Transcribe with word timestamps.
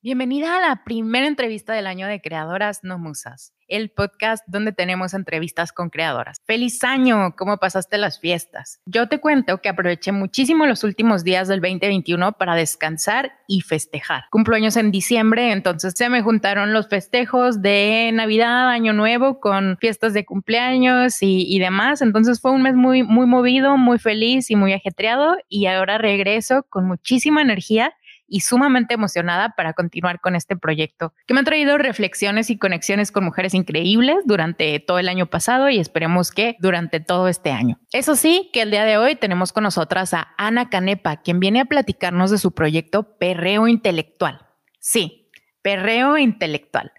Bienvenida 0.00 0.56
a 0.56 0.60
la 0.60 0.84
primera 0.84 1.26
entrevista 1.26 1.72
del 1.72 1.88
año 1.88 2.06
de 2.06 2.20
Creadoras 2.20 2.84
No 2.84 3.00
Musas, 3.00 3.52
el 3.66 3.90
podcast 3.90 4.44
donde 4.46 4.70
tenemos 4.70 5.12
entrevistas 5.12 5.72
con 5.72 5.90
creadoras. 5.90 6.40
¡Feliz 6.46 6.84
año! 6.84 7.34
¿Cómo 7.36 7.56
pasaste 7.56 7.98
las 7.98 8.20
fiestas? 8.20 8.80
Yo 8.86 9.08
te 9.08 9.18
cuento 9.18 9.60
que 9.60 9.68
aproveché 9.68 10.12
muchísimo 10.12 10.66
los 10.66 10.84
últimos 10.84 11.24
días 11.24 11.48
del 11.48 11.60
2021 11.60 12.30
para 12.34 12.54
descansar 12.54 13.32
y 13.48 13.62
festejar. 13.62 14.26
Cumplo 14.30 14.54
años 14.54 14.76
en 14.76 14.92
diciembre, 14.92 15.50
entonces 15.50 15.94
se 15.96 16.08
me 16.08 16.22
juntaron 16.22 16.72
los 16.72 16.88
festejos 16.88 17.60
de 17.60 18.12
Navidad, 18.14 18.68
Año 18.68 18.92
Nuevo, 18.92 19.40
con 19.40 19.78
fiestas 19.80 20.14
de 20.14 20.24
cumpleaños 20.24 21.24
y, 21.24 21.44
y 21.52 21.58
demás. 21.58 22.02
Entonces 22.02 22.40
fue 22.40 22.52
un 22.52 22.62
mes 22.62 22.76
muy, 22.76 23.02
muy 23.02 23.26
movido, 23.26 23.76
muy 23.76 23.98
feliz 23.98 24.48
y 24.52 24.54
muy 24.54 24.74
ajetreado 24.74 25.38
y 25.48 25.66
ahora 25.66 25.98
regreso 25.98 26.64
con 26.68 26.86
muchísima 26.86 27.42
energía 27.42 27.92
y 28.28 28.40
sumamente 28.40 28.94
emocionada 28.94 29.54
para 29.56 29.72
continuar 29.72 30.20
con 30.20 30.36
este 30.36 30.56
proyecto, 30.56 31.14
que 31.26 31.34
me 31.34 31.40
ha 31.40 31.44
traído 31.44 31.78
reflexiones 31.78 32.50
y 32.50 32.58
conexiones 32.58 33.10
con 33.10 33.24
mujeres 33.24 33.54
increíbles 33.54 34.18
durante 34.24 34.78
todo 34.80 34.98
el 34.98 35.08
año 35.08 35.26
pasado 35.26 35.70
y 35.70 35.78
esperemos 35.78 36.30
que 36.30 36.56
durante 36.60 37.00
todo 37.00 37.28
este 37.28 37.50
año. 37.50 37.80
Eso 37.92 38.14
sí, 38.14 38.50
que 38.52 38.62
el 38.62 38.70
día 38.70 38.84
de 38.84 38.98
hoy 38.98 39.16
tenemos 39.16 39.52
con 39.52 39.64
nosotras 39.64 40.14
a 40.14 40.34
Ana 40.36 40.68
Canepa, 40.68 41.16
quien 41.22 41.40
viene 41.40 41.60
a 41.60 41.64
platicarnos 41.64 42.30
de 42.30 42.38
su 42.38 42.52
proyecto 42.52 43.16
Perreo 43.18 43.66
Intelectual. 43.66 44.46
Sí, 44.78 45.30
Perreo 45.62 46.18
Intelectual. 46.18 46.92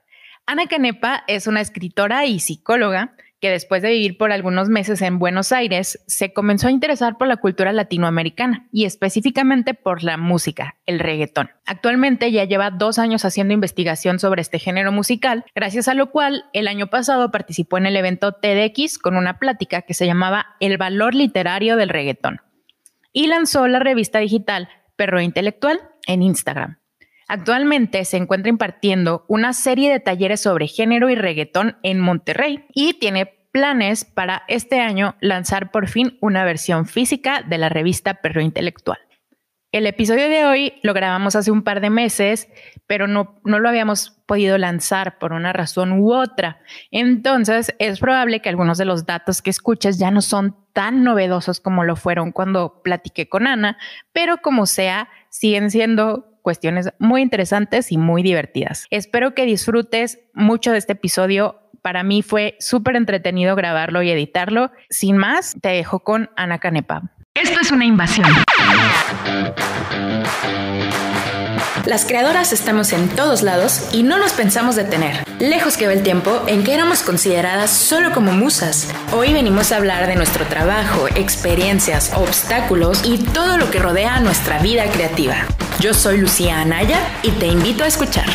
Ana 0.46 0.66
Canepa 0.66 1.24
es 1.28 1.46
una 1.46 1.62
escritora 1.62 2.26
y 2.26 2.40
psicóloga 2.40 3.16
que 3.40 3.50
después 3.50 3.82
de 3.82 3.92
vivir 3.92 4.18
por 4.18 4.32
algunos 4.32 4.70
meses 4.70 5.02
en 5.02 5.20
Buenos 5.20 5.52
Aires, 5.52 6.04
se 6.08 6.34
comenzó 6.34 6.68
a 6.68 6.72
interesar 6.72 7.18
por 7.18 7.28
la 7.28 7.38
cultura 7.38 7.72
latinoamericana 7.72 8.68
y 8.72 8.86
específicamente 8.86 9.74
por 9.74 10.04
la 10.04 10.18
música, 10.18 10.78
el 10.86 11.00
reggaetón. 11.00 11.52
Actualmente 11.66 12.32
ya 12.32 12.44
lleva 12.44 12.72
dos 12.72 13.00
años 13.00 13.26
haciendo 13.26 13.54
investigación 13.54 14.20
sobre 14.20 14.42
este 14.42 14.60
género 14.60 14.92
musical, 14.92 15.46
gracias 15.56 15.88
a 15.88 15.94
lo 15.94 16.12
cual 16.12 16.46
el 16.54 16.68
año 16.68 16.88
pasado 16.88 17.32
participó 17.32 17.78
en 17.78 17.86
el 17.86 17.96
evento 17.96 18.34
TEDx 18.34 18.98
con 18.98 19.16
una 19.16 19.40
plática 19.40 19.84
que 19.84 19.94
se 19.94 20.06
llamaba 20.06 20.56
El 20.60 20.78
valor 20.78 21.16
literario 21.16 21.78
del 21.78 21.90
reggaetón 21.90 22.42
y 23.14 23.28
lanzó 23.28 23.68
la 23.68 23.80
revista 23.80 24.20
digital 24.20 24.70
Perro 24.96 25.22
Intelectual 25.22 25.80
en 26.08 26.22
Instagram. 26.22 26.80
Actualmente 27.30 28.04
se 28.06 28.18
encuentra 28.18 28.50
impartiendo 28.50 29.24
una 29.28 29.54
serie 29.54 29.92
de 29.92 30.00
talleres 30.00 30.42
sobre 30.42 30.68
género 30.68 31.12
y 31.12 31.16
reggaetón 31.16 31.78
en 31.84 32.00
Monterrey 32.00 32.66
y 32.74 32.96
tiene 32.96 33.28
planes 33.52 34.04
para 34.04 34.42
este 34.48 34.80
año 34.80 35.16
lanzar 35.22 35.70
por 35.70 35.88
fin 35.88 36.18
una 36.22 36.44
versión 36.44 36.88
física 36.88 37.44
de 37.44 37.60
la 37.60 37.70
revista 37.70 38.16
Perro 38.16 38.42
Intelectual. 38.42 38.98
El 39.72 39.86
episodio 39.86 40.28
de 40.28 40.46
hoy 40.46 40.74
lo 40.82 40.96
grabamos 40.96 41.36
hace 41.36 41.52
un 41.52 41.62
par 41.62 41.82
de 41.82 41.92
meses, 41.92 42.50
pero 42.88 43.06
no, 43.06 43.40
no 43.44 43.60
lo 43.60 43.70
habíamos 43.70 44.10
podido 44.26 44.58
lanzar 44.58 45.20
por 45.20 45.32
una 45.32 45.54
razón 45.54 45.92
u 45.92 46.12
otra. 46.12 46.60
Entonces 46.90 47.76
es 47.78 48.00
probable 48.00 48.42
que 48.42 48.50
algunos 48.50 48.80
de 48.80 48.86
los 48.86 49.06
datos 49.06 49.44
que 49.44 49.52
escuches 49.52 50.00
ya 50.00 50.10
no 50.10 50.24
son 50.24 50.56
tan 50.74 51.04
novedosos 51.04 51.60
como 51.60 51.84
lo 51.84 51.96
fueron 51.96 52.32
cuando 52.32 52.82
platiqué 52.82 53.30
con 53.30 53.46
Ana, 53.46 53.78
pero 54.14 54.38
como 54.38 54.66
sea, 54.66 55.10
siguen 55.30 55.70
siendo 55.70 56.29
cuestiones 56.50 56.90
muy 56.98 57.22
interesantes 57.22 57.92
y 57.92 58.00
muy 58.00 58.24
divertidas. 58.24 58.88
Espero 58.90 59.36
que 59.36 59.46
disfrutes 59.46 60.18
mucho 60.34 60.72
de 60.72 60.80
este 60.80 60.94
episodio. 60.94 61.60
Para 61.84 62.02
mí 62.02 62.24
fue 62.24 62.56
súper 62.60 62.96
entretenido 62.96 63.56
grabarlo 63.56 64.02
y 64.02 64.10
editarlo. 64.10 64.72
Sin 64.90 65.16
más, 65.16 65.56
te 65.62 65.70
dejo 65.70 66.00
con 66.00 66.32
Ana 66.36 66.58
Canepa. 66.58 67.04
Esto 67.36 67.60
es 67.62 67.72
una 67.72 67.86
invasión. 67.86 68.26
Las 71.86 72.06
creadoras 72.06 72.54
estamos 72.54 72.94
en 72.94 73.10
todos 73.10 73.42
lados 73.42 73.82
y 73.92 74.04
no 74.04 74.18
nos 74.18 74.34
pensamos 74.34 74.76
detener. 74.76 75.24
Lejos 75.40 75.78
que 75.78 75.88
va 75.88 75.94
el 75.94 76.04
tiempo 76.04 76.44
en 76.48 76.64
que 76.64 76.74
éramos 76.74 77.02
consideradas 77.02 77.72
solo 77.72 78.12
como 78.12 78.32
musas. 78.32 78.88
Hoy 79.14 79.34
venimos 79.34 79.72
a 79.72 79.78
hablar 79.78 80.08
de 80.08 80.16
nuestro 80.16 80.46
trabajo, 80.46 81.08
experiencias, 81.16 82.12
obstáculos 82.16 83.02
y 83.04 83.18
todo 83.18 83.58
lo 83.58 83.72
que 83.72 83.80
rodea 83.80 84.20
nuestra 84.20 84.60
vida 84.60 84.86
creativa. 84.92 85.46
Yo 85.80 85.94
soy 85.94 86.18
Lucía 86.18 86.60
Anaya 86.60 87.00
y 87.24 87.32
te 87.32 87.48
invito 87.48 87.84
a 87.84 87.88
escuchar. 87.88 88.26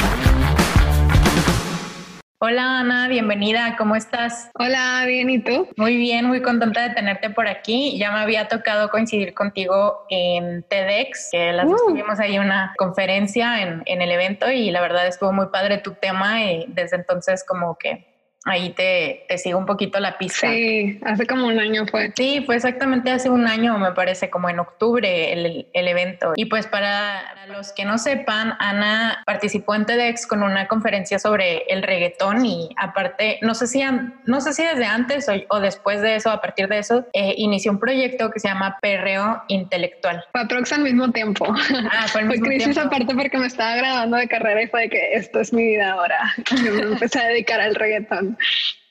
Hola 2.46 2.80
Ana, 2.80 3.08
bienvenida, 3.08 3.74
¿cómo 3.78 3.96
estás? 3.96 4.50
Hola, 4.58 5.02
bien, 5.06 5.30
¿y 5.30 5.38
tú? 5.38 5.66
Muy 5.78 5.96
bien, 5.96 6.26
muy 6.26 6.42
contenta 6.42 6.86
de 6.86 6.94
tenerte 6.94 7.30
por 7.30 7.48
aquí. 7.48 7.96
Ya 7.96 8.12
me 8.12 8.18
había 8.18 8.48
tocado 8.48 8.90
coincidir 8.90 9.32
contigo 9.32 10.04
en 10.10 10.62
TEDx, 10.64 11.30
que 11.32 11.54
las 11.54 11.64
uh. 11.64 11.76
tuvimos 11.88 12.20
ahí 12.20 12.38
una 12.38 12.74
conferencia 12.76 13.62
en, 13.62 13.82
en 13.86 14.02
el 14.02 14.10
evento 14.10 14.50
y 14.50 14.70
la 14.70 14.82
verdad 14.82 15.06
estuvo 15.06 15.32
muy 15.32 15.46
padre 15.46 15.78
tu 15.78 15.94
tema 15.94 16.44
y 16.44 16.66
desde 16.68 16.96
entonces 16.96 17.46
como 17.48 17.78
que 17.78 18.13
ahí 18.44 18.70
te, 18.70 19.24
te 19.28 19.38
sigo 19.38 19.58
un 19.58 19.66
poquito 19.66 19.98
la 20.00 20.18
pista. 20.18 20.48
Sí, 20.48 21.00
hace 21.04 21.26
como 21.26 21.46
un 21.46 21.58
año 21.58 21.86
fue. 21.86 22.12
Sí, 22.16 22.42
fue 22.44 22.56
exactamente 22.56 23.10
hace 23.10 23.30
un 23.30 23.46
año, 23.46 23.78
me 23.78 23.92
parece, 23.92 24.30
como 24.30 24.48
en 24.48 24.58
octubre 24.58 25.32
el, 25.32 25.66
el 25.72 25.88
evento. 25.88 26.32
Y 26.36 26.46
pues 26.46 26.66
para 26.66 27.34
los 27.46 27.72
que 27.72 27.84
no 27.84 27.98
sepan, 27.98 28.54
Ana 28.58 29.22
participó 29.26 29.74
en 29.74 29.86
TEDx 29.86 30.26
con 30.26 30.42
una 30.42 30.68
conferencia 30.68 31.18
sobre 31.18 31.64
el 31.68 31.82
reggaetón 31.82 32.44
y 32.44 32.68
aparte, 32.76 33.38
no 33.42 33.54
sé 33.54 33.66
si, 33.66 33.82
no 34.24 34.40
sé 34.40 34.52
si 34.52 34.62
desde 34.62 34.84
antes 34.84 35.26
o, 35.48 35.60
después 35.60 36.00
de 36.00 36.16
eso, 36.16 36.30
a 36.30 36.40
partir 36.40 36.68
de 36.68 36.78
eso, 36.78 37.06
eh, 37.12 37.34
inició 37.36 37.72
un 37.72 37.78
proyecto 37.78 38.30
que 38.30 38.40
se 38.40 38.48
llama 38.48 38.78
Perreo 38.80 39.42
Intelectual. 39.48 40.24
Fue 40.32 40.42
aprox 40.42 40.72
al 40.72 40.82
mismo 40.82 41.10
tiempo. 41.10 41.46
Ah, 41.90 42.06
fue 42.08 42.22
el 42.22 42.28
mismo 42.28 42.46
fue 42.46 42.56
crisis 42.56 42.78
aparte 42.78 43.14
porque 43.14 43.38
me 43.38 43.46
estaba 43.46 43.76
graduando 43.76 44.16
de 44.16 44.28
carrera 44.28 44.62
y 44.62 44.66
fue 44.68 44.82
de 44.82 44.88
que 44.90 45.14
esto 45.14 45.40
es 45.40 45.52
mi 45.52 45.64
vida 45.64 45.92
ahora. 45.92 46.18
me 46.62 46.80
empecé 46.80 47.20
a 47.20 47.26
dedicar 47.28 47.60
al 47.60 47.74
reggaetón. 47.74 48.33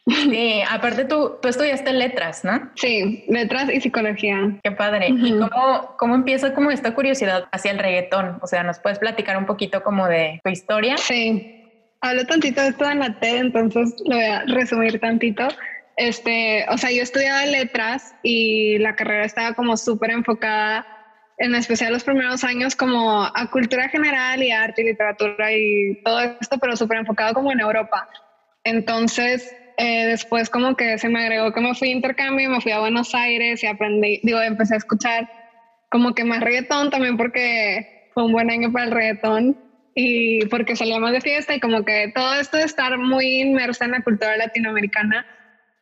Sí, 0.06 0.62
aparte 0.70 1.06
tú, 1.06 1.38
tú 1.42 1.48
estudiaste 1.48 1.94
letras, 1.94 2.44
¿no? 2.44 2.72
Sí, 2.76 3.24
letras 3.30 3.70
y 3.72 3.80
psicología. 3.80 4.59
Qué 4.62 4.72
padre. 4.72 5.08
¿Y 5.09 5.31
cómo, 5.31 5.96
cómo 5.98 6.16
empieza 6.16 6.54
como 6.54 6.72
esta 6.72 6.94
curiosidad 6.94 7.48
hacia 7.52 7.72
el 7.72 7.80
reggaetón? 7.80 8.38
O 8.42 8.48
sea, 8.48 8.64
¿nos 8.64 8.80
puedes 8.80 9.00
platicar 9.00 9.38
un 9.38 9.46
poquito 9.46 9.81
como 9.81 10.08
de 10.08 10.42
tu 10.44 10.50
historia? 10.50 10.98
Sí, 10.98 11.64
hablo 12.02 12.26
tantito 12.26 12.62
de 12.62 12.68
esto 12.70 12.90
en 12.90 13.00
la 13.00 13.18
TED, 13.20 13.38
entonces 13.38 13.96
lo 14.06 14.18
voy 14.18 14.26
a 14.26 14.44
resumir 14.46 15.00
tantito. 15.00 15.48
Este, 15.96 16.66
o 16.70 16.78
sea, 16.78 16.92
yo 16.92 17.02
estudiaba 17.02 17.46
letras 17.46 18.14
y 18.24 18.80
la 18.80 18.96
carrera 18.96 19.24
estaba 19.25 19.54
como 19.54 19.78
súper 19.78 20.12
enfocada, 20.12 20.86
en 21.38 21.56
especial 21.56 21.94
los 21.94 22.04
primeros 22.04 22.44
años, 22.44 22.75
como 22.75 23.24
a 23.24 23.50
cultura 23.52 23.88
general 23.88 24.44
y 24.44 24.52
arte 24.52 24.81
y 24.81 24.86
literatura 24.86 25.54
y 25.54 26.02
todo 26.04 26.20
esto, 26.20 26.58
pero 26.60 26.75
súper 26.75 26.98
enfocado 26.98 27.34
como 27.34 27.52
en 27.52 27.62
Europa. 27.62 28.10
Entonces, 28.63 29.56
eh, 29.78 30.06
después 30.06 30.50
como 30.50 30.75
que 30.75 30.97
se 30.97 31.09
me 31.09 31.22
agregó 31.22 31.51
que 31.51 31.62
me 31.62 31.74
fui 31.74 31.90
a 31.90 31.94
intercambio, 31.94 32.50
me 32.50 32.62
fui 32.62 32.72
a 32.72 32.79
Buenos 32.79 33.13
Aires 33.13 33.63
y 33.63 33.68
aprendí, 33.68 34.19
digo, 34.24 34.41
empecé 34.41 34.75
a 34.75 34.78
escuchar 34.78 35.28
como 35.90 36.13
que 36.13 36.24
más 36.24 36.41
reggaetón 36.41 36.90
también 36.90 37.18
porque 37.18 38.09
fue 38.13 38.25
un 38.25 38.31
buen 38.31 38.50
año 38.50 38.72
para 38.72 38.85
el 38.85 38.91
reggaetón 38.91 39.57
y 39.96 40.46
porque 40.47 40.75
salíamos 40.75 41.12
de 41.12 41.22
fiesta 41.22 41.56
y 41.56 41.59
como 41.59 41.84
que 41.84 42.12
todo 42.13 42.34
esto 42.35 42.57
de 42.57 42.63
estar 42.63 42.97
muy 42.97 43.41
inmersa 43.41 43.85
en 43.85 43.91
la 43.91 44.01
cultura 44.01 44.35
latinoamericana, 44.38 45.25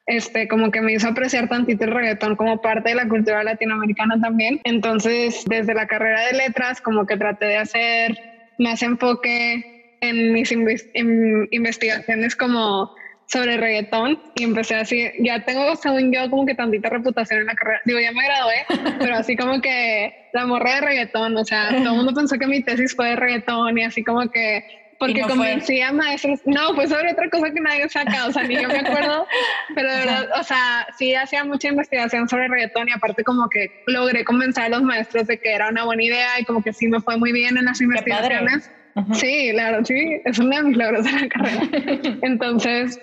este, 0.06 0.48
como 0.48 0.72
que 0.72 0.82
me 0.82 0.94
hizo 0.94 1.08
apreciar 1.08 1.48
tantito 1.48 1.86
el 1.86 1.92
reggaetón 1.92 2.36
como 2.36 2.60
parte 2.60 2.90
de 2.90 2.96
la 2.96 3.08
cultura 3.08 3.44
latinoamericana 3.44 4.20
también. 4.20 4.60
Entonces, 4.66 5.44
desde 5.46 5.74
la 5.74 5.88
carrera 5.88 6.26
de 6.26 6.34
letras, 6.34 6.82
como 6.82 7.06
que 7.06 7.16
traté 7.16 7.46
de 7.46 7.58
hacer 7.58 8.18
más 8.58 8.82
enfoque 8.82 9.71
en 10.02 10.34
mis 10.34 10.52
investigaciones 10.52 12.36
como 12.36 12.94
sobre 13.28 13.56
reggaetón 13.56 14.22
y 14.36 14.44
empecé 14.44 14.76
así, 14.76 15.10
ya 15.20 15.46
tengo 15.46 15.76
según 15.78 16.12
yo 16.12 16.30
como 16.30 16.46
que 16.46 16.54
tantita 16.54 16.90
reputación 16.90 17.40
en 17.40 17.46
la 17.46 17.56
carrera, 17.56 17.80
digo 17.86 18.00
ya 18.00 18.12
me 18.12 18.26
gradué, 18.26 18.66
pero 19.00 19.16
así 19.16 19.38
como 19.38 19.62
que 19.62 20.30
la 20.34 20.46
morra 20.46 20.76
de 20.76 20.82
reggaetón, 20.82 21.38
o 21.38 21.46
sea, 21.46 21.70
todo 21.70 21.92
el 21.92 21.96
mundo 21.96 22.14
pensó 22.14 22.38
que 22.38 22.48
mi 22.48 22.62
tesis 22.62 22.94
fue 22.94 23.10
de 23.10 23.16
reggaetón 23.16 23.78
y 23.78 23.84
así 23.84 24.04
como 24.04 24.30
que 24.30 24.66
porque 25.00 25.22
convencí 25.22 25.82
a 25.82 25.92
maestros, 25.92 26.42
no, 26.46 26.76
pues 26.76 26.92
sobre 26.92 27.12
otra 27.12 27.28
cosa 27.30 27.52
que 27.52 27.60
nadie 27.60 27.90
saca, 27.90 28.28
o 28.28 28.32
sea, 28.32 28.44
ni 28.44 28.62
yo 28.62 28.68
me 28.68 28.80
acuerdo, 28.80 29.26
pero 29.74 29.92
de 29.92 29.98
verdad, 29.98 30.30
o 30.40 30.44
sea, 30.44 30.86
sí 30.96 31.16
hacía 31.16 31.44
mucha 31.44 31.70
investigación 31.70 32.30
sobre 32.30 32.48
reggaetón 32.48 32.88
y 32.88 32.92
aparte 32.92 33.24
como 33.24 33.50
que 33.50 33.82
logré 33.88 34.24
convencer 34.24 34.66
a 34.66 34.70
los 34.70 34.84
maestros 34.84 35.26
de 35.26 35.40
que 35.40 35.54
era 35.54 35.70
una 35.70 35.86
buena 35.86 36.04
idea 36.04 36.40
y 36.40 36.46
como 36.46 36.62
que 36.62 36.72
sí 36.72 36.88
me 36.88 37.02
fue 37.02 37.18
muy 37.18 37.32
bien 37.32 37.58
en 37.58 37.66
las 37.66 37.82
investigaciones. 37.82 38.70
Sí, 39.14 39.50
claro, 39.52 39.84
sí, 39.86 40.20
es 40.26 40.40
una 40.40 40.58
de 40.58 40.64
mis 40.64 40.78
logros 40.78 41.06
de 41.06 41.12
la 41.12 41.28
carrera. 41.30 41.70
Entonces, 42.22 43.00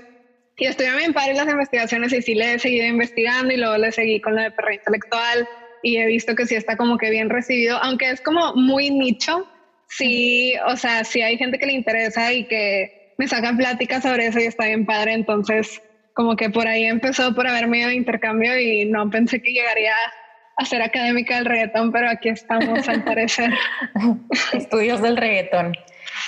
y 0.57 0.67
estudié 0.67 0.97
bien 0.97 1.13
padre 1.13 1.35
las 1.35 1.49
investigaciones 1.49 2.13
y 2.13 2.23
sí 2.23 2.35
le 2.35 2.55
he 2.55 2.59
seguido 2.59 2.87
investigando 2.87 3.55
y 3.55 3.57
luego 3.57 3.77
le 3.77 3.93
seguí 3.93 4.21
con 4.21 4.35
lo 4.35 4.43
de 4.43 4.51
perro 4.51 4.73
intelectual 4.73 5.47
y 5.83 5.99
he 5.99 6.07
visto 6.07 6.35
que 6.35 6.47
sí 6.47 6.57
está 6.57 6.77
como 6.77 6.99
que 6.99 7.11
bien 7.11 7.31
recibido, 7.31 7.79
aunque 7.83 8.11
es 8.11 8.21
como 8.21 8.55
muy 8.55 8.91
nicho, 8.91 9.47
sí, 9.89 10.55
o 10.67 10.77
sea, 10.77 11.05
sí 11.05 11.23
hay 11.23 11.39
gente 11.39 11.59
que 11.59 11.67
le 11.67 11.75
interesa 11.75 12.33
y 12.33 12.45
que 12.47 12.89
me 13.17 13.29
sacan 13.29 13.57
pláticas 13.57 14.03
sobre 14.03 14.27
eso 14.27 14.41
y 14.41 14.45
está 14.45 14.67
bien 14.67 14.85
padre, 14.85 15.13
entonces 15.13 15.81
como 16.13 16.35
que 16.35 16.51
por 16.51 16.67
ahí 16.67 16.85
empezó 16.85 17.33
por 17.33 17.47
haber 17.47 17.69
medio 17.69 17.87
de 17.87 17.95
intercambio 17.95 18.59
y 18.59 18.85
no 18.87 19.09
pensé 19.09 19.41
que 19.41 19.53
llegaría 19.53 19.95
a 20.59 20.65
ser 20.65 20.83
académica 20.83 21.37
del 21.37 21.45
reggaetón, 21.45 21.93
pero 21.93 22.11
aquí 22.11 22.29
estamos 22.29 22.89
al 22.89 23.05
parecer. 23.05 23.51
Estudios 24.53 25.01
del 25.01 25.17
reggaetón. 25.17 25.77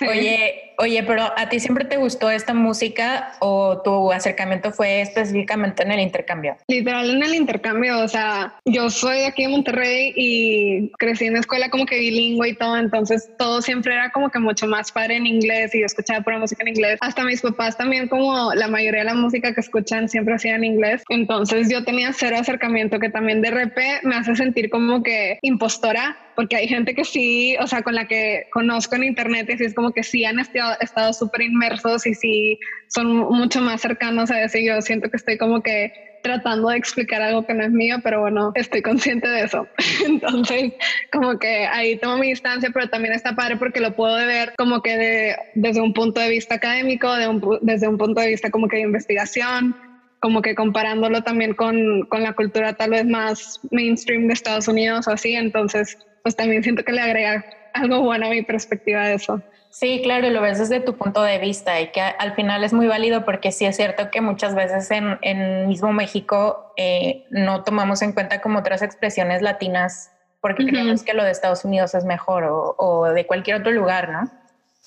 Oye, 0.08 0.69
oye, 0.80 1.02
pero 1.02 1.30
¿a 1.36 1.48
ti 1.48 1.60
siempre 1.60 1.84
te 1.84 1.98
gustó 1.98 2.30
esta 2.30 2.54
música 2.54 3.32
o 3.40 3.82
tu 3.82 4.10
acercamiento 4.12 4.72
fue 4.72 5.02
específicamente 5.02 5.82
en 5.82 5.92
el 5.92 6.00
intercambio? 6.00 6.56
Literal 6.68 7.10
en 7.10 7.22
el 7.22 7.34
intercambio, 7.34 8.00
o 8.00 8.08
sea, 8.08 8.54
yo 8.64 8.88
soy 8.88 9.20
aquí 9.20 9.44
en 9.44 9.50
Monterrey 9.52 10.12
y 10.16 10.90
crecí 10.98 11.26
en 11.26 11.32
una 11.32 11.40
escuela 11.40 11.68
como 11.68 11.84
que 11.84 11.98
bilingüe 11.98 12.48
y 12.48 12.54
todo, 12.56 12.76
entonces 12.76 13.30
todo 13.38 13.60
siempre 13.60 13.94
era 13.94 14.10
como 14.10 14.30
que 14.30 14.38
mucho 14.38 14.66
más 14.66 14.90
padre 14.90 15.16
en 15.16 15.26
inglés 15.26 15.74
y 15.74 15.80
yo 15.80 15.86
escuchaba 15.86 16.22
pura 16.22 16.38
música 16.38 16.62
en 16.62 16.68
inglés. 16.68 16.98
Hasta 17.00 17.24
mis 17.24 17.42
papás 17.42 17.76
también 17.76 18.08
como 18.08 18.52
la 18.54 18.68
mayoría 18.68 19.00
de 19.00 19.06
la 19.06 19.14
música 19.14 19.52
que 19.52 19.60
escuchan 19.60 20.08
siempre 20.08 20.34
hacía 20.34 20.56
en 20.56 20.64
inglés, 20.64 21.02
entonces 21.10 21.70
yo 21.70 21.84
tenía 21.84 22.12
cero 22.12 22.36
acercamiento 22.40 22.98
que 22.98 23.10
también 23.10 23.42
de 23.42 23.50
repente 23.50 24.00
me 24.02 24.16
hace 24.16 24.34
sentir 24.34 24.70
como 24.70 25.02
que 25.02 25.38
impostora 25.42 26.16
porque 26.40 26.56
hay 26.56 26.68
gente 26.68 26.94
que 26.94 27.04
sí, 27.04 27.54
o 27.60 27.66
sea, 27.66 27.82
con 27.82 27.94
la 27.94 28.06
que 28.06 28.46
conozco 28.50 28.96
en 28.96 29.04
internet 29.04 29.46
y 29.50 29.58
sí 29.58 29.64
es 29.64 29.74
como 29.74 29.92
que 29.92 30.02
sí 30.02 30.24
han 30.24 30.38
estado 30.80 31.12
súper 31.12 31.42
inmersos 31.42 32.06
y 32.06 32.14
sí 32.14 32.58
son 32.88 33.16
mucho 33.16 33.60
más 33.60 33.80
cercanos 33.80 34.30
a 34.30 34.42
eso 34.42 34.58
y 34.58 34.66
yo 34.66 34.80
siento 34.80 35.10
que 35.10 35.16
estoy 35.16 35.38
como 35.38 35.62
que 35.62 35.92
tratando 36.22 36.68
de 36.68 36.76
explicar 36.76 37.22
algo 37.22 37.44
que 37.44 37.54
no 37.54 37.64
es 37.64 37.70
mío, 37.70 37.96
pero 38.02 38.20
bueno, 38.20 38.52
estoy 38.54 38.82
consciente 38.82 39.28
de 39.28 39.44
eso. 39.44 39.66
Entonces, 40.06 40.72
como 41.12 41.38
que 41.38 41.66
ahí 41.66 41.96
tomo 41.98 42.18
mi 42.18 42.28
distancia, 42.28 42.70
pero 42.72 42.88
también 42.88 43.14
está 43.14 43.34
padre 43.34 43.56
porque 43.56 43.80
lo 43.80 43.94
puedo 43.94 44.14
ver 44.14 44.52
como 44.56 44.82
que 44.82 45.36
desde 45.54 45.80
un 45.80 45.92
punto 45.92 46.20
de 46.20 46.28
vista 46.28 46.56
académico, 46.56 47.14
de 47.14 47.58
desde 47.62 47.88
un 47.88 47.98
punto 47.98 48.20
de 48.20 48.28
vista 48.28 48.50
como 48.50 48.68
que 48.68 48.76
de 48.76 48.82
investigación, 48.82 49.76
como 50.20 50.42
que 50.42 50.54
comparándolo 50.54 51.22
también 51.22 51.54
con, 51.54 52.02
con 52.08 52.22
la 52.22 52.34
cultura 52.34 52.74
tal 52.74 52.90
vez 52.90 53.06
más 53.06 53.60
mainstream 53.70 54.26
de 54.26 54.34
Estados 54.34 54.68
Unidos 54.68 55.08
o 55.08 55.12
así. 55.12 55.34
Entonces, 55.34 55.96
pues 56.22 56.36
también 56.36 56.62
siento 56.62 56.84
que 56.84 56.92
le 56.92 57.00
agrega 57.00 57.44
algo 57.72 58.02
bueno 58.02 58.26
a 58.26 58.30
mi 58.30 58.42
perspectiva 58.42 59.06
de 59.06 59.14
eso. 59.14 59.42
Sí, 59.70 60.00
claro, 60.02 60.28
lo 60.30 60.42
ves 60.42 60.58
desde 60.58 60.80
tu 60.80 60.96
punto 60.96 61.22
de 61.22 61.38
vista 61.38 61.80
y 61.80 61.92
que 61.92 62.00
al 62.00 62.34
final 62.34 62.64
es 62.64 62.72
muy 62.72 62.88
válido 62.88 63.24
porque 63.24 63.52
sí 63.52 63.64
es 63.64 63.76
cierto 63.76 64.10
que 64.10 64.20
muchas 64.20 64.56
veces 64.56 64.90
en, 64.90 65.18
en 65.22 65.68
mismo 65.68 65.92
México 65.92 66.72
eh, 66.76 67.24
no 67.30 67.62
tomamos 67.62 68.02
en 68.02 68.12
cuenta 68.12 68.40
como 68.40 68.58
otras 68.58 68.82
expresiones 68.82 69.42
latinas 69.42 70.10
porque 70.40 70.66
creemos 70.66 71.04
que 71.04 71.14
lo 71.14 71.22
de 71.22 71.30
Estados 71.30 71.64
Unidos 71.64 71.94
es 71.94 72.04
mejor 72.04 72.44
o, 72.44 72.74
o, 72.78 73.10
de 73.10 73.26
cualquier 73.26 73.60
otro 73.60 73.70
lugar, 73.72 74.08
¿no? 74.08 74.30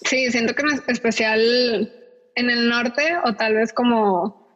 Sí, 0.03 0.31
siento 0.31 0.55
que 0.55 0.63
en 0.63 0.81
especial 0.87 1.39
en 2.35 2.49
el 2.49 2.69
norte 2.69 3.15
o 3.23 3.33
tal 3.33 3.53
vez 3.53 3.71
como, 3.71 4.47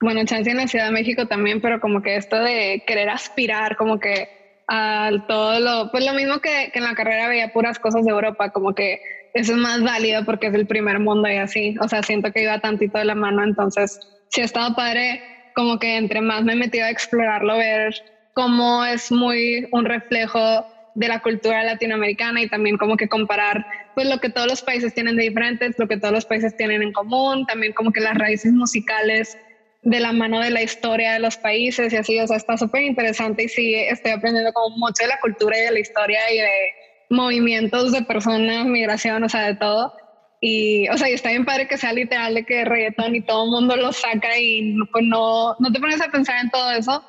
bueno, 0.00 0.24
chance 0.26 0.50
en 0.50 0.58
la 0.58 0.68
Ciudad 0.68 0.86
de 0.86 0.92
México 0.92 1.26
también, 1.26 1.60
pero 1.60 1.80
como 1.80 2.02
que 2.02 2.16
esto 2.16 2.36
de 2.38 2.84
querer 2.86 3.08
aspirar, 3.08 3.76
como 3.76 3.98
que 3.98 4.62
al 4.66 5.26
todo 5.26 5.58
lo, 5.58 5.90
pues 5.90 6.04
lo 6.04 6.12
mismo 6.12 6.38
que, 6.40 6.70
que, 6.72 6.78
en 6.78 6.84
la 6.84 6.94
carrera 6.94 7.28
veía 7.28 7.52
puras 7.52 7.78
cosas 7.78 8.04
de 8.04 8.10
Europa, 8.10 8.50
como 8.50 8.74
que 8.74 9.00
eso 9.34 9.52
es 9.52 9.58
más 9.58 9.82
válido 9.82 10.24
porque 10.24 10.48
es 10.48 10.54
el 10.54 10.66
primer 10.66 10.98
mundo 10.98 11.28
y 11.28 11.36
así, 11.36 11.74
o 11.80 11.88
sea, 11.88 12.02
siento 12.02 12.30
que 12.32 12.42
iba 12.42 12.58
tantito 12.60 12.98
de 12.98 13.04
la 13.04 13.14
mano, 13.14 13.42
entonces 13.42 13.98
sí 14.28 14.40
ha 14.40 14.44
estado 14.44 14.74
padre, 14.74 15.22
como 15.54 15.78
que 15.78 15.96
entre 15.96 16.20
más 16.20 16.44
me 16.44 16.52
he 16.52 16.56
metido 16.56 16.84
a 16.84 16.90
explorarlo, 16.90 17.56
ver 17.56 17.94
cómo 18.34 18.84
es 18.84 19.10
muy 19.10 19.66
un 19.72 19.84
reflejo 19.84 20.64
de 20.94 21.08
la 21.08 21.20
cultura 21.20 21.62
latinoamericana 21.62 22.42
y 22.42 22.48
también 22.48 22.76
como 22.76 22.96
que 22.96 23.08
comparar 23.08 23.64
pues 23.94 24.06
lo 24.08 24.18
que 24.18 24.30
todos 24.30 24.46
los 24.46 24.62
países 24.62 24.94
tienen 24.94 25.16
de 25.16 25.24
diferentes, 25.24 25.74
lo 25.78 25.88
que 25.88 25.96
todos 25.96 26.12
los 26.12 26.26
países 26.26 26.54
tienen 26.56 26.82
en 26.82 26.92
común, 26.92 27.46
también 27.46 27.72
como 27.72 27.92
que 27.92 28.00
las 28.00 28.14
raíces 28.14 28.52
musicales 28.52 29.36
de 29.82 30.00
la 30.00 30.12
mano 30.12 30.40
de 30.40 30.50
la 30.50 30.62
historia 30.62 31.14
de 31.14 31.18
los 31.18 31.36
países 31.36 31.92
y 31.92 31.96
así, 31.96 32.18
o 32.18 32.26
sea, 32.26 32.36
está 32.36 32.56
súper 32.56 32.82
interesante 32.82 33.44
y 33.44 33.48
sí, 33.48 33.74
estoy 33.74 34.12
aprendiendo 34.12 34.52
como 34.52 34.76
mucho 34.76 35.02
de 35.02 35.08
la 35.08 35.18
cultura 35.20 35.58
y 35.58 35.62
de 35.62 35.70
la 35.72 35.80
historia 35.80 36.20
y 36.32 36.38
de 36.38 36.72
movimientos 37.12 37.92
de 37.92 38.02
personas, 38.02 38.66
migración, 38.66 39.22
o 39.22 39.28
sea, 39.28 39.42
de 39.42 39.54
todo. 39.54 39.94
Y, 40.40 40.88
o 40.88 40.98
sea, 40.98 41.08
y 41.08 41.12
está 41.12 41.28
bien 41.28 41.44
padre 41.44 41.68
que 41.68 41.78
sea 41.78 41.92
literal 41.92 42.34
de 42.34 42.44
que 42.44 42.64
reggaetón 42.64 43.14
y 43.14 43.20
todo 43.20 43.44
el 43.44 43.50
mundo 43.50 43.76
lo 43.76 43.92
saca 43.92 44.36
y 44.36 44.76
pues 44.90 45.04
no, 45.04 45.54
no 45.60 45.72
te 45.72 45.78
pones 45.78 46.00
a 46.00 46.08
pensar 46.08 46.42
en 46.42 46.50
todo 46.50 46.72
eso. 46.72 47.04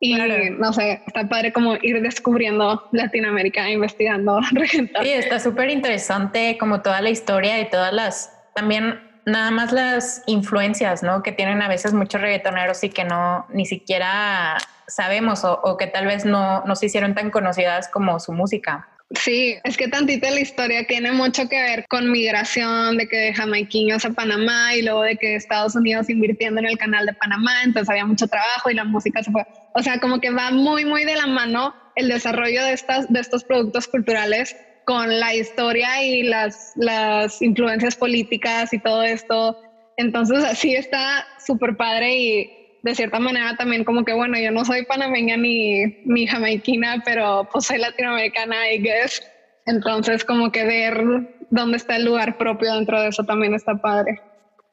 Y 0.00 0.14
no 0.14 0.72
sé, 0.72 1.00
está 1.06 1.28
padre 1.28 1.52
como 1.52 1.76
ir 1.76 2.00
descubriendo 2.02 2.88
Latinoamérica, 2.92 3.68
investigando 3.68 4.40
reggaetón. 4.52 5.04
Sí, 5.04 5.10
está 5.10 5.38
súper 5.38 5.70
interesante 5.70 6.56
como 6.58 6.80
toda 6.80 7.02
la 7.02 7.10
historia 7.10 7.60
y 7.60 7.68
todas 7.68 7.92
las, 7.92 8.32
también 8.54 8.98
nada 9.26 9.50
más 9.50 9.72
las 9.72 10.22
influencias, 10.26 11.02
¿no? 11.02 11.22
Que 11.22 11.32
tienen 11.32 11.62
a 11.62 11.68
veces 11.68 11.92
muchos 11.92 12.20
reggaetoneros 12.20 12.82
y 12.84 12.90
que 12.90 13.04
no 13.04 13.46
ni 13.50 13.66
siquiera 13.66 14.56
sabemos 14.88 15.44
o, 15.44 15.76
que 15.76 15.86
tal 15.86 16.06
vez 16.06 16.24
no, 16.24 16.64
no 16.64 16.74
se 16.74 16.86
hicieron 16.86 17.14
tan 17.14 17.30
conocidas 17.30 17.88
como 17.88 18.18
su 18.18 18.32
música. 18.32 18.88
Sí, 19.14 19.56
es 19.64 19.76
que 19.76 19.88
tantito 19.88 20.28
la 20.30 20.40
historia 20.40 20.86
tiene 20.86 21.12
mucho 21.12 21.48
que 21.48 21.60
ver 21.60 21.84
con 21.88 22.10
migración, 22.10 22.96
de 22.96 23.06
que 23.06 23.16
de 23.16 23.34
jamaiquinos 23.34 24.04
a 24.04 24.10
Panamá 24.10 24.74
y 24.74 24.82
luego 24.82 25.02
de 25.02 25.16
que 25.16 25.34
Estados 25.34 25.74
Unidos 25.74 26.08
invirtiendo 26.08 26.60
en 26.60 26.66
el 26.66 26.78
canal 26.78 27.04
de 27.06 27.12
Panamá, 27.14 27.62
entonces 27.62 27.90
había 27.90 28.06
mucho 28.06 28.26
trabajo 28.26 28.70
y 28.70 28.74
la 28.74 28.84
música 28.84 29.22
se 29.22 29.30
fue. 29.30 29.44
O 29.74 29.82
sea, 29.82 29.98
como 29.98 30.20
que 30.20 30.30
va 30.30 30.50
muy, 30.50 30.84
muy 30.84 31.04
de 31.04 31.16
la 31.16 31.26
mano 31.26 31.74
el 31.94 32.08
desarrollo 32.08 32.64
de, 32.64 32.72
estas, 32.72 33.12
de 33.12 33.20
estos 33.20 33.44
productos 33.44 33.86
culturales 33.86 34.56
con 34.84 35.20
la 35.20 35.34
historia 35.34 36.02
y 36.02 36.22
las, 36.22 36.72
las 36.76 37.42
influencias 37.42 37.96
políticas 37.96 38.72
y 38.72 38.78
todo 38.78 39.02
esto. 39.02 39.58
Entonces, 39.96 40.42
así 40.42 40.74
está 40.74 41.26
súper 41.44 41.76
padre 41.76 42.16
y 42.16 42.61
de 42.82 42.94
cierta 42.94 43.18
manera 43.18 43.56
también 43.56 43.84
como 43.84 44.04
que, 44.04 44.12
bueno, 44.12 44.38
yo 44.38 44.50
no 44.50 44.64
soy 44.64 44.84
panameña 44.84 45.36
ni, 45.36 45.84
ni 46.04 46.26
jamaiquina, 46.26 47.02
pero 47.04 47.48
pues 47.52 47.66
soy 47.66 47.78
latinoamericana, 47.78 48.70
I 48.72 48.78
guess. 48.78 49.22
Entonces, 49.66 50.24
como 50.24 50.50
que 50.50 50.64
ver 50.64 51.02
dónde 51.50 51.76
está 51.76 51.96
el 51.96 52.04
lugar 52.04 52.38
propio 52.38 52.74
dentro 52.74 53.00
de 53.00 53.08
eso 53.08 53.24
también 53.24 53.54
está 53.54 53.76
padre. 53.76 54.20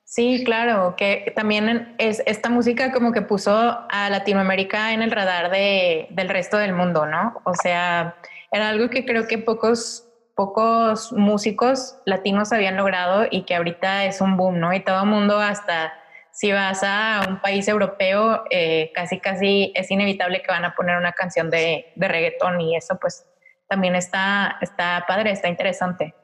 Sí, 0.05 0.43
claro, 0.43 0.95
que 0.97 1.31
también 1.35 1.93
es 1.99 2.23
esta 2.25 2.49
música 2.49 2.91
como 2.91 3.11
que 3.11 3.21
puso 3.21 3.51
a 3.51 4.09
Latinoamérica 4.09 4.93
en 4.93 5.03
el 5.03 5.11
radar 5.11 5.51
de, 5.51 6.07
del 6.09 6.29
resto 6.29 6.57
del 6.57 6.73
mundo, 6.73 7.05
¿no? 7.05 7.39
O 7.43 7.53
sea, 7.53 8.15
era 8.51 8.69
algo 8.69 8.89
que 8.89 9.05
creo 9.05 9.27
que 9.27 9.37
pocos, 9.37 10.07
pocos 10.35 11.13
músicos 11.13 11.95
latinos 12.05 12.51
habían 12.51 12.75
logrado 12.75 13.27
y 13.29 13.43
que 13.43 13.55
ahorita 13.55 14.05
es 14.05 14.19
un 14.19 14.35
boom, 14.35 14.59
¿no? 14.59 14.73
Y 14.73 14.79
todo 14.79 15.03
el 15.03 15.09
mundo, 15.09 15.39
hasta 15.39 15.93
si 16.39 16.53
vas 16.53 16.83
a 16.83 17.25
un 17.27 17.41
país 17.41 17.67
europeo, 17.67 18.45
eh, 18.49 18.93
casi 18.95 19.19
casi 19.19 19.73
es 19.75 19.91
inevitable 19.91 20.41
que 20.41 20.49
van 20.49 20.63
a 20.63 20.73
poner 20.73 20.95
una 20.95 21.11
canción 21.11 21.49
de, 21.49 21.87
de 21.97 22.07
reggaetón 22.07 22.61
y 22.61 22.77
eso 22.77 22.97
pues 22.97 23.25
también 23.67 23.93
está, 23.93 24.57
está 24.61 25.03
padre, 25.05 25.31
está 25.31 25.49
interesante. 25.49 26.15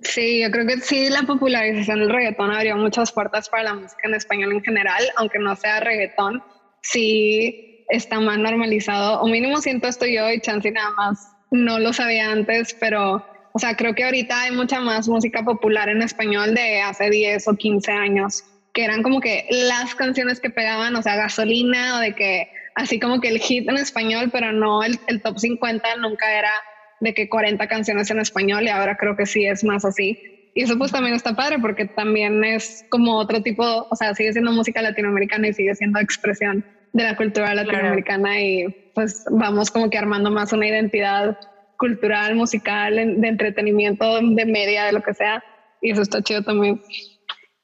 Sí, 0.00 0.40
yo 0.40 0.50
creo 0.50 0.66
que 0.66 0.78
sí, 0.78 1.10
la 1.10 1.24
popularización 1.24 1.98
del 1.98 2.08
reggaetón 2.08 2.50
abrió 2.50 2.78
muchas 2.78 3.12
puertas 3.12 3.50
para 3.50 3.64
la 3.64 3.74
música 3.74 4.08
en 4.08 4.14
español 4.14 4.52
en 4.52 4.64
general, 4.64 5.04
aunque 5.16 5.38
no 5.38 5.54
sea 5.54 5.80
reggaetón, 5.80 6.42
sí 6.80 7.84
está 7.90 8.20
más 8.20 8.38
normalizado, 8.38 9.20
o 9.20 9.26
mínimo 9.26 9.60
siento 9.60 9.86
esto 9.86 10.06
yo 10.06 10.30
y 10.30 10.40
chance 10.40 10.70
nada 10.70 10.92
más 10.92 11.30
no 11.50 11.78
lo 11.78 11.92
sabía 11.92 12.32
antes, 12.32 12.74
pero, 12.80 13.22
o 13.52 13.58
sea, 13.58 13.76
creo 13.76 13.94
que 13.94 14.04
ahorita 14.04 14.44
hay 14.44 14.52
mucha 14.52 14.80
más 14.80 15.08
música 15.08 15.44
popular 15.44 15.90
en 15.90 16.00
español 16.00 16.54
de 16.54 16.80
hace 16.80 17.10
10 17.10 17.48
o 17.48 17.54
15 17.54 17.92
años, 17.92 18.44
que 18.78 18.84
eran 18.84 19.02
como 19.02 19.20
que 19.20 19.44
las 19.50 19.96
canciones 19.96 20.38
que 20.38 20.50
pegaban, 20.50 20.94
o 20.94 21.02
sea, 21.02 21.16
gasolina, 21.16 21.96
o 21.96 21.98
de 21.98 22.12
que 22.12 22.48
así 22.76 23.00
como 23.00 23.20
que 23.20 23.26
el 23.26 23.40
hit 23.40 23.68
en 23.68 23.76
español, 23.76 24.30
pero 24.32 24.52
no 24.52 24.84
el, 24.84 25.00
el 25.08 25.20
top 25.20 25.36
50 25.36 25.96
nunca 25.96 26.32
era 26.38 26.52
de 27.00 27.12
que 27.12 27.28
40 27.28 27.66
canciones 27.66 28.08
en 28.12 28.20
español 28.20 28.62
y 28.62 28.68
ahora 28.68 28.96
creo 28.96 29.16
que 29.16 29.26
sí 29.26 29.44
es 29.44 29.64
más 29.64 29.84
así. 29.84 30.16
Y 30.54 30.62
eso 30.62 30.78
pues 30.78 30.92
también 30.92 31.16
está 31.16 31.34
padre 31.34 31.58
porque 31.58 31.86
también 31.86 32.44
es 32.44 32.84
como 32.88 33.16
otro 33.16 33.42
tipo, 33.42 33.64
o 33.90 33.96
sea, 33.96 34.14
sigue 34.14 34.32
siendo 34.32 34.52
música 34.52 34.80
latinoamericana 34.80 35.48
y 35.48 35.54
sigue 35.54 35.74
siendo 35.74 35.98
expresión 35.98 36.64
de 36.92 37.02
la 37.02 37.16
cultura 37.16 37.56
latinoamericana 37.56 38.40
y 38.40 38.92
pues 38.94 39.24
vamos 39.28 39.72
como 39.72 39.90
que 39.90 39.98
armando 39.98 40.30
más 40.30 40.52
una 40.52 40.68
identidad 40.68 41.36
cultural, 41.78 42.36
musical, 42.36 42.94
de 42.94 43.26
entretenimiento, 43.26 44.20
de 44.20 44.46
media, 44.46 44.84
de 44.84 44.92
lo 44.92 45.02
que 45.02 45.14
sea. 45.14 45.42
Y 45.82 45.90
eso 45.90 46.02
está 46.02 46.22
chido 46.22 46.42
también. 46.42 46.80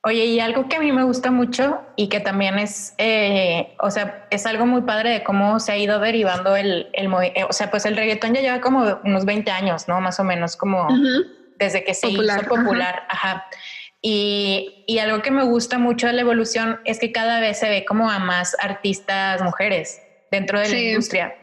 Oye, 0.06 0.26
y 0.26 0.38
algo 0.38 0.68
que 0.68 0.76
a 0.76 0.80
mí 0.80 0.92
me 0.92 1.02
gusta 1.02 1.30
mucho 1.30 1.80
y 1.96 2.10
que 2.10 2.20
también 2.20 2.58
es, 2.58 2.94
eh, 2.98 3.74
o 3.80 3.90
sea, 3.90 4.26
es 4.30 4.44
algo 4.44 4.66
muy 4.66 4.82
padre 4.82 5.08
de 5.10 5.24
cómo 5.24 5.58
se 5.60 5.72
ha 5.72 5.78
ido 5.78 5.98
derivando 5.98 6.56
el, 6.56 6.88
el 6.92 7.10
eh, 7.22 7.44
o 7.48 7.52
sea, 7.54 7.70
pues 7.70 7.86
el 7.86 7.96
reggaetón 7.96 8.34
ya 8.34 8.42
lleva 8.42 8.60
como 8.60 9.00
unos 9.02 9.24
20 9.24 9.50
años, 9.50 9.88
¿no? 9.88 10.02
Más 10.02 10.20
o 10.20 10.24
menos 10.24 10.56
como 10.56 10.86
desde 11.58 11.84
que 11.84 11.94
se 11.94 12.10
hizo 12.10 12.42
popular. 12.46 13.04
Ajá. 13.08 13.46
Y, 14.02 14.84
y, 14.86 14.98
algo 14.98 15.22
que 15.22 15.30
me 15.30 15.44
gusta 15.44 15.78
mucho 15.78 16.06
de 16.06 16.12
la 16.12 16.20
evolución 16.20 16.80
es 16.84 16.98
que 16.98 17.10
cada 17.10 17.40
vez 17.40 17.58
se 17.58 17.70
ve 17.70 17.86
como 17.86 18.10
a 18.10 18.18
más 18.18 18.54
artistas 18.60 19.40
mujeres 19.40 20.02
dentro 20.30 20.60
de 20.60 20.68
la 20.68 20.78
industria. 20.78 21.34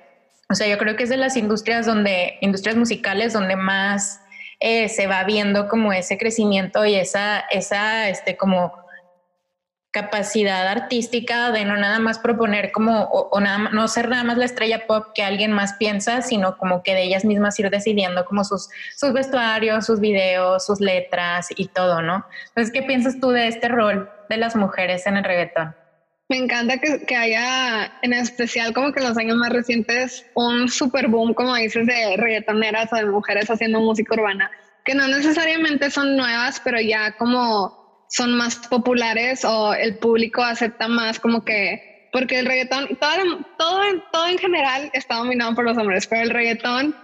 O 0.51 0.53
sea, 0.53 0.67
yo 0.67 0.77
creo 0.77 0.95
que 0.95 1.01
es 1.01 1.09
de 1.09 1.17
las 1.17 1.35
industrias 1.35 1.87
donde, 1.87 2.37
industrias 2.41 2.75
musicales 2.75 3.33
donde 3.33 3.55
más 3.55 4.21
eh, 4.61 4.89
se 4.89 5.07
va 5.07 5.23
viendo 5.23 5.67
como 5.67 5.91
ese 5.91 6.19
crecimiento 6.19 6.85
y 6.85 6.93
esa, 6.93 7.39
esa, 7.39 8.09
este, 8.09 8.37
como 8.37 8.71
capacidad 9.89 10.67
artística 10.67 11.51
de 11.51 11.65
no 11.65 11.75
nada 11.75 11.97
más 11.99 12.19
proponer 12.19 12.71
como, 12.71 13.03
o, 13.05 13.41
nada, 13.41 13.69
no 13.71 13.87
ser 13.87 14.07
nada 14.07 14.23
más 14.23 14.37
la 14.37 14.45
estrella 14.45 14.85
pop 14.85 15.07
que 15.15 15.23
alguien 15.23 15.51
más 15.51 15.73
piensa, 15.73 16.21
sino 16.21 16.57
como 16.57 16.83
que 16.83 16.93
de 16.93 17.03
ellas 17.03 17.25
mismas 17.25 17.59
ir 17.59 17.69
decidiendo 17.71 18.23
como 18.25 18.43
sus, 18.43 18.69
sus 18.95 19.11
vestuarios, 19.11 19.85
sus 19.85 19.99
videos, 19.99 20.63
sus 20.65 20.79
letras 20.79 21.47
y 21.55 21.67
todo, 21.67 22.01
¿no? 22.01 22.23
Entonces, 22.49 22.71
¿qué 22.71 22.83
piensas 22.83 23.19
tú 23.19 23.31
de 23.31 23.47
este 23.47 23.67
rol 23.67 24.09
de 24.29 24.37
las 24.37 24.55
mujeres 24.55 25.07
en 25.07 25.17
el 25.17 25.23
reggaetón? 25.23 25.75
Me 26.31 26.37
encanta 26.37 26.77
que, 26.77 27.05
que 27.05 27.13
haya, 27.17 27.91
en 28.03 28.13
especial 28.13 28.73
como 28.73 28.93
que 28.93 29.01
en 29.01 29.09
los 29.09 29.17
años 29.17 29.35
más 29.35 29.49
recientes, 29.49 30.25
un 30.33 30.69
super 30.69 31.09
boom, 31.09 31.33
como 31.33 31.53
dices, 31.55 31.85
de 31.85 32.15
reggaetoneras 32.15 32.87
o 32.93 32.95
de 32.95 33.05
mujeres 33.07 33.51
haciendo 33.51 33.81
música 33.81 34.13
urbana, 34.13 34.49
que 34.85 34.95
no 34.95 35.09
necesariamente 35.09 35.91
son 35.91 36.15
nuevas, 36.15 36.61
pero 36.63 36.79
ya 36.79 37.17
como 37.17 38.05
son 38.07 38.37
más 38.37 38.55
populares 38.69 39.43
o 39.43 39.73
el 39.73 39.97
público 39.97 40.41
acepta 40.41 40.87
más 40.87 41.19
como 41.19 41.43
que, 41.43 42.07
porque 42.13 42.39
el 42.39 42.45
reggaetón, 42.45 42.97
todo, 42.97 43.11
todo, 43.57 43.81
todo 44.13 44.27
en 44.27 44.37
general 44.37 44.89
está 44.93 45.15
dominado 45.15 45.53
por 45.53 45.65
los 45.65 45.77
hombres, 45.77 46.07
pero 46.07 46.21
el 46.21 46.29
reggaetón 46.29 46.95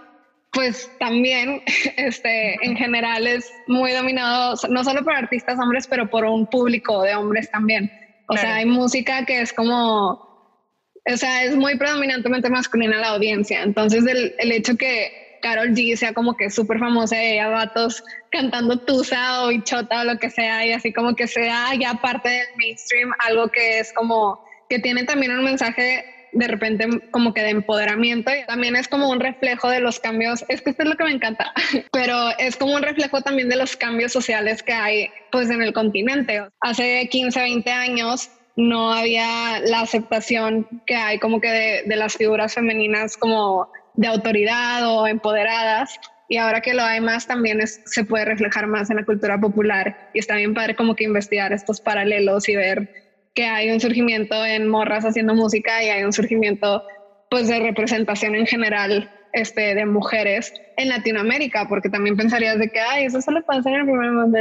pues 0.52 0.90
también 0.98 1.60
este, 1.98 2.54
en 2.64 2.78
general 2.78 3.26
es 3.26 3.52
muy 3.66 3.92
dominado, 3.92 4.54
no 4.70 4.84
solo 4.84 5.04
por 5.04 5.12
artistas 5.12 5.58
hombres, 5.58 5.86
pero 5.86 6.08
por 6.08 6.24
un 6.24 6.46
público 6.46 7.02
de 7.02 7.14
hombres 7.14 7.50
también. 7.50 8.07
O 8.28 8.36
sea, 8.36 8.56
hay 8.56 8.66
música 8.66 9.24
que 9.24 9.40
es 9.40 9.52
como, 9.52 10.10
o 10.12 11.16
sea, 11.16 11.44
es 11.44 11.56
muy 11.56 11.76
predominantemente 11.78 12.50
masculina 12.50 12.98
la 12.98 13.08
audiencia. 13.08 13.62
Entonces, 13.62 14.06
el, 14.06 14.34
el 14.38 14.52
hecho 14.52 14.76
que 14.76 15.38
Carol 15.40 15.70
G 15.70 15.96
sea 15.96 16.12
como 16.12 16.36
que 16.36 16.50
súper 16.50 16.78
famosa 16.78 17.22
y 17.22 17.32
ella 17.32 17.48
vatos 17.48 18.04
cantando 18.30 18.78
Tusa 18.80 19.44
o 19.44 19.48
Bichota 19.48 20.02
o 20.02 20.04
lo 20.04 20.18
que 20.18 20.30
sea 20.30 20.66
y 20.66 20.72
así 20.72 20.92
como 20.92 21.14
que 21.14 21.26
sea 21.26 21.74
ya 21.74 21.94
parte 21.94 22.28
del 22.28 22.46
mainstream, 22.56 23.10
algo 23.20 23.48
que 23.48 23.80
es 23.80 23.92
como 23.92 24.44
que 24.68 24.78
tiene 24.78 25.04
también 25.04 25.32
un 25.32 25.44
mensaje 25.44 26.04
de 26.32 26.48
repente 26.48 26.86
como 27.10 27.34
que 27.34 27.42
de 27.42 27.50
empoderamiento 27.50 28.30
y 28.30 28.44
también 28.46 28.76
es 28.76 28.88
como 28.88 29.10
un 29.10 29.20
reflejo 29.20 29.68
de 29.70 29.80
los 29.80 30.00
cambios, 30.00 30.44
es 30.48 30.62
que 30.62 30.70
esto 30.70 30.82
es 30.82 30.88
lo 30.88 30.96
que 30.96 31.04
me 31.04 31.12
encanta, 31.12 31.52
pero 31.92 32.30
es 32.38 32.56
como 32.56 32.74
un 32.74 32.82
reflejo 32.82 33.22
también 33.22 33.48
de 33.48 33.56
los 33.56 33.76
cambios 33.76 34.12
sociales 34.12 34.62
que 34.62 34.72
hay 34.72 35.10
pues 35.30 35.50
en 35.50 35.62
el 35.62 35.72
continente. 35.72 36.42
Hace 36.60 37.08
15, 37.10 37.40
20 37.40 37.70
años 37.70 38.30
no 38.56 38.92
había 38.92 39.60
la 39.60 39.80
aceptación 39.80 40.66
que 40.86 40.96
hay 40.96 41.18
como 41.18 41.40
que 41.40 41.48
de, 41.48 41.82
de 41.86 41.96
las 41.96 42.16
figuras 42.16 42.54
femeninas 42.54 43.16
como 43.16 43.70
de 43.94 44.06
autoridad 44.06 44.88
o 44.88 45.06
empoderadas. 45.06 45.98
Y 46.28 46.36
ahora 46.36 46.60
que 46.60 46.74
lo 46.74 46.82
hay 46.82 47.00
más, 47.00 47.26
también 47.26 47.60
se 47.66 48.04
puede 48.04 48.24
reflejar 48.24 48.66
más 48.66 48.90
en 48.90 48.96
la 48.96 49.04
cultura 49.04 49.40
popular. 49.40 50.10
Y 50.12 50.18
está 50.18 50.36
bien 50.36 50.54
padre 50.54 50.76
como 50.76 50.94
que 50.94 51.04
investigar 51.04 51.52
estos 51.52 51.80
paralelos 51.80 52.48
y 52.48 52.56
ver 52.56 53.07
que 53.38 53.46
hay 53.46 53.70
un 53.70 53.78
surgimiento 53.78 54.44
en 54.44 54.66
morras 54.66 55.04
haciendo 55.04 55.32
música 55.32 55.80
y 55.84 55.90
hay 55.90 56.02
un 56.02 56.12
surgimiento 56.12 56.82
pues 57.30 57.46
de 57.46 57.60
representación 57.60 58.34
en 58.34 58.46
general 58.48 59.12
este, 59.32 59.76
de 59.76 59.86
mujeres 59.86 60.52
en 60.76 60.88
Latinoamérica, 60.88 61.68
porque 61.68 61.88
también 61.88 62.16
pensarías 62.16 62.58
de 62.58 62.68
que, 62.68 62.80
ay, 62.80 63.04
eso 63.04 63.22
solo 63.22 63.40
pasa 63.46 63.68
en 63.68 63.76
el 63.76 63.84
primer 63.84 64.10
mundo. 64.10 64.36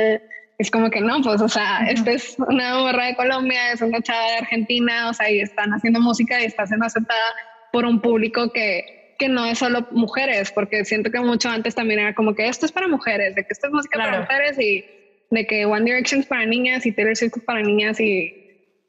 Es 0.58 0.72
como 0.72 0.90
que 0.90 1.00
no, 1.00 1.22
pues, 1.22 1.40
o 1.42 1.48
sea, 1.48 1.86
esta 1.88 2.10
es 2.10 2.38
una 2.40 2.80
morra 2.80 3.06
de 3.06 3.16
Colombia, 3.16 3.72
es 3.72 3.84
una 3.84 4.02
chava 4.02 4.32
de 4.32 4.38
Argentina, 4.38 5.12
o 5.12 5.14
sea, 5.14 5.30
y 5.30 5.42
están 5.42 5.70
haciendo 5.74 6.00
música 6.00 6.42
y 6.42 6.46
está 6.46 6.66
siendo 6.66 6.88
aceptada 6.88 7.36
por 7.72 7.86
un 7.86 8.02
público 8.02 8.52
que 8.52 8.96
que 9.20 9.30
no 9.30 9.46
es 9.46 9.58
solo 9.58 9.88
mujeres, 9.92 10.52
porque 10.52 10.86
siento 10.86 11.10
que 11.10 11.20
mucho 11.20 11.50
antes 11.50 11.74
también 11.74 12.00
era 12.00 12.14
como 12.14 12.36
que 12.36 12.48
esto 12.48 12.68
es 12.68 12.72
para 12.72 12.88
mujeres, 12.88 13.34
de 13.34 13.44
que 13.44 13.50
esto 13.52 13.66
es 13.66 13.74
música 13.74 13.98
para 13.98 14.20
mujeres 14.20 14.60
y 14.60 14.86
de 15.32 15.48
que 15.48 15.66
One 15.66 15.86
Direction 15.86 16.22
es 16.22 16.28
para 16.28 16.46
niñas 16.46 16.86
y 16.86 16.92
Taylor 16.92 17.16
Swift 17.16 17.38
es 17.38 17.44
para 17.44 17.64
niñas 17.64 18.00
y, 18.00 18.47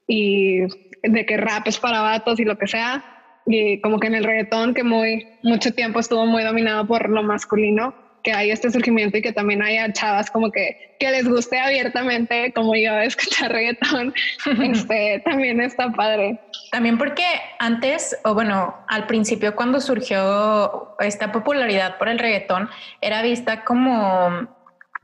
y 0.09 0.63
de 1.03 1.27
que 1.27 1.37
rap 1.37 1.69
es 1.69 1.79
para 1.79 2.01
vatos 2.01 2.41
y 2.41 2.45
lo 2.45 2.59
que 2.59 2.67
sea. 2.67 3.05
Y 3.47 3.81
como 3.81 4.01
que 4.01 4.09
en 4.09 4.17
el 4.17 4.25
reggaetón, 4.25 4.75
que 4.75 4.83
muy, 4.83 5.27
mucho 5.43 5.73
tiempo 5.73 6.01
estuvo 6.01 6.27
muy 6.27 6.43
dominado 6.43 6.87
por 6.87 7.09
lo 7.09 7.23
masculino, 7.23 7.95
que 8.23 8.33
hay 8.33 8.51
este 8.51 8.71
surgimiento 8.71 9.17
y 9.17 9.23
que 9.23 9.33
también 9.33 9.63
haya 9.63 9.91
chavas 9.93 10.31
como 10.31 10.51
que, 10.51 10.97
que 10.99 11.11
les 11.11 11.27
guste 11.29 11.59
abiertamente, 11.59 12.53
como 12.53 12.75
yo, 12.75 12.99
escuchar 13.01 13.53
reggaetón, 13.53 14.13
este, 14.63 15.23
también 15.25 15.61
está 15.61 15.91
padre. 15.93 16.41
También 16.73 16.99
porque 16.99 17.25
antes, 17.59 18.19
o 18.25 18.35
bueno, 18.35 18.75
al 18.89 19.07
principio 19.07 19.55
cuando 19.55 19.81
surgió 19.81 20.97
esta 21.01 21.33
popularidad 21.33 21.97
por 21.99 22.09
el 22.09 22.19
reggaetón, 22.19 22.69
era 23.01 23.23
vista 23.23 23.65
como, 23.65 24.49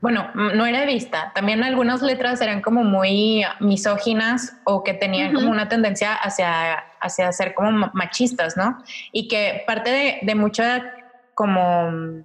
bueno, 0.05 0.29
no 0.35 0.67
era 0.67 0.85
vista, 0.85 1.31
también 1.33 1.63
algunas 1.63 2.03
letras 2.03 2.39
eran 2.39 2.61
como 2.61 2.83
muy 2.83 3.43
misóginas 3.59 4.55
o 4.63 4.83
que 4.83 4.93
tenían 4.93 5.33
como 5.33 5.49
una 5.49 5.67
tendencia 5.67 6.13
hacia, 6.13 6.75
hacia 7.01 7.31
ser 7.31 7.55
como 7.55 7.89
machistas, 7.91 8.55
¿no? 8.55 8.77
Y 9.11 9.27
que 9.27 9.63
parte 9.65 9.89
de, 9.89 10.19
de 10.21 10.35
mucha 10.35 10.93
como 11.33 12.23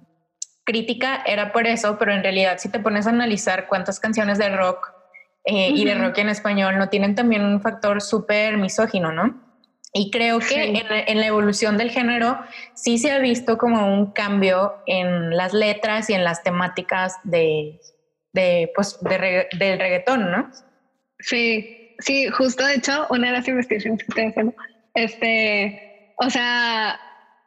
crítica 0.63 1.23
era 1.25 1.51
por 1.51 1.65
eso, 1.65 1.97
pero 1.97 2.13
en 2.13 2.21
realidad 2.21 2.59
si 2.59 2.69
te 2.69 2.77
pones 2.77 3.07
a 3.07 3.09
analizar 3.09 3.65
cuántas 3.65 3.99
canciones 3.99 4.37
de 4.37 4.55
rock 4.55 4.93
eh, 5.45 5.69
y 5.69 5.83
de 5.83 5.95
rock 5.95 6.19
en 6.19 6.29
español 6.29 6.77
no 6.77 6.87
tienen 6.87 7.15
también 7.15 7.43
un 7.43 7.61
factor 7.61 7.99
súper 7.99 8.59
misógino, 8.59 9.11
¿no? 9.11 9.41
Y 9.93 10.09
creo 10.09 10.39
que 10.39 10.83
en, 11.07 11.19
la 11.19 11.25
evolución 11.27 11.77
del 11.77 11.91
género 11.91 12.39
sí 12.75 12.97
se 12.97 13.11
ha 13.11 13.19
visto 13.19 13.57
como 13.57 13.93
un 13.93 14.13
cambio 14.13 14.75
en 14.85 15.35
las 15.35 15.53
letras 15.53 16.09
y 16.09 16.13
en 16.13 16.23
las 16.23 16.43
temáticas 16.43 17.17
de, 17.25 17.81
de 18.31 18.71
pues, 18.73 18.97
del 19.01 19.79
reggaetón, 19.79 20.31
¿no? 20.31 20.49
Sí, 21.19 21.95
sí, 21.99 22.29
justo 22.29 22.65
de 22.65 22.75
hecho, 22.75 23.05
una 23.09 23.27
de 23.27 23.33
las 23.33 23.47
investigaciones 23.49 23.99
que 23.99 24.05
estoy 24.07 24.25
haciendo, 24.27 24.55
este, 24.93 26.13
o 26.17 26.29
sea, 26.29 26.97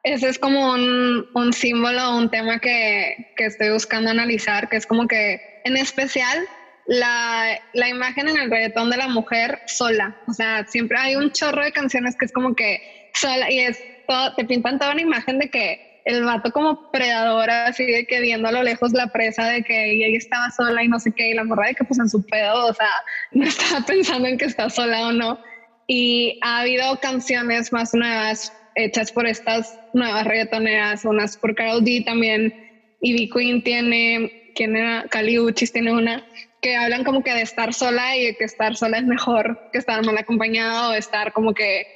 ese 0.03 0.29
es 0.29 0.39
como 0.39 0.73
un, 0.73 1.27
un 1.35 1.53
símbolo, 1.55 2.15
un 2.15 2.31
tema 2.31 2.59
que, 2.59 3.33
que, 3.37 3.47
estoy 3.47 3.71
buscando 3.71 4.11
analizar, 4.11 4.69
que 4.69 4.77
es 4.77 4.87
como 4.87 5.09
que 5.09 5.63
en 5.65 5.79
especial 5.79 6.47
la, 6.87 7.59
la, 7.73 7.89
imagen 7.89 8.29
en 8.29 8.39
el 8.39 8.51
reggaetón 8.51 8.91
de 8.91 8.97
la 8.97 9.09
mujer 9.09 9.61
sola. 9.67 10.17
O 10.29 10.33
sea, 10.33 10.65
siempre 10.67 10.99
hay 10.99 11.17
un 11.17 11.31
chorro 11.33 11.65
de 11.65 11.73
canciones 11.73 12.17
que 12.17 12.27
es 12.27 12.33
como 12.33 12.55
que 12.55 13.11
sola 13.15 13.51
y 13.51 13.61
es 13.61 13.79
todo, 14.07 14.35
te 14.35 14.45
pintan 14.45 14.79
toda 14.79 14.93
una 14.93 15.03
imagen 15.03 15.39
de 15.39 15.49
que 15.49 15.95
el 16.05 16.23
vato 16.25 16.51
como 16.51 16.91
predadora, 16.91 17.67
así 17.67 17.85
de 17.87 18.07
que 18.07 18.21
viendo 18.21 18.49
a 18.49 18.53
lo 18.53 18.63
lejos 18.63 18.93
la 18.93 19.07
presa 19.07 19.47
de 19.47 19.63
que 19.63 19.93
ella 19.93 20.07
estaba 20.17 20.51
sola 20.51 20.85
y 20.85 20.89
no 20.89 21.01
sé 21.01 21.13
qué, 21.13 21.31
y 21.31 21.35
la 21.35 21.45
morra 21.45 21.69
de 21.69 21.75
que 21.75 21.85
pues 21.85 21.99
en 21.99 22.09
su 22.09 22.25
pedo, 22.27 22.67
o 22.67 22.75
sea, 22.75 22.91
no 23.33 23.45
estaba 23.45 23.85
pensando 23.87 24.29
en 24.29 24.39
que 24.39 24.45
está 24.45 24.69
sola 24.69 25.09
o 25.09 25.13
no. 25.13 25.41
Y 25.87 26.39
ha 26.43 26.61
habido 26.61 26.99
canciones 27.01 27.73
más 27.73 27.93
nuevas 27.95 28.53
hechas 28.75 29.13
por 29.13 29.27
estas 29.27 29.79
nuevas 29.93 30.25
reggaetoneras, 30.25 31.05
unas 31.05 31.37
por 31.37 31.55
Carol 31.55 31.85
también, 32.05 32.53
Ivy 33.01 33.31
Queen 33.31 33.63
tiene, 33.63 34.53
¿quién 34.55 34.77
era? 34.77 35.05
Cali 35.11 35.39
Uchis 35.39 35.73
tiene 35.73 35.93
una, 35.93 36.25
que 36.65 36.77
hablan 36.77 37.05
como 37.05 37.23
que 37.23 37.35
de 37.35 37.43
estar 37.43 37.75
sola 37.75 38.17
y 38.17 38.35
que 38.37 38.45
estar 38.45 38.75
sola 38.75 38.97
es 38.97 39.05
mejor 39.05 39.69
que 39.71 39.77
estar 39.77 40.03
mal 40.03 40.17
acompañada 40.17 40.89
o 40.89 40.93
estar 40.95 41.35
como 41.35 41.53
que 41.53 41.87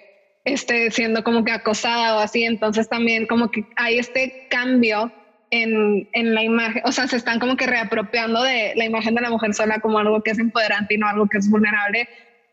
este, 0.45 0.91
siendo 0.91 1.25
como 1.25 1.43
que 1.43 1.53
acosada 1.53 2.17
o 2.17 2.19
así, 2.19 2.45
entonces 2.45 2.87
también 2.87 3.27
como 3.27 3.51
que 3.51 3.65
hay 3.77 3.99
este 3.99 4.47
cambio 4.51 5.11
en, 5.51 6.07
en, 6.13 6.35
la 6.35 6.43
imagen, 6.43 6.83
o 6.85 6.93
sea, 6.93 7.09
se 7.09 7.17
están 7.17 7.41
como 7.41 7.57
que 7.57 7.67
reapropiando 7.67 8.43
de 8.43 8.75
la 8.77 8.85
imagen 8.85 9.15
de 9.15 9.23
la 9.23 9.31
mujer 9.31 9.55
sola 9.55 9.81
como 9.81 10.01
algo 10.01 10.23
que 10.23 10.33
es 10.33 10.39
empoderante 10.39 10.97
y 10.97 10.99
no 10.99 11.09
algo 11.09 11.29
que 11.29 11.39
es 11.39 11.49
vulnerable. 11.49 12.07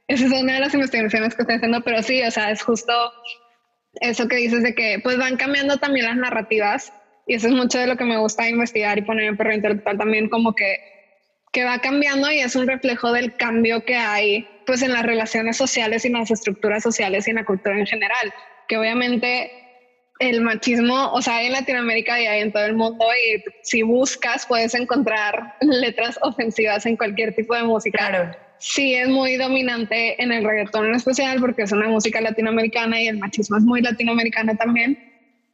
Esa 0.08 0.26
es 0.26 0.32
una 0.32 0.54
de 0.54 0.60
las 0.62 0.74
investigaciones 0.74 1.36
que 1.36 1.42
estoy 1.42 1.58
haciendo, 1.58 1.82
pero 1.82 2.02
sí, 2.02 2.24
o 2.24 2.32
sea, 2.32 2.50
es 2.50 2.64
justo 2.64 2.94
eso 4.00 4.30
que 4.30 4.38
dices 4.38 4.64
de 4.64 4.74
que 4.74 5.02
pues 5.04 5.18
van 5.18 5.36
cambiando 5.36 5.76
también 5.78 6.06
las 6.06 6.16
narrativas 6.16 6.94
y 7.28 7.34
eso 7.34 7.48
es 7.48 7.54
mucho 7.54 7.78
de 7.78 7.88
lo 7.88 7.98
que 7.98 8.06
me 8.06 8.18
gusta 8.18 8.48
investigar 8.48 8.98
y 8.98 9.02
poner 9.02 9.26
en 9.26 9.36
perro 9.36 9.54
intelectual 9.54 9.98
también 9.98 10.30
como 10.30 10.56
que, 10.56 10.95
que 11.56 11.64
va 11.64 11.80
cambiando 11.80 12.30
y 12.30 12.40
es 12.40 12.58
un 12.58 12.68
reflejo 12.68 13.14
del 13.14 13.38
cambio 13.38 13.86
que 13.86 13.96
hay 13.96 14.46
pues 14.66 14.82
en 14.82 14.92
las 14.92 15.04
relaciones 15.04 15.56
sociales 15.56 16.04
y 16.04 16.10
en 16.10 16.16
las 16.16 16.30
estructuras 16.30 16.84
sociales 16.84 17.26
y 17.26 17.30
en 17.30 17.38
la 17.38 17.46
cultura 17.46 17.80
en 17.80 17.86
general, 17.86 18.34
que 18.68 18.78
obviamente 18.78 19.50
el 20.20 20.42
machismo, 20.42 21.14
o 21.14 21.22
sea, 21.22 21.38
hay 21.38 21.46
en 21.46 21.54
Latinoamérica 21.54 22.22
y 22.22 22.26
hay 22.26 22.42
en 22.42 22.52
todo 22.52 22.66
el 22.66 22.76
mundo 22.76 23.06
y 23.06 23.42
si 23.64 23.84
buscas 23.84 24.46
puedes 24.46 24.76
encontrar 24.76 25.56
letras 25.62 26.20
ofensivas 26.24 26.86
en 26.88 26.98
cualquier 26.98 27.34
tipo 27.34 27.56
de 27.56 27.64
música. 27.64 28.06
Claro 28.06 28.36
sí 28.58 28.96
es 28.96 29.08
muy 29.08 29.38
dominante 29.38 30.22
en 30.22 30.32
el 30.32 30.44
reggaetón 30.44 30.88
en 30.88 30.96
especial 30.96 31.40
porque 31.40 31.64
es 31.64 31.72
una 31.72 31.88
música 31.88 32.20
latinoamericana 32.20 33.02
y 33.02 33.08
el 33.08 33.18
machismo 33.18 33.58
es 33.58 33.64
muy 33.64 33.82
latinoamericano 33.82 34.58
también. 34.58 34.98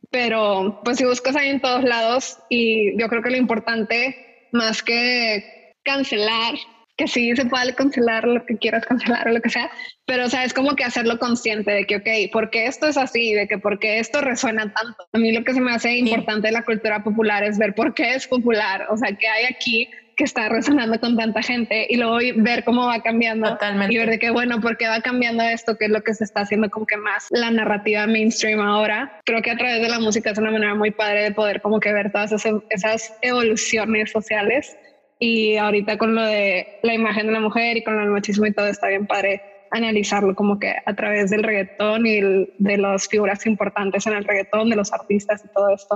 Pero 0.10 0.82
pues 0.84 0.98
si 0.98 1.06
buscas 1.06 1.36
ahí 1.36 1.50
en 1.50 1.62
todos 1.62 1.84
lados 1.84 2.40
y 2.50 3.00
yo 3.00 3.08
creo 3.08 3.22
que 3.22 3.30
lo 3.30 3.38
importante 3.38 4.48
más 4.52 4.82
que 4.82 5.61
cancelar, 5.84 6.56
que 6.98 7.08
sí 7.08 7.36
se 7.36 7.46
puede 7.46 7.74
cancelar 7.74 8.26
lo 8.28 8.46
que 8.46 8.58
quieras 8.58 8.86
cancelar 8.86 9.28
o 9.28 9.32
lo 9.32 9.42
que 9.42 9.50
sea, 9.50 9.72
pero 10.06 10.26
o 10.26 10.30
sea, 10.30 10.44
es 10.44 10.54
como 10.54 10.76
que 10.76 10.84
hacerlo 10.84 11.18
consciente 11.20 11.72
de 11.72 11.86
que, 11.86 11.98
ok, 11.98 12.32
¿por 12.32 12.50
qué 12.50 12.68
esto 12.68 12.88
es 12.88 12.98
así? 12.98 13.34
De 13.34 13.48
que 13.48 13.58
por 13.58 13.80
qué 13.80 14.00
esto 14.00 14.22
resuena 14.22 14.72
tanto. 14.74 15.08
A 15.12 15.18
mí 15.18 15.32
lo 15.32 15.44
que 15.44 15.54
se 15.54 15.62
me 15.62 15.72
hace 15.72 15.98
importante 15.98 16.48
de 16.48 16.54
la 16.54 16.64
cultura 16.64 17.04
popular 17.04 17.44
es 17.44 17.58
ver 17.58 17.74
por 17.74 17.94
qué 17.94 18.14
es 18.14 18.28
popular, 18.28 18.88
o 18.90 18.98
sea, 18.98 19.16
qué 19.16 19.28
hay 19.28 19.46
aquí 19.46 19.90
que 20.22 20.26
está 20.26 20.50
resonando 20.50 21.00
con 21.00 21.18
tanta 21.18 21.42
gente 21.42 21.88
y 21.90 21.98
luego 21.98 22.20
ver 22.36 22.64
cómo 22.64 22.86
va 22.86 23.02
cambiando 23.02 23.50
Totalmente. 23.50 23.94
y 23.94 23.98
ver 23.98 24.10
de 24.10 24.20
qué 24.20 24.30
bueno, 24.30 24.62
por 24.62 24.78
qué 24.78 24.88
va 24.88 25.02
cambiando 25.02 25.42
esto, 25.44 25.78
que 25.78 25.86
es 25.86 25.92
lo 25.92 26.04
que 26.04 26.14
se 26.14 26.24
está 26.24 26.42
haciendo 26.42 26.70
como 26.70 26.86
que 26.86 26.98
más 26.98 27.26
la 27.32 27.50
narrativa 27.50 28.06
mainstream 28.06 28.60
ahora. 28.60 29.20
Creo 29.26 29.42
que 29.42 29.50
a 29.50 29.58
través 29.58 29.82
de 29.82 29.90
la 29.90 30.00
música 30.00 30.30
es 30.30 30.38
una 30.38 30.52
manera 30.52 30.76
muy 30.76 30.92
padre 30.92 31.24
de 31.24 31.32
poder 31.32 31.62
como 31.62 31.80
que 31.80 31.92
ver 31.92 32.12
todas 32.12 32.32
esas, 32.32 32.54
esas 32.70 33.18
evoluciones 33.22 34.12
sociales 34.12 34.78
y 35.22 35.56
ahorita 35.56 36.00
con 36.00 36.16
lo 36.16 36.24
de 36.24 36.80
la 36.82 36.96
imagen 36.96 37.28
de 37.28 37.34
la 37.34 37.40
mujer 37.40 37.78
y 37.78 37.84
con 37.84 38.02
el 38.02 38.10
machismo 38.10 38.48
y 38.48 38.54
todo 38.54 38.66
está 38.66 38.88
bien 38.88 39.06
padre 39.06 39.44
analizarlo 39.70 40.36
como 40.36 40.60
que 40.60 40.74
a 40.84 40.96
través 40.96 41.30
del 41.30 41.44
reggaetón 41.44 42.08
y 42.08 42.20
de 42.58 42.78
las 42.78 43.08
figuras 43.08 43.46
importantes 43.46 44.08
en 44.08 44.14
el 44.14 44.26
reggaetón, 44.26 44.72
de 44.72 44.76
los 44.76 44.92
artistas 44.92 45.44
y 45.46 45.54
todo 45.54 45.70
esto. 45.70 45.96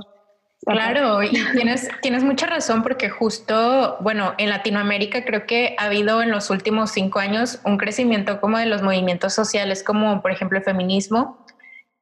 Claro, 0.61 1.19
tienes, 1.53 1.89
tienes 2.03 2.23
mucha 2.23 2.45
razón 2.45 2.83
porque 2.83 3.09
justo, 3.09 3.97
bueno, 3.99 4.35
en 4.37 4.49
Latinoamérica 4.49 5.25
creo 5.25 5.47
que 5.47 5.75
ha 5.79 5.85
habido 5.85 6.21
en 6.21 6.29
los 6.29 6.51
últimos 6.51 6.91
cinco 6.91 7.17
años 7.17 7.59
un 7.65 7.77
crecimiento 7.77 8.39
como 8.39 8.59
de 8.59 8.67
los 8.67 8.83
movimientos 8.83 9.33
sociales, 9.33 9.83
como 9.83 10.21
por 10.21 10.31
ejemplo 10.31 10.59
el 10.59 10.63
feminismo, 10.63 11.43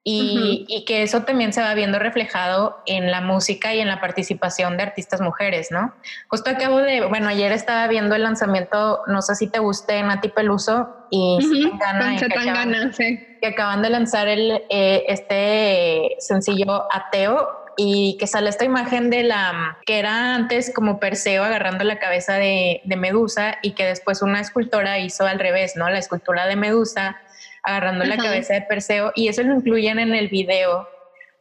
y, 0.05 0.65
y, 0.67 0.83
que 0.83 1.01
eso 1.01 1.21
también 1.23 1.53
se 1.53 1.61
va 1.61 1.73
viendo 1.75 1.97
reflejado 1.97 2.81
en 2.85 3.09
la 3.09 3.21
música 3.21 3.73
y 3.73 3.79
en 3.79 3.87
la 3.87 4.01
participación 4.01 4.75
de 4.75 4.83
artistas 4.83 5.21
mujeres, 5.21 5.71
¿no? 5.71 5.93
Justo 6.27 6.49
acabo 6.49 6.79
de, 6.79 7.05
bueno, 7.05 7.29
ayer 7.29 7.53
estaba 7.53 7.87
viendo 7.87 8.13
el 8.13 8.23
lanzamiento, 8.23 8.99
no 9.07 9.21
sé 9.21 9.35
si 9.35 9.47
te 9.47 9.59
guste, 9.59 10.03
Nati 10.03 10.27
Peluso 10.27 10.89
y 11.09 11.37
uh 11.37 11.39
-huh. 11.39 12.19
que, 12.19 12.25
acaban, 12.25 12.93
sí. 12.93 13.17
que 13.39 13.47
acaban 13.47 13.81
de 13.81 13.89
lanzar 13.89 14.27
el, 14.27 14.61
eh, 14.69 15.05
este 15.07 16.17
sencillo 16.19 16.85
Ateo 16.91 17.63
y 17.77 18.17
que 18.19 18.27
sale 18.27 18.49
esta 18.49 18.65
imagen 18.65 19.09
de 19.09 19.23
la 19.23 19.77
que 19.85 19.99
era 19.99 20.35
antes 20.35 20.73
como 20.75 20.99
Perseo 20.99 21.45
agarrando 21.45 21.85
la 21.85 21.97
cabeza 21.97 22.33
de, 22.33 22.81
de, 22.83 22.95
Medusa 22.97 23.57
y 23.61 23.71
que 23.71 23.85
después 23.85 24.21
una 24.21 24.41
escultora 24.41 24.99
hizo 24.99 25.25
al 25.25 25.39
revés, 25.39 25.77
¿no? 25.77 25.89
La 25.89 25.99
escultura 25.99 26.45
de 26.45 26.57
Medusa 26.57 27.15
agarrando 27.63 28.03
Ajá. 28.03 28.15
la 28.15 28.23
cabeza 28.23 28.53
de 28.53 28.61
Perseo 28.61 29.11
y 29.15 29.27
eso 29.27 29.43
lo 29.43 29.55
incluyen 29.55 29.99
en 29.99 30.13
el 30.13 30.27
video. 30.27 30.87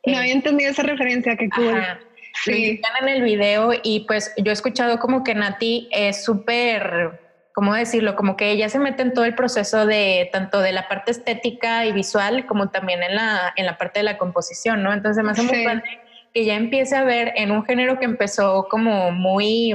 No 0.05 0.19
había 0.19 0.33
entendido 0.33 0.71
esa 0.71 0.83
referencia, 0.83 1.37
qué 1.37 1.49
cool. 1.51 1.75
Ajá. 1.75 2.01
Sí. 2.45 2.51
Lo 2.51 2.57
incluyen 2.57 2.83
en 3.03 3.09
el 3.09 3.23
video 3.23 3.73
y 3.83 4.01
pues 4.07 4.33
yo 4.39 4.51
he 4.51 4.53
escuchado 4.53 4.99
como 4.99 5.23
que 5.23 5.35
Nati 5.35 5.89
es 5.93 6.25
súper, 6.25 7.21
¿cómo 7.55 7.75
decirlo? 7.75 8.17
Como 8.17 8.37
que 8.37 8.51
ella 8.51 8.69
se 8.69 8.79
mete 8.79 9.03
en 9.03 9.13
todo 9.13 9.25
el 9.25 9.35
proceso 9.35 9.87
de 9.87 10.31
tanto 10.33 10.61
de 10.61 10.73
la 10.73 10.89
parte 10.89 11.11
estética 11.11 11.85
y 11.87 11.93
visual 11.93 12.47
como 12.47 12.71
también 12.71 13.03
en 13.03 13.17
la, 13.17 13.53
en 13.57 13.67
la 13.67 13.77
parte 13.77 14.01
de 14.01 14.05
la 14.05 14.19
composición, 14.19 14.83
¿no? 14.83 14.93
Entonces 14.93 15.23
me 15.23 15.33
hace 15.33 15.43
sí. 15.43 15.49
muy 15.49 15.65
padre 15.65 16.01
que 16.33 16.45
ya 16.45 16.55
empiece 16.55 16.97
a 16.97 17.05
ver 17.05 17.33
en 17.37 17.51
un 17.51 17.65
género 17.65 17.99
que 17.99 18.07
empezó 18.07 18.67
como 18.71 19.11
muy, 19.11 19.75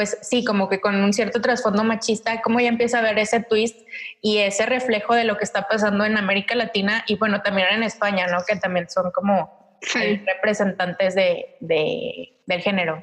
pues 0.00 0.16
sí, 0.22 0.46
como 0.46 0.70
que 0.70 0.80
con 0.80 0.96
un 0.96 1.12
cierto 1.12 1.42
trasfondo 1.42 1.84
machista, 1.84 2.40
como 2.40 2.58
ya 2.58 2.70
empieza 2.70 3.00
a 3.00 3.02
ver 3.02 3.18
ese 3.18 3.40
twist 3.40 3.86
y 4.22 4.38
ese 4.38 4.64
reflejo 4.64 5.14
de 5.14 5.24
lo 5.24 5.36
que 5.36 5.44
está 5.44 5.68
pasando 5.68 6.06
en 6.06 6.16
América 6.16 6.54
Latina 6.54 7.04
y 7.06 7.16
bueno, 7.16 7.42
también 7.42 7.68
en 7.70 7.82
España, 7.82 8.26
¿no? 8.26 8.38
Que 8.48 8.56
también 8.56 8.88
son 8.88 9.10
como 9.10 9.76
sí. 9.82 10.22
representantes 10.26 11.14
de, 11.14 11.54
de, 11.60 12.32
del 12.46 12.62
género. 12.62 13.02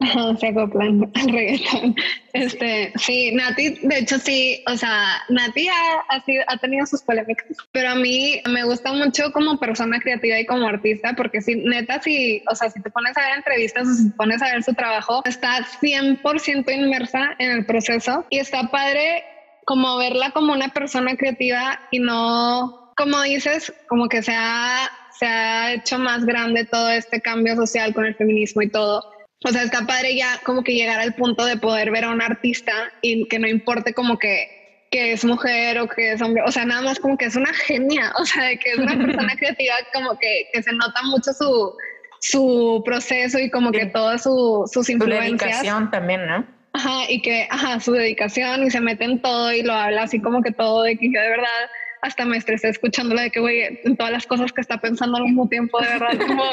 Se 0.40 0.46
acoplan 0.46 1.10
al 1.14 1.28
reggaetón. 1.28 1.96
Este, 2.32 2.92
sí, 2.96 3.32
Nati, 3.32 3.80
de 3.82 3.98
hecho 3.98 4.18
sí, 4.18 4.62
o 4.68 4.76
sea, 4.76 5.24
Nati 5.28 5.68
ha, 5.68 6.00
ha, 6.08 6.20
sido, 6.24 6.44
ha 6.46 6.56
tenido 6.58 6.86
sus 6.86 7.02
polémicas, 7.02 7.56
pero 7.72 7.90
a 7.90 7.94
mí 7.96 8.40
me 8.48 8.62
gusta 8.64 8.92
mucho 8.92 9.32
como 9.32 9.58
persona 9.58 9.98
creativa 9.98 10.38
y 10.38 10.46
como 10.46 10.66
artista, 10.66 11.14
porque 11.16 11.40
si 11.40 11.56
neta, 11.56 12.00
si, 12.00 12.42
o 12.48 12.54
sea, 12.54 12.70
si 12.70 12.80
te 12.80 12.90
pones 12.90 13.16
a 13.16 13.22
ver 13.22 13.38
entrevistas 13.38 13.88
o 13.88 13.94
si 13.94 14.10
te 14.10 14.16
pones 14.16 14.40
a 14.40 14.52
ver 14.52 14.62
su 14.62 14.72
trabajo, 14.74 15.22
está 15.24 15.64
100% 15.80 16.72
inmersa 16.72 17.34
en 17.38 17.50
el 17.50 17.66
proceso 17.66 18.24
y 18.30 18.38
está 18.38 18.70
padre 18.70 19.24
como 19.64 19.98
verla 19.98 20.30
como 20.30 20.52
una 20.52 20.68
persona 20.68 21.16
creativa 21.16 21.80
y 21.90 21.98
no, 21.98 22.92
como 22.96 23.20
dices, 23.22 23.72
como 23.88 24.08
que 24.08 24.22
se 24.22 24.32
ha, 24.32 24.88
se 25.18 25.26
ha 25.26 25.72
hecho 25.74 25.98
más 25.98 26.24
grande 26.24 26.64
todo 26.64 26.88
este 26.90 27.20
cambio 27.20 27.56
social 27.56 27.92
con 27.92 28.06
el 28.06 28.14
feminismo 28.14 28.62
y 28.62 28.70
todo 28.70 29.17
o 29.44 29.48
sea, 29.50 29.62
está 29.62 29.86
padre 29.86 30.16
ya 30.16 30.40
como 30.44 30.64
que 30.64 30.74
llegar 30.74 30.98
al 30.98 31.14
punto 31.14 31.44
de 31.44 31.56
poder 31.56 31.90
ver 31.90 32.04
a 32.04 32.10
un 32.10 32.20
artista 32.20 32.72
y 33.02 33.26
que 33.28 33.38
no 33.38 33.46
importe 33.46 33.94
como 33.94 34.18
que, 34.18 34.86
que 34.90 35.12
es 35.12 35.24
mujer 35.24 35.78
o 35.78 35.88
que 35.88 36.12
es 36.12 36.22
hombre, 36.22 36.42
o 36.44 36.50
sea, 36.50 36.64
nada 36.64 36.82
más 36.82 36.98
como 36.98 37.16
que 37.16 37.26
es 37.26 37.36
una 37.36 37.52
genia, 37.52 38.12
o 38.18 38.24
sea, 38.24 38.44
de 38.44 38.58
que 38.58 38.70
es 38.70 38.78
una 38.78 38.96
persona 38.96 39.34
creativa 39.38 39.74
como 39.92 40.18
que, 40.18 40.48
que 40.52 40.62
se 40.62 40.72
nota 40.72 41.02
mucho 41.04 41.32
su, 41.32 41.74
su 42.20 42.82
proceso 42.84 43.38
y 43.38 43.50
como 43.50 43.70
que 43.70 43.86
todas 43.86 44.24
su, 44.24 44.68
sus 44.72 44.90
influencias. 44.90 45.28
Su 45.28 45.44
dedicación 45.44 45.90
también, 45.90 46.26
¿no? 46.26 46.46
Ajá, 46.72 47.10
y 47.10 47.22
que, 47.22 47.48
ajá, 47.50 47.80
su 47.80 47.92
dedicación 47.92 48.64
y 48.64 48.70
se 48.70 48.80
mete 48.80 49.04
en 49.04 49.20
todo 49.22 49.52
y 49.52 49.62
lo 49.62 49.72
habla 49.72 50.02
así 50.02 50.20
como 50.20 50.42
que 50.42 50.52
todo 50.52 50.82
de 50.82 50.96
que 50.96 51.10
yo 51.12 51.20
de 51.20 51.30
verdad 51.30 51.70
hasta 52.02 52.24
me 52.24 52.36
estresé 52.36 52.68
escuchándole 52.68 53.22
de 53.22 53.30
que, 53.30 53.40
güey, 53.40 53.80
en 53.84 53.96
todas 53.96 54.12
las 54.12 54.26
cosas 54.26 54.52
que 54.52 54.60
está 54.60 54.78
pensando 54.78 55.16
al 55.16 55.24
mismo 55.24 55.48
tiempo, 55.48 55.80
de 55.80 55.88
verdad, 55.88 56.18
como, 56.26 56.44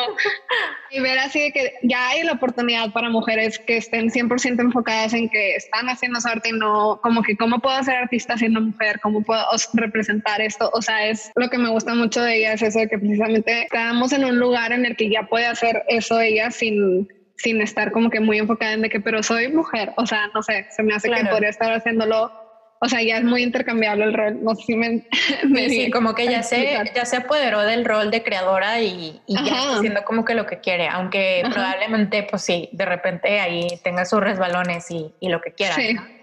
y 0.91 0.99
ver 0.99 1.19
así 1.19 1.39
de 1.39 1.51
que 1.51 1.73
ya 1.84 2.10
hay 2.10 2.23
la 2.23 2.34
oportunidad 2.34 2.91
para 2.91 3.10
mujeres 3.10 3.60
que 3.60 3.77
estén 3.77 4.10
100% 4.10 4.60
enfocadas 4.60 5.13
en 5.13 5.29
que 5.29 5.55
están 5.55 5.89
haciendo 5.89 6.19
su 6.21 6.27
arte 6.27 6.49
y 6.49 6.53
no, 6.53 6.99
como 7.01 7.21
que, 7.21 7.36
¿cómo 7.36 7.60
puedo 7.60 7.81
ser 7.84 7.95
artista 7.95 8.38
siendo 8.38 8.62
mujer? 8.62 8.99
¿Cómo 9.01 9.21
puedo 9.21 9.43
representar 9.73 10.41
esto? 10.41 10.69
O 10.73 10.81
sea, 10.81 11.08
es 11.08 11.31
lo 11.36 11.49
que 11.49 11.58
me 11.58 11.69
gusta 11.69 11.93
mucho 11.93 12.21
de 12.21 12.38
ella, 12.38 12.53
es 12.53 12.62
eso 12.62 12.79
de 12.79 12.88
que 12.88 12.97
precisamente 12.97 13.63
estamos 13.63 14.12
en 14.13 14.25
un 14.25 14.39
lugar 14.39 14.71
en 14.71 14.86
el 14.86 14.95
que 14.95 15.10
ya 15.10 15.23
puede 15.23 15.45
hacer 15.45 15.84
eso 15.88 16.19
ella 16.19 16.51
sin 16.51 17.08
sin 17.38 17.62
estar 17.62 17.91
como 17.91 18.10
que 18.10 18.19
muy 18.19 18.38
enfocada 18.38 18.73
en 18.73 18.81
de 18.81 18.89
que, 18.89 18.99
pero 18.99 19.21
soy 19.21 19.51
mujer, 19.51 19.91
o 19.97 20.05
sea, 20.05 20.29
no 20.34 20.41
sé, 20.41 20.67
se 20.69 20.84
me 20.84 20.93
hace 20.93 21.10
claro. 21.10 21.25
que 21.25 21.29
podría 21.31 21.49
estar 21.49 21.71
haciéndolo 21.71 22.31
o 22.86 22.89
sea, 22.89 23.02
ya 23.02 23.17
es 23.17 23.24
muy 23.24 23.41
intercambiable 23.41 24.06
el 24.06 24.13
rol. 24.13 24.43
No 24.43 24.56
sé 24.56 24.63
si 24.67 24.76
me, 24.76 25.08
me 25.50 25.69
sí, 25.69 25.86
sí, 25.86 25.91
como 25.91 26.13
que 26.13 26.26
ya 26.28 26.43
se, 26.43 26.78
ya 26.93 27.06
se 27.06 27.17
apoderó 27.17 27.62
del 27.62 27.84
rol 27.84 28.12
de 28.12 28.21
creadora 28.21 28.80
y, 28.80 29.19
y 29.26 29.36
ya 29.36 29.41
está 29.41 29.78
haciendo 29.78 30.04
como 30.04 30.24
que 30.24 30.36
lo 30.36 30.45
que 30.45 30.60
quiere, 30.60 30.88
aunque 30.88 31.41
Ajá. 31.43 31.54
probablemente, 31.54 32.24
pues 32.30 32.43
sí, 32.43 32.69
de 32.71 32.86
repente 32.86 33.39
ahí 33.39 33.67
tenga 33.84 34.06
sus 34.06 34.19
resbalones 34.19 34.89
y, 34.91 35.13
y 35.19 35.30
lo 35.30 35.41
que 35.41 35.52
quiera. 35.52 35.74
Sí. 35.74 35.93
¿no? 35.93 36.15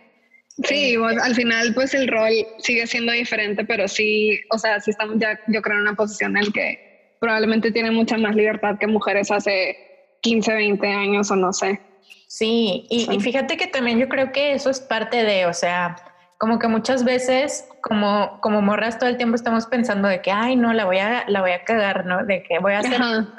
Sí, 0.64 0.94
pues, 0.98 1.18
al 1.18 1.34
final 1.34 1.74
pues 1.74 1.94
el 1.94 2.06
rol 2.08 2.30
sigue 2.58 2.86
siendo 2.86 3.12
diferente, 3.12 3.64
pero 3.64 3.88
sí, 3.88 4.38
o 4.50 4.58
sea, 4.58 4.78
sí 4.80 4.90
estamos 4.90 5.16
ya, 5.18 5.38
yo 5.48 5.62
creo, 5.62 5.76
en 5.76 5.82
una 5.82 5.94
posición 5.94 6.36
en 6.36 6.52
que 6.52 7.16
probablemente 7.20 7.72
tiene 7.72 7.90
mucha 7.90 8.16
más 8.18 8.36
libertad 8.36 8.76
que 8.78 8.86
mujeres 8.86 9.30
hace 9.30 9.76
15, 10.20 10.54
20 10.54 10.86
años 10.86 11.30
o 11.30 11.36
no 11.36 11.52
sé. 11.52 11.80
Sí, 12.28 12.86
y, 12.90 13.06
sí. 13.06 13.14
y 13.14 13.20
fíjate 13.20 13.56
que 13.56 13.66
también 13.66 13.98
yo 13.98 14.08
creo 14.08 14.32
que 14.32 14.52
eso 14.52 14.70
es 14.70 14.80
parte 14.80 15.24
de, 15.24 15.46
o 15.46 15.52
sea, 15.52 15.96
como 16.42 16.58
que 16.58 16.66
muchas 16.66 17.04
veces 17.04 17.68
como, 17.80 18.40
como 18.40 18.62
morras 18.62 18.98
todo 18.98 19.08
el 19.08 19.16
tiempo 19.16 19.36
estamos 19.36 19.66
pensando 19.66 20.08
de 20.08 20.22
que, 20.22 20.32
ay, 20.32 20.56
no, 20.56 20.72
la 20.72 20.84
voy 20.84 20.98
a, 20.98 21.22
la 21.28 21.40
voy 21.40 21.52
a 21.52 21.62
cagar, 21.62 22.04
¿no? 22.04 22.24
De 22.24 22.42
que 22.42 22.58
voy 22.58 22.72
a 22.72 22.80
hacer 22.80 22.98
mal 22.98 23.32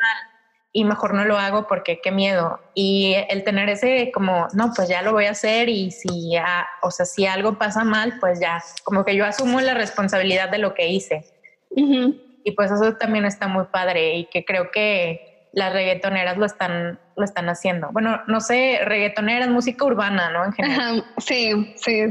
y 0.71 0.85
mejor 0.85 1.13
no 1.13 1.25
lo 1.25 1.37
hago 1.37 1.67
porque 1.67 1.99
qué 2.01 2.13
miedo. 2.13 2.61
Y 2.73 3.17
el 3.27 3.43
tener 3.43 3.67
ese 3.67 4.09
como, 4.13 4.47
no, 4.53 4.71
pues 4.73 4.87
ya 4.87 5.01
lo 5.01 5.11
voy 5.11 5.25
a 5.25 5.31
hacer 5.31 5.67
y 5.67 5.91
si 5.91 6.31
ya, 6.31 6.65
o 6.81 6.91
sea, 6.91 7.05
si 7.05 7.25
algo 7.25 7.57
pasa 7.57 7.83
mal, 7.83 8.19
pues 8.21 8.39
ya, 8.39 8.63
como 8.85 9.03
que 9.03 9.17
yo 9.17 9.25
asumo 9.25 9.59
la 9.59 9.73
responsabilidad 9.73 10.47
de 10.47 10.59
lo 10.59 10.73
que 10.73 10.87
hice. 10.87 11.25
Uh 11.71 11.81
-huh. 11.81 12.21
Y 12.45 12.51
pues 12.51 12.71
eso 12.71 12.93
también 12.93 13.25
está 13.25 13.49
muy 13.49 13.65
padre 13.65 14.15
y 14.15 14.25
que 14.27 14.45
creo 14.45 14.71
que 14.71 15.49
las 15.51 15.73
reggaetoneras 15.73 16.37
lo 16.37 16.45
están, 16.45 17.01
lo 17.17 17.25
están 17.25 17.49
haciendo. 17.49 17.89
Bueno, 17.91 18.21
no 18.27 18.39
sé, 18.39 18.79
reggaetoneras, 18.85 19.49
música 19.49 19.83
urbana, 19.83 20.29
¿no? 20.31 20.45
En 20.45 20.53
general. 20.53 20.99
Ajá, 20.99 21.13
sí, 21.17 21.75
sí, 21.75 22.07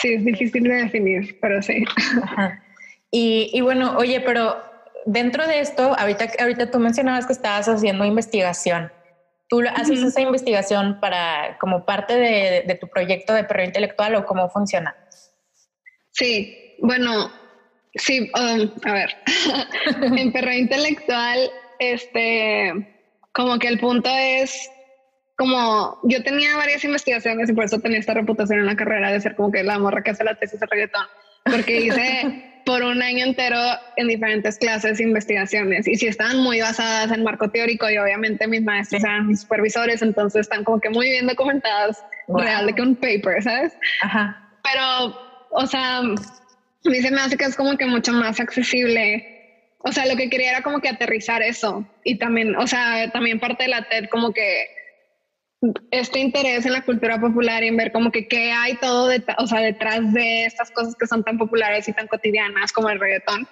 Sí, 0.00 0.14
es 0.14 0.24
difícil 0.24 0.64
de 0.64 0.74
definir, 0.74 1.38
pero 1.40 1.62
sí. 1.62 1.84
Ajá. 2.22 2.62
Y, 3.10 3.50
y, 3.52 3.60
bueno, 3.62 3.96
oye, 3.96 4.20
pero 4.20 4.62
dentro 5.06 5.46
de 5.46 5.60
esto, 5.60 5.94
ahorita, 5.98 6.28
ahorita 6.38 6.70
tú 6.70 6.78
mencionabas 6.78 7.26
que 7.26 7.32
estabas 7.32 7.66
haciendo 7.66 8.04
investigación. 8.04 8.92
¿Tú 9.48 9.60
haces 9.60 10.00
uh 10.00 10.04
-huh. 10.04 10.08
esa 10.08 10.20
investigación 10.20 10.98
para 11.00 11.56
como 11.58 11.86
parte 11.86 12.14
de, 12.14 12.64
de, 12.66 12.74
tu 12.74 12.88
proyecto 12.88 13.32
de 13.32 13.44
perro 13.44 13.64
intelectual 13.64 14.16
o 14.16 14.26
cómo 14.26 14.50
funciona? 14.50 14.94
Sí, 16.10 16.74
bueno, 16.80 17.30
sí, 17.94 18.30
um, 18.34 18.70
a 18.84 18.92
ver, 18.92 19.16
en 20.18 20.32
perro 20.32 20.52
intelectual, 20.52 21.38
este, 21.78 22.72
como 23.32 23.58
que 23.58 23.68
el 23.68 23.78
punto 23.78 24.10
es 24.10 24.70
como 25.36 25.98
yo 26.04 26.22
tenía 26.22 26.56
varias 26.56 26.82
investigaciones 26.84 27.50
y 27.50 27.52
por 27.52 27.64
eso 27.64 27.78
tenía 27.78 27.98
esta 27.98 28.14
reputación 28.14 28.60
en 28.60 28.66
la 28.66 28.76
carrera 28.76 29.12
de 29.12 29.20
ser 29.20 29.36
como 29.36 29.52
que 29.52 29.62
la 29.62 29.78
morra 29.78 30.02
que 30.02 30.10
hace 30.10 30.24
la 30.24 30.34
tesis 30.34 30.58
de 30.58 30.66
reggaetón, 30.66 31.06
porque 31.44 31.80
hice 31.80 32.52
por 32.66 32.82
un 32.82 33.02
año 33.02 33.24
entero 33.24 33.58
en 33.96 34.08
diferentes 34.08 34.58
clases 34.58 34.98
investigaciones 34.98 35.86
y 35.86 35.96
si 35.96 36.06
estaban 36.06 36.38
muy 36.38 36.60
basadas 36.60 37.12
en 37.12 37.22
marco 37.22 37.50
teórico 37.50 37.88
y 37.88 37.98
obviamente 37.98 38.48
mis 38.48 38.62
maestros 38.62 39.02
sí. 39.02 39.06
eran 39.06 39.28
mis 39.28 39.42
supervisores, 39.42 40.02
entonces 40.02 40.42
están 40.42 40.64
como 40.64 40.80
que 40.80 40.90
muy 40.90 41.10
bien 41.10 41.26
documentadas, 41.26 42.02
wow. 42.28 42.40
real 42.40 42.66
de 42.66 42.72
que 42.72 42.82
un 42.82 42.96
paper, 42.96 43.42
¿sabes? 43.42 43.72
Ajá. 44.02 44.50
Pero, 44.64 45.16
o 45.50 45.66
sea, 45.66 45.98
a 45.98 46.02
mí 46.02 47.00
se 47.00 47.10
me 47.10 47.20
hace 47.20 47.36
que 47.36 47.44
es 47.44 47.56
como 47.56 47.76
que 47.76 47.86
mucho 47.86 48.12
más 48.12 48.40
accesible 48.40 49.32
o 49.80 49.92
sea, 49.92 50.04
lo 50.06 50.16
que 50.16 50.28
quería 50.28 50.50
era 50.50 50.62
como 50.62 50.80
que 50.80 50.88
aterrizar 50.88 51.42
eso 51.42 51.86
y 52.02 52.18
también, 52.18 52.56
o 52.56 52.66
sea, 52.66 53.08
también 53.12 53.38
parte 53.38 53.64
de 53.64 53.68
la 53.68 53.88
TED 53.88 54.06
como 54.10 54.32
que 54.32 54.66
este 55.90 56.18
interés 56.18 56.66
en 56.66 56.72
la 56.72 56.82
cultura 56.82 57.20
popular 57.20 57.64
y 57.64 57.68
en 57.68 57.76
ver 57.76 57.92
como 57.92 58.10
que 58.10 58.28
qué 58.28 58.52
hay 58.52 58.76
todo 58.76 59.10
o 59.38 59.46
sea, 59.46 59.60
detrás 59.60 60.12
de 60.12 60.44
estas 60.44 60.70
cosas 60.70 60.94
que 60.98 61.06
son 61.06 61.24
tan 61.24 61.38
populares 61.38 61.88
y 61.88 61.92
tan 61.92 62.06
cotidianas 62.08 62.72
como 62.72 62.90
el 62.90 63.00
reggaetón. 63.00 63.48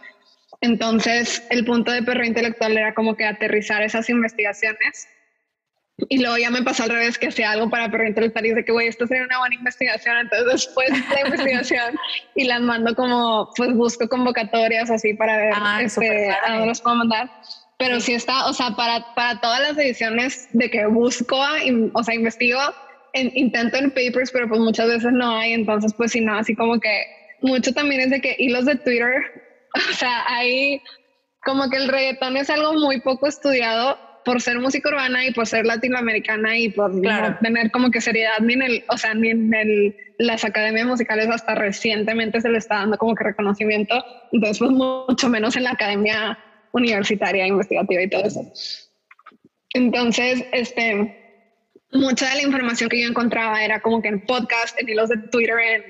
Entonces, 0.60 1.46
el 1.50 1.64
punto 1.64 1.90
de 1.90 2.02
perro 2.02 2.24
intelectual 2.24 2.76
era 2.76 2.94
como 2.94 3.16
que 3.16 3.24
aterrizar 3.24 3.82
esas 3.82 4.08
investigaciones. 4.08 5.08
Y 6.08 6.18
luego 6.20 6.36
ya 6.38 6.50
me 6.50 6.62
pasó 6.62 6.82
al 6.82 6.90
revés, 6.90 7.18
que 7.18 7.28
hacía 7.28 7.52
algo 7.52 7.70
para 7.70 7.90
perro 7.90 8.06
intelectual 8.06 8.44
y 8.46 8.48
dice 8.48 8.64
que, 8.64 8.72
güey, 8.72 8.88
esto 8.88 9.06
sería 9.06 9.24
una 9.24 9.38
buena 9.38 9.54
investigación. 9.54 10.16
Entonces, 10.16 10.52
después 10.52 10.90
de 10.90 11.14
la 11.14 11.20
investigación 11.28 11.94
y 12.34 12.44
las 12.44 12.60
mando 12.60 12.94
como, 12.94 13.50
pues 13.56 13.72
busco 13.74 14.08
convocatorias 14.08 14.90
así 14.90 15.14
para 15.14 15.36
ver 15.36 15.52
ah, 15.54 15.82
este, 15.82 16.30
a 16.30 16.50
dónde 16.50 16.66
los 16.66 16.80
puedo 16.80 16.96
mandar 16.96 17.30
pero 17.78 18.00
sí. 18.00 18.14
está, 18.14 18.46
o 18.46 18.52
sea, 18.52 18.70
para, 18.70 19.14
para 19.14 19.40
todas 19.40 19.60
las 19.60 19.78
ediciones 19.78 20.48
de 20.52 20.70
que 20.70 20.86
busco, 20.86 21.38
o 21.92 22.02
sea, 22.02 22.14
investigo, 22.14 22.60
en, 23.12 23.30
intento 23.34 23.76
en 23.78 23.90
papers, 23.90 24.30
pero 24.32 24.48
pues 24.48 24.60
muchas 24.60 24.88
veces 24.88 25.12
no 25.12 25.30
hay, 25.30 25.52
entonces 25.52 25.94
pues 25.96 26.12
si 26.12 26.20
no, 26.20 26.36
así 26.36 26.54
como 26.54 26.78
que 26.80 27.04
mucho 27.40 27.72
también 27.72 28.00
es 28.02 28.10
de 28.10 28.20
que 28.20 28.36
hilos 28.38 28.66
de 28.66 28.76
Twitter, 28.76 29.22
o 29.90 29.94
sea, 29.94 30.24
hay 30.28 30.80
como 31.44 31.68
que 31.70 31.76
el 31.76 31.88
reggaetón 31.88 32.36
es 32.36 32.50
algo 32.50 32.74
muy 32.74 33.00
poco 33.00 33.26
estudiado 33.26 33.98
por 34.24 34.40
ser 34.40 34.58
música 34.58 34.88
urbana 34.88 35.26
y 35.26 35.32
por 35.32 35.46
ser 35.46 35.66
latinoamericana 35.66 36.56
y 36.56 36.70
por 36.70 36.94
no 36.94 37.38
tener 37.40 37.70
como 37.70 37.90
que 37.90 38.00
seriedad 38.00 38.38
ni 38.40 38.54
en 38.54 38.62
el, 38.62 38.84
o 38.88 38.96
sea, 38.96 39.14
ni 39.14 39.28
en 39.28 39.52
el, 39.52 39.96
las 40.18 40.44
academias 40.44 40.86
musicales 40.86 41.28
hasta 41.28 41.54
recientemente 41.54 42.40
se 42.40 42.48
le 42.48 42.58
está 42.58 42.76
dando 42.76 42.96
como 42.96 43.14
que 43.14 43.24
reconocimiento, 43.24 44.02
entonces 44.32 44.58
pues 44.58 44.70
mucho 44.70 45.28
menos 45.28 45.56
en 45.56 45.64
la 45.64 45.72
academia 45.72 46.38
universitaria, 46.74 47.46
investigativa 47.46 48.02
y 48.02 48.10
todo 48.10 48.24
eso. 48.24 48.52
Entonces, 49.72 50.44
este, 50.52 51.16
mucha 51.92 52.28
de 52.28 52.36
la 52.36 52.42
información 52.42 52.90
que 52.90 53.02
yo 53.02 53.08
encontraba 53.08 53.64
era 53.64 53.80
como 53.80 54.02
que 54.02 54.08
en 54.08 54.20
podcast, 54.26 54.78
en 54.80 54.88
hilos 54.88 55.08
de 55.08 55.16
Twitter, 55.30 55.58
en 55.58 55.84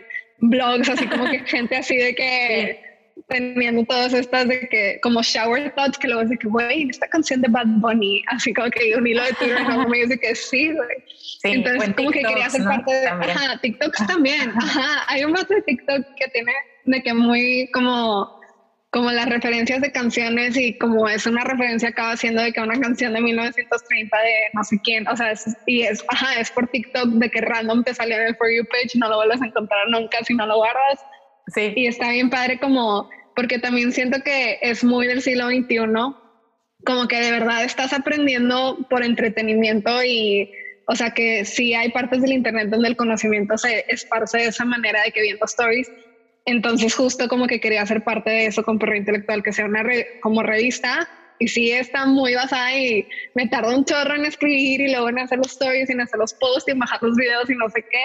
blogs, 0.51 0.89
así 0.89 1.07
como 1.07 1.31
que 1.31 1.41
gente 1.47 1.77
así 1.77 1.97
de 1.97 2.15
que 2.15 2.95
teniendo 3.29 3.85
todas 3.85 4.13
estas 4.13 4.49
de 4.49 4.69
que 4.69 4.99
como 5.01 5.23
shower 5.23 5.73
thoughts 5.75 5.97
que 5.97 6.09
luego 6.09 6.23
es 6.23 6.31
de 6.31 6.37
que 6.37 6.49
güey 6.49 6.89
esta 6.91 7.07
canción 7.09 7.41
de 7.41 7.49
Bad 7.49 7.67
Bunny 7.79 8.23
así 8.27 8.53
como 8.53 8.69
que 8.71 8.93
un 8.97 9.07
hilo 9.07 9.23
de 9.23 9.33
Twitter 9.35 9.63
no 9.63 9.89
me 9.89 9.99
dice 9.99 10.19
que 10.19 10.35
sí 10.35 10.73
güey 10.73 11.05
entonces 11.45 11.95
como 11.95 12.11
que 12.11 12.23
quería 12.23 12.51
ser 12.51 12.65
parte 12.65 12.93
de 12.93 13.07
ajá, 13.07 13.59
TikToks 13.61 14.07
también. 14.07 14.51
Ajá. 14.57 15.05
Hay 15.09 15.25
un 15.25 15.33
vato 15.33 15.55
de 15.55 15.63
TikTok 15.63 16.07
que 16.17 16.29
tiene 16.29 16.53
de 16.87 17.03
que 17.03 17.15
muy 17.15 17.71
como 17.73 18.34
como 18.95 19.11
las 19.11 19.29
referencias 19.29 19.81
de 19.81 19.91
canciones 19.91 20.57
y 20.57 20.79
como 20.79 21.09
es 21.09 21.27
una 21.27 21.43
referencia 21.43 21.89
acaba 21.89 22.17
siendo 22.17 22.41
de 22.41 22.53
que 22.53 22.61
una 22.61 22.79
canción 22.79 23.13
de 23.13 23.23
1930 23.23 24.17
de 24.17 24.33
no 24.53 24.63
sé 24.63 24.81
quién, 24.85 25.09
o 25.09 25.17
sea, 25.17 25.35
y 25.67 25.83
es, 25.83 26.05
ajá, 26.07 26.39
es 26.39 26.53
por 26.53 26.69
TikTok 26.69 27.09
de 27.15 27.29
que 27.29 27.41
random 27.41 27.83
te 27.83 27.93
salió 27.93 28.15
en 28.15 28.29
el 28.29 28.37
For 28.37 28.47
You 28.49 28.65
page, 28.67 28.97
no 28.97 29.09
lo 29.09 29.17
vuelves 29.17 29.43
a 29.43 29.47
encontrar 29.47 29.89
nunca 29.89 30.19
si 30.23 30.35
no 30.35 30.47
lo 30.47 30.59
guardas. 30.59 31.01
Sí. 31.49 31.73
Y 31.75 31.89
está 31.89 32.13
bien 32.13 32.31
padre 32.31 32.61
como, 32.61 33.11
porque 33.35 33.59
también 33.59 33.91
siento 33.91 34.23
que 34.23 34.61
es 34.63 34.85
muy 34.85 35.09
del 35.09 35.23
siglo 35.23 35.49
XXI, 35.49 35.77
como 36.87 37.09
que 37.09 37.21
de 37.21 37.33
verdad 37.33 37.65
estás 37.65 37.93
aprendiendo 37.93 38.79
por 38.89 39.05
entretenimiento 39.05 40.05
y, 40.05 40.53
o 40.87 40.95
sea, 40.95 41.11
que 41.11 41.45
sí 41.45 41.75
hay 41.75 41.89
partes 41.89 42.23
del 42.23 42.31
Internet 42.31 42.69
donde 42.69 42.91
el 42.91 42.97
conocimiento 42.97 43.59
se 43.59 43.87
esparce 43.89 44.39
de 44.39 44.47
esa 44.47 44.65
manera 44.65 45.03
de 45.03 45.11
que 45.11 45.21
viendo 45.21 45.47
stories 45.47 45.91
entonces 46.47 46.95
justo 46.95 47.29
como 47.29 47.47
que 47.47 47.61
quería 47.61 47.87
ser 47.87 48.05
parte 48.05 48.31
de 48.31 48.47
eso 48.47 48.63
con 48.63 48.79
Perro 48.79 48.97
Intelectual, 48.97 49.43
que 49.43 49.53
sea 49.53 49.65
una 49.65 49.83
como 50.21 50.43
revista. 50.43 51.09
Y 51.39 51.49
sí 51.49 51.73
está 51.73 52.07
muy 52.07 52.35
basada 52.35 52.77
y 52.79 53.09
me 53.35 53.49
tardó 53.49 53.77
un 53.77 53.85
chorro 53.85 54.15
en 54.15 54.25
escribir 54.25 54.83
y 54.83 54.93
luego 54.93 55.09
en 55.09 55.19
hacer 55.19 55.39
los 55.39 55.51
stories 55.51 55.91
y 55.91 55.93
en 55.93 56.01
hacer 56.01 56.19
los 56.19 56.33
posts 56.35 56.69
y 56.69 56.71
en 56.71 56.79
bajar 56.79 57.03
los 57.03 57.17
videos 57.17 57.51
y 57.51 57.57
no 57.57 57.69
sé 57.71 57.85
qué. 57.91 58.05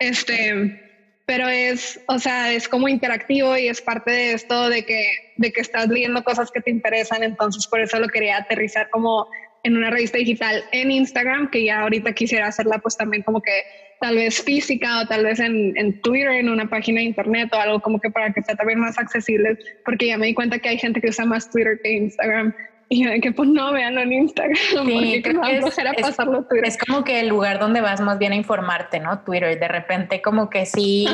Este, 0.00 0.80
pero 1.24 1.48
es, 1.48 2.00
o 2.08 2.18
sea, 2.18 2.52
es 2.52 2.68
como 2.68 2.88
interactivo 2.88 3.56
y 3.56 3.68
es 3.68 3.80
parte 3.80 4.10
de 4.10 4.32
esto 4.32 4.68
de 4.68 4.84
que, 4.84 5.06
de 5.36 5.52
que 5.52 5.60
estás 5.60 5.86
leyendo 5.88 6.24
cosas 6.24 6.50
que 6.50 6.60
te 6.60 6.70
interesan. 6.70 7.22
Entonces 7.22 7.66
por 7.68 7.80
eso 7.80 8.00
lo 8.00 8.08
quería 8.08 8.38
aterrizar 8.38 8.90
como 8.90 9.28
en 9.62 9.76
una 9.76 9.90
revista 9.90 10.18
digital 10.18 10.64
en 10.72 10.90
Instagram, 10.90 11.50
que 11.50 11.64
ya 11.64 11.80
ahorita 11.82 12.12
quisiera 12.12 12.48
hacerla 12.48 12.78
pues 12.78 12.96
también 12.96 13.22
como 13.22 13.40
que 13.40 13.62
tal 14.04 14.16
vez 14.16 14.42
física 14.42 15.00
o 15.00 15.06
tal 15.06 15.24
vez 15.24 15.40
en, 15.40 15.72
en, 15.78 15.98
Twitter, 16.02 16.32
en 16.32 16.50
una 16.50 16.68
página 16.68 17.00
de 17.00 17.06
internet 17.06 17.48
o 17.54 17.56
algo 17.56 17.80
como 17.80 17.98
que 17.98 18.10
para 18.10 18.34
que 18.34 18.42
sea 18.42 18.54
también 18.54 18.78
más 18.78 18.98
accesible, 18.98 19.58
porque 19.82 20.08
ya 20.08 20.18
me 20.18 20.26
di 20.26 20.34
cuenta 20.34 20.58
que 20.58 20.68
hay 20.68 20.76
gente 20.76 21.00
que 21.00 21.08
usa 21.08 21.24
más 21.24 21.50
Twitter 21.50 21.80
que 21.82 21.90
Instagram. 21.90 22.54
Y 22.90 23.02
yo 23.02 23.10
de 23.10 23.20
que 23.22 23.32
pues 23.32 23.48
no, 23.48 23.72
veanlo 23.72 24.02
en 24.02 24.12
Instagram, 24.12 24.56
sí, 24.86 25.22
porque 25.24 25.56
es, 25.56 25.78
es, 25.78 26.02
pasarlo 26.02 26.44
Twitter. 26.44 26.68
Es 26.68 26.76
como 26.76 27.02
que 27.02 27.18
el 27.18 27.28
lugar 27.28 27.58
donde 27.58 27.80
vas 27.80 28.02
más 28.02 28.18
bien 28.18 28.32
a 28.32 28.36
informarte, 28.36 29.00
¿no? 29.00 29.20
Twitter, 29.20 29.58
de 29.58 29.68
repente 29.68 30.20
como 30.20 30.50
que 30.50 30.66
sí 30.66 31.06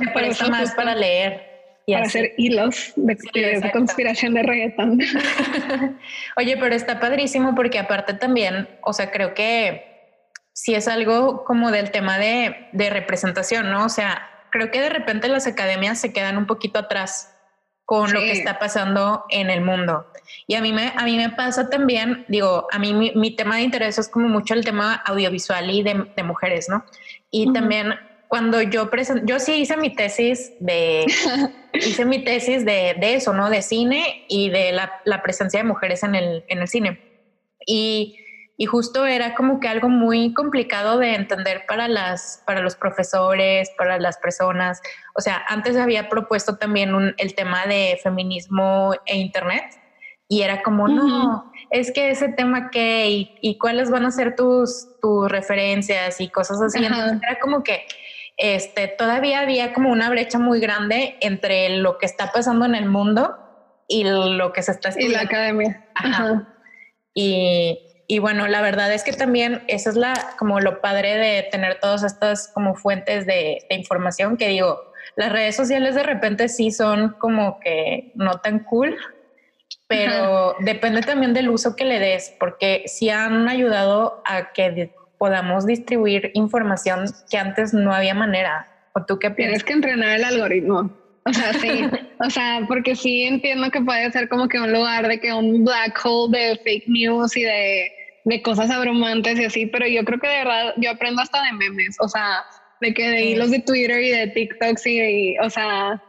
te 0.00 0.10
parece 0.12 0.48
más 0.48 0.72
para 0.74 0.94
leer. 0.94 1.46
Y 1.84 1.92
para 1.92 2.06
hacer 2.06 2.32
hilos 2.38 2.94
de, 2.96 3.14
de 3.34 3.70
conspiración 3.72 4.32
de 4.32 4.42
reggaetón. 4.42 5.00
Oye, 6.36 6.56
pero 6.56 6.74
está 6.74 6.98
padrísimo 6.98 7.54
porque 7.54 7.78
aparte 7.78 8.14
también, 8.14 8.68
o 8.82 8.94
sea, 8.94 9.10
creo 9.10 9.34
que 9.34 9.87
si 10.58 10.74
es 10.74 10.88
algo 10.88 11.44
como 11.44 11.70
del 11.70 11.92
tema 11.92 12.18
de, 12.18 12.66
representación, 12.72 13.70
¿no? 13.70 13.84
O 13.84 13.88
sea, 13.88 14.28
creo 14.50 14.72
que 14.72 14.80
de 14.80 14.88
repente 14.88 15.28
las 15.28 15.46
academias 15.46 16.00
se 16.00 16.12
quedan 16.12 16.36
un 16.36 16.46
poquito 16.46 16.80
atrás 16.80 17.32
con 17.84 18.12
lo 18.12 18.18
que 18.18 18.32
está 18.32 18.58
pasando 18.58 19.24
en 19.30 19.50
el 19.50 19.60
mundo. 19.60 20.04
Y 20.48 20.56
a 20.56 20.60
mí 20.60 20.72
me, 20.72 20.92
a 20.96 21.04
mí 21.04 21.16
me 21.16 21.30
pasa 21.30 21.70
también, 21.70 22.24
digo, 22.26 22.66
a 22.72 22.78
mí 22.80 22.92
mi, 22.92 23.36
tema 23.36 23.54
de 23.54 23.62
interés 23.62 23.98
es 23.98 24.08
como 24.08 24.28
mucho 24.28 24.52
el 24.54 24.64
tema 24.64 24.94
audiovisual 24.94 25.70
y 25.70 25.84
de, 25.84 26.22
mujeres, 26.24 26.68
¿no? 26.68 26.84
Y 27.30 27.52
también 27.52 27.94
cuando 28.26 28.60
yo 28.60 28.90
presento, 28.90 29.24
yo 29.26 29.38
sí 29.38 29.52
hice 29.52 29.76
mi 29.76 29.94
tesis 29.94 30.54
de, 30.58 31.06
hice 31.72 32.04
mi 32.04 32.24
tesis 32.24 32.64
de, 32.64 32.96
de, 32.98 33.14
eso, 33.14 33.32
¿no? 33.32 33.48
De 33.48 33.62
cine 33.62 34.24
y 34.28 34.50
de 34.50 34.72
la, 34.72 35.00
la 35.04 35.22
presencia 35.22 35.60
de 35.60 35.68
mujeres 35.68 36.02
en 36.02 36.16
el, 36.16 36.44
en 36.48 36.58
el 36.58 36.66
cine. 36.66 37.00
Y 37.64 38.18
y 38.60 38.66
justo 38.66 39.06
era 39.06 39.36
como 39.36 39.60
que 39.60 39.68
algo 39.68 39.88
muy 39.88 40.34
complicado 40.34 40.98
de 40.98 41.14
entender 41.14 41.64
para 41.66 41.86
las 41.86 42.42
para 42.44 42.60
los 42.60 42.74
profesores, 42.74 43.70
para 43.78 44.00
las 44.00 44.18
personas. 44.18 44.82
O 45.14 45.20
sea, 45.20 45.44
antes 45.48 45.76
había 45.76 46.08
propuesto 46.08 46.56
también 46.56 47.14
el 47.16 47.34
tema 47.36 47.66
de 47.66 48.00
feminismo 48.02 48.94
e 49.06 49.16
internet 49.16 49.64
y 50.26 50.42
era 50.42 50.62
como, 50.62 50.88
no, 50.88 51.52
es 51.70 51.92
que 51.92 52.10
ese 52.10 52.30
tema 52.30 52.70
qué 52.70 53.28
y, 53.40 53.58
cuáles 53.58 53.90
van 53.90 54.04
a 54.04 54.10
ser 54.10 54.34
tus, 54.34 54.88
tus 55.00 55.30
referencias 55.30 56.20
y 56.20 56.28
cosas 56.28 56.60
así. 56.60 56.84
Entonces 56.84 57.20
era 57.22 57.38
como 57.38 57.62
que 57.62 57.86
este, 58.36 58.88
todavía 58.88 59.40
había 59.40 59.72
como 59.72 59.90
una 59.90 60.10
brecha 60.10 60.40
muy 60.40 60.58
grande 60.58 61.16
entre 61.20 61.78
lo 61.78 61.96
que 61.96 62.06
está 62.06 62.32
pasando 62.32 62.66
en 62.66 62.74
el 62.74 62.88
mundo 62.88 63.36
y 63.86 64.02
lo 64.02 64.52
que 64.52 64.62
se 64.64 64.72
está 64.72 64.88
estudiando. 64.88 65.14
Y 65.14 65.16
la 65.16 65.22
academia. 65.22 65.88
Ajá. 65.94 66.54
Y, 67.14 67.87
y 68.10 68.20
bueno, 68.20 68.48
la 68.48 68.62
verdad 68.62 68.90
es 68.94 69.04
que 69.04 69.12
también 69.12 69.62
eso 69.68 69.90
es 69.90 69.96
la, 69.96 70.14
como 70.38 70.60
lo 70.60 70.80
padre 70.80 71.16
de 71.16 71.42
tener 71.50 71.78
todas 71.78 72.02
estas 72.02 72.48
como 72.48 72.74
fuentes 72.74 73.26
de, 73.26 73.58
información 73.68 74.38
que 74.38 74.48
digo, 74.48 74.80
las 75.14 75.30
redes 75.30 75.54
sociales 75.54 75.94
de 75.94 76.04
repente 76.04 76.48
sí 76.48 76.70
son 76.70 77.16
como 77.18 77.60
que 77.60 78.12
no 78.14 78.40
tan 78.40 78.60
cool, 78.60 78.96
pero 79.88 80.56
depende 80.60 81.02
también 81.02 81.34
del 81.34 81.50
uso 81.50 81.76
que 81.76 81.84
le 81.84 81.98
des, 81.98 82.34
porque 82.40 82.84
sí 82.86 83.10
han 83.10 83.46
ayudado 83.46 84.22
a 84.24 84.54
que 84.54 84.90
podamos 85.18 85.66
distribuir 85.66 86.30
información 86.32 87.04
que 87.30 87.36
antes 87.36 87.74
no 87.74 87.92
había 87.92 88.14
manera. 88.14 88.68
¿O 88.94 89.04
tú 89.04 89.18
qué 89.18 89.30
piensas? 89.30 89.64
Tienes 89.64 89.64
que 89.64 89.72
entrenar 89.74 90.16
el 90.16 90.24
algoritmo. 90.24 90.90
O 91.26 91.32
sea, 91.34 91.52
sí, 91.52 91.84
o 92.20 92.30
sea, 92.30 92.62
porque 92.66 92.96
sí 92.96 93.24
entiendo 93.24 93.70
que 93.70 93.82
puede 93.82 94.10
ser 94.12 94.30
como 94.30 94.48
que 94.48 94.58
un 94.58 94.72
lugar 94.72 95.08
de 95.08 95.20
que 95.20 95.30
un 95.30 95.62
black 95.62 96.00
hole 96.02 96.38
de 96.38 96.56
fake 96.64 96.88
news 96.88 97.36
y 97.36 97.42
de 97.42 97.97
de 98.28 98.42
cosas 98.42 98.70
abrumantes 98.70 99.40
y 99.40 99.44
así, 99.44 99.66
pero 99.66 99.86
yo 99.86 100.04
creo 100.04 100.20
que 100.20 100.28
de 100.28 100.38
verdad 100.38 100.74
yo 100.76 100.90
aprendo 100.90 101.22
hasta 101.22 101.42
de 101.42 101.52
memes, 101.52 101.96
o 102.00 102.08
sea, 102.08 102.44
de 102.80 102.92
que 102.92 103.08
de 103.08 103.24
hilos 103.24 103.50
de 103.50 103.60
Twitter 103.60 104.02
y 104.02 104.10
de 104.10 104.26
TikToks 104.28 104.86
y, 104.86 105.38
o 105.38 105.48
sea, 105.48 106.02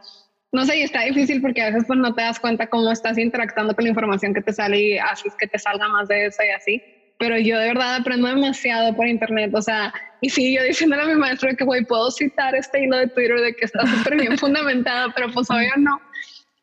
no 0.52 0.66
sé, 0.66 0.78
y 0.78 0.82
está 0.82 1.02
difícil 1.02 1.40
porque 1.40 1.62
a 1.62 1.66
veces 1.66 1.84
pues 1.86 1.98
no 1.98 2.14
te 2.14 2.22
das 2.22 2.38
cuenta 2.38 2.66
cómo 2.68 2.90
estás 2.92 3.16
interactuando 3.16 3.74
con 3.74 3.84
la 3.84 3.90
información 3.90 4.34
que 4.34 4.42
te 4.42 4.52
sale 4.52 4.78
y 4.78 4.98
haces 4.98 5.34
que 5.38 5.46
te 5.46 5.58
salga 5.58 5.88
más 5.88 6.08
de 6.08 6.26
eso 6.26 6.42
y 6.42 6.50
así. 6.50 6.82
Pero 7.18 7.38
yo 7.38 7.58
de 7.58 7.68
verdad 7.68 7.96
aprendo 7.96 8.28
demasiado 8.28 8.94
por 8.94 9.06
internet, 9.06 9.52
o 9.54 9.62
sea, 9.62 9.92
y 10.20 10.28
sí, 10.28 10.54
yo 10.54 10.62
diciéndole 10.62 11.02
a 11.02 11.06
mi 11.06 11.14
maestro 11.14 11.54
que, 11.56 11.64
güey, 11.64 11.84
puedo 11.84 12.10
citar 12.10 12.54
este 12.54 12.84
hilo 12.84 12.98
de 12.98 13.08
Twitter 13.08 13.40
de 13.40 13.54
que 13.54 13.64
está 13.64 13.86
súper 13.86 14.16
bien 14.16 14.36
fundamentado, 14.38 15.10
pero 15.14 15.30
pues 15.32 15.50
obvio 15.50 15.72
no. 15.78 16.00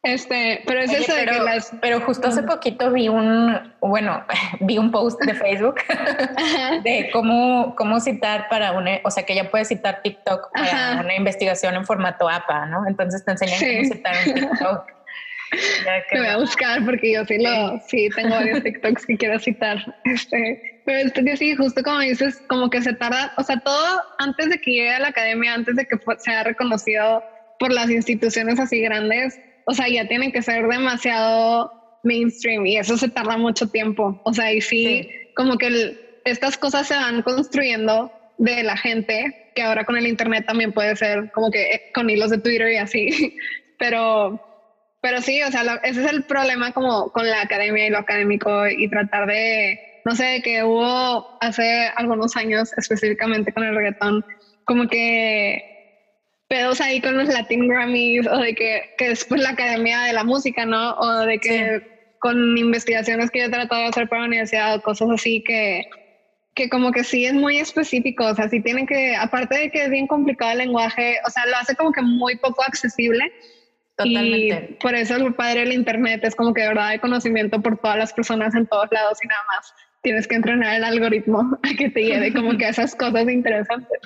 Este, 0.04 0.64
pero 0.66 0.80
es 0.80 0.92
eso 0.92 1.14
pero, 1.14 1.34
de 1.34 1.38
que 1.38 1.44
las... 1.44 1.72
Pero 1.82 2.00
justo 2.02 2.28
hace 2.28 2.44
poquito 2.44 2.92
vi 2.92 3.10
un, 3.10 3.74
bueno, 3.82 4.26
vi 4.62 4.78
un 4.78 4.92
post 4.92 5.22
de 5.22 5.34
Facebook 5.34 5.76
de 6.84 7.10
cómo, 7.12 7.76
cómo 7.76 8.00
citar 8.00 8.48
para 8.50 8.72
una, 8.72 9.00
o 9.04 9.12
sea, 9.12 9.24
que 9.24 9.36
ya 9.36 9.50
puedes 9.50 9.68
citar 9.68 10.02
TikTok 10.04 10.52
para 10.54 11.02
una 11.02 11.16
investigación 11.16 11.76
en 11.76 11.86
formato 11.86 12.30
APA, 12.30 12.68
¿no? 12.68 12.88
Entonces 12.88 13.26
te 13.26 13.32
enseñan 13.32 13.60
cómo 13.60 13.96
citar 13.96 14.16
en 14.26 14.34
TikTok. 14.34 14.86
que 16.12 16.20
voy 16.20 16.28
a 16.28 16.38
buscar 16.38 16.84
porque 16.86 17.14
yo 17.14 17.26
sí 17.26 17.38
lo, 17.42 17.80
sí 17.88 18.10
tengo 18.16 18.36
varios 18.36 18.64
TikToks 18.64 19.06
que 19.06 19.18
quiero 19.18 19.40
citar. 19.40 19.78
Este, 20.06 20.82
pero 20.86 21.00
este, 21.00 21.38
sí, 21.38 21.56
justo 21.56 21.82
como 21.84 22.00
dices, 22.00 22.42
como 22.48 22.70
que 22.70 22.82
se 22.82 22.94
tarda, 22.94 23.34
o 23.38 23.44
sea, 23.44 23.60
todo 23.60 24.02
antes 24.20 24.50
de 24.50 24.60
que 24.60 24.72
llegue 24.72 24.94
a 24.94 25.00
la 25.00 25.08
academia, 25.10 25.54
antes 25.54 25.76
de 25.76 25.86
que 25.86 25.98
sea 26.20 26.44
reconocido 26.44 27.24
por 27.60 27.72
las 27.72 27.90
instituciones 27.90 28.60
así 28.60 28.82
grandes, 28.82 29.40
o 29.70 29.74
sea, 29.74 29.90
ya 29.90 30.08
tienen 30.08 30.32
que 30.32 30.42
ser 30.42 30.66
demasiado 30.66 32.00
mainstream 32.04 32.66
y 32.66 32.78
eso 32.78 32.96
se 32.98 33.10
tarda 33.10 33.38
mucho 33.38 33.68
tiempo. 33.68 34.22
O 34.24 34.34
sea, 34.34 34.54
y 34.54 34.62
sí, 34.62 35.10
como 35.36 35.58
que 35.58 36.22
estas 36.24 36.58
cosas 36.58 36.88
se 36.88 36.96
van 36.96 37.22
construyendo 37.22 38.10
de 38.38 38.64
la 38.64 38.78
gente, 38.78 39.52
que 39.56 39.64
ahora 39.64 39.84
con 39.84 39.98
el 39.98 40.08
internet 40.08 40.46
también 40.48 40.72
puede 40.72 40.96
ser 40.96 41.32
como 41.34 41.52
que 41.52 41.70
eh, 41.70 41.82
con 41.94 42.10
hilos 42.10 42.30
de 42.30 42.38
Twitter 42.38 42.72
y 42.72 42.78
así, 42.78 43.36
pero, 43.78 44.40
pero 45.02 45.22
sí, 45.22 45.44
o 45.44 45.52
sea, 45.52 45.64
ese 45.84 46.06
es 46.06 46.14
el 46.14 46.24
problema 46.24 46.72
como 46.72 47.12
con 47.12 47.30
la 47.30 47.42
academia 47.42 47.88
y 47.88 47.90
lo 47.90 47.98
académico 47.98 48.70
y 48.70 48.90
tratar 48.90 49.28
de, 49.28 49.78
no 50.06 50.16
sé, 50.16 50.42
que 50.46 50.64
hubo 50.64 51.38
hace 51.42 51.90
algunos 51.98 52.38
años 52.38 52.72
específicamente 52.78 53.52
con 53.52 53.66
el 53.66 53.76
reggaetón, 53.76 54.24
como 54.64 54.88
que 54.88 55.77
pedos 56.48 56.82
ahí 56.82 57.02
con 57.02 57.18
los 57.18 57.28
Latin 57.28 57.68
Grammys 57.68 58.28
o 58.28 58.38
de 58.38 58.56
que, 58.56 58.94
que 58.98 59.10
después 59.10 59.42
la 59.42 59.50
Academia 59.50 60.02
de 60.02 60.14
la 60.14 60.24
Música, 60.24 60.66
¿no? 60.66 60.94
O 60.94 61.26
de 61.26 61.40
que 61.40 61.98
con 62.20 62.58
investigaciones 62.58 63.30
que 63.30 63.40
yo 63.40 63.46
he 63.46 63.50
tratado 63.50 63.82
de 63.82 63.88
hacer 63.88 64.10
para 64.10 64.22
la 64.22 64.28
universidad 64.28 64.76
o 64.76 64.82
cosas 64.82 65.10
así 65.12 65.44
que, 65.46 65.84
que 66.56 66.70
como 66.70 66.92
que 66.92 67.04
sí 67.04 67.26
es 67.26 67.34
muy 67.34 67.58
específico, 67.58 68.26
o 68.26 68.36
sea, 68.36 68.50
sí 68.50 68.62
tienen 68.62 68.88
que, 68.88 69.16
aparte 69.16 69.58
de 69.58 69.72
que 69.72 69.84
es 69.84 69.90
bien 69.90 70.08
complicado 70.08 70.52
el 70.54 70.60
lenguaje, 70.60 71.18
o 71.26 71.30
sea, 71.30 71.46
lo 71.46 71.56
hace 71.58 71.76
como 71.76 71.92
que 71.92 72.02
muy 72.02 72.36
poco 72.38 72.64
accesible. 72.64 73.32
Totalmente. 73.96 74.70
Y 74.72 74.74
por 74.76 74.94
eso 74.96 75.16
el 75.16 75.34
padre 75.34 75.62
del 75.62 75.74
Internet 75.74 76.22
es 76.24 76.36
como 76.36 76.54
que 76.54 76.62
de 76.62 76.68
verdad 76.68 76.88
hay 76.90 77.00
conocimiento 77.00 77.62
por 77.62 77.80
todas 77.80 77.98
las 77.98 78.14
personas 78.14 78.54
en 78.54 78.68
todos 78.68 78.88
lados 78.92 79.18
y 79.24 79.28
nada 79.28 79.42
más 79.56 79.74
tienes 80.04 80.28
que 80.28 80.36
entrenar 80.36 80.76
el 80.76 80.84
algoritmo 80.84 81.58
a 81.64 81.76
que 81.76 81.90
te 81.90 82.04
lleve 82.04 82.32
como 82.32 82.56
que 82.58 82.66
a 82.66 82.70
esas 82.70 82.96
cosas 82.96 83.28
interesantes. 83.28 84.00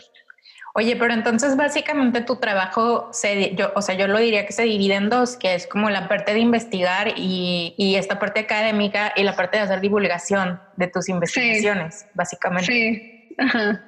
Oye, 0.74 0.96
pero 0.96 1.14
entonces 1.14 1.58
básicamente 1.58 2.22
tu 2.22 2.38
trabajo, 2.38 3.10
se, 3.12 3.56
yo, 3.56 3.72
o 3.76 3.82
sea, 3.82 3.96
yo 3.96 4.08
lo 4.08 4.20
diría 4.20 4.46
que 4.46 4.54
se 4.54 4.64
divide 4.64 4.96
en 4.96 5.10
dos, 5.10 5.36
que 5.36 5.54
es 5.54 5.68
como 5.68 5.90
la 5.90 6.08
parte 6.08 6.34
de 6.34 6.40
investigar 6.40 7.14
y, 7.18 7.76
y 7.78 7.96
esta 7.96 8.20
parte 8.20 8.40
académica 8.40 9.12
y 9.16 9.24
la 9.24 9.36
parte 9.36 9.58
de 9.58 9.64
hacer 9.64 9.82
divulgación 9.82 10.62
de 10.78 10.88
tus 10.88 11.10
investigaciones, 11.10 12.06
básicamente. 12.14 12.72
Sí, 12.72 13.36
ajá. 13.38 13.86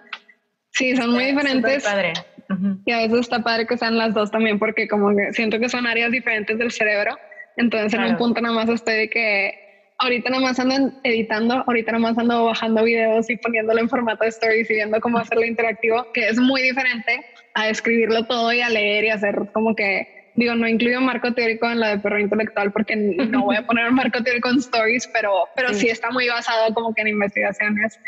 Sí, 0.72 0.96
son 0.96 1.12
muy 1.12 1.26
diferentes. 1.26 1.84
Padre. 1.84 2.14
Y 2.86 2.92
a 2.92 2.98
veces 2.98 3.20
está 3.20 3.44
padre 3.44 3.66
que 3.66 3.78
sean 3.78 3.98
las 3.98 4.14
dos 4.14 4.30
también, 4.32 4.60
porque 4.60 4.88
como 4.88 5.16
que 5.16 5.32
siento 5.34 5.60
que 5.60 5.70
son 5.70 5.88
áreas 5.88 6.12
diferentes 6.12 6.58
del 6.58 6.72
cerebro. 6.72 7.18
Entonces 7.56 7.94
en 7.94 8.04
un 8.04 8.18
punto 8.18 8.42
nada 8.42 8.56
más 8.56 8.70
estoy 8.70 8.96
de 8.96 9.10
que 9.10 9.63
ahorita 10.04 10.30
nada 10.30 10.44
más 10.44 10.60
ando 10.60 10.92
editando, 11.04 11.64
ahorita 11.66 11.94
nada 11.94 12.02
más 12.02 12.18
ando 12.18 12.46
bajando 12.46 12.84
videos 12.84 13.30
y 13.30 13.38
poniéndolo 13.38 13.80
en 13.80 13.90
formato 13.90 14.24
de 14.24 14.30
stories 14.30 14.70
y 14.70 14.76
viendo 14.76 15.00
cómo 15.00 15.18
hacerlo 15.18 15.46
interactivo, 15.46 16.12
que 16.14 16.28
es 16.28 16.40
muy 16.40 16.62
diferente 16.62 17.26
a 17.54 17.70
escribirlo 17.70 18.26
todo 18.26 18.52
y 18.54 18.62
a 18.62 18.70
leer 18.70 19.06
y 19.06 19.10
hacer 19.10 19.36
como 19.54 19.76
que, 19.76 20.32
digo, 20.36 20.56
no 20.56 20.68
incluyo 20.68 21.02
marco 21.02 21.34
teórico 21.34 21.70
en 21.70 21.80
la 21.80 21.90
de 21.90 22.00
perro 22.00 22.20
intelectual 22.20 22.72
porque 22.72 22.96
no 22.96 23.46
voy 23.46 23.56
a 23.56 23.66
poner 23.68 23.90
un 23.90 23.96
marco 23.96 24.22
teórico 24.24 24.50
en 24.50 24.58
stories, 24.58 25.08
pero, 25.14 25.32
pero 25.56 25.74
sí. 25.74 25.90
está 25.90 26.12
muy 26.12 26.28
basado 26.28 26.74
como 26.74 26.94
que 26.94 27.02
en 27.02 27.10
investigaciones. 27.10 28.00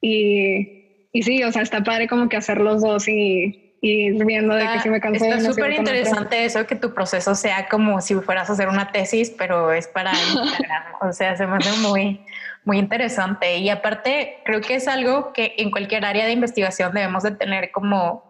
Y, 0.00 1.08
y 1.12 1.22
sí, 1.22 1.42
o 1.44 1.52
sea, 1.52 1.62
está 1.62 1.82
padre 1.82 2.08
como 2.08 2.28
que 2.28 2.36
hacer 2.36 2.60
los 2.60 2.82
dos 2.82 3.08
y, 3.08 3.63
y 3.86 4.12
viendo 4.24 4.54
de 4.54 4.66
que 4.66 4.80
si 4.80 4.88
me 4.88 4.98
cansé. 4.98 5.28
Está 5.28 5.52
súper 5.52 5.72
interesante 5.72 6.46
eso, 6.46 6.66
que 6.66 6.74
tu 6.74 6.94
proceso 6.94 7.34
sea 7.34 7.68
como 7.68 8.00
si 8.00 8.14
fueras 8.14 8.48
a 8.48 8.54
hacer 8.54 8.68
una 8.68 8.90
tesis, 8.90 9.28
pero 9.28 9.72
es 9.72 9.88
para 9.88 10.10
Instagram. 10.10 10.84
o 11.02 11.12
sea, 11.12 11.36
se 11.36 11.46
me 11.46 11.58
hace 11.58 11.78
muy, 11.80 12.24
muy 12.64 12.78
interesante. 12.78 13.58
Y 13.58 13.68
aparte, 13.68 14.38
creo 14.46 14.62
que 14.62 14.76
es 14.76 14.88
algo 14.88 15.34
que 15.34 15.54
en 15.58 15.70
cualquier 15.70 16.06
área 16.06 16.24
de 16.24 16.32
investigación 16.32 16.94
debemos 16.94 17.24
de 17.24 17.32
tener 17.32 17.72
como, 17.72 18.24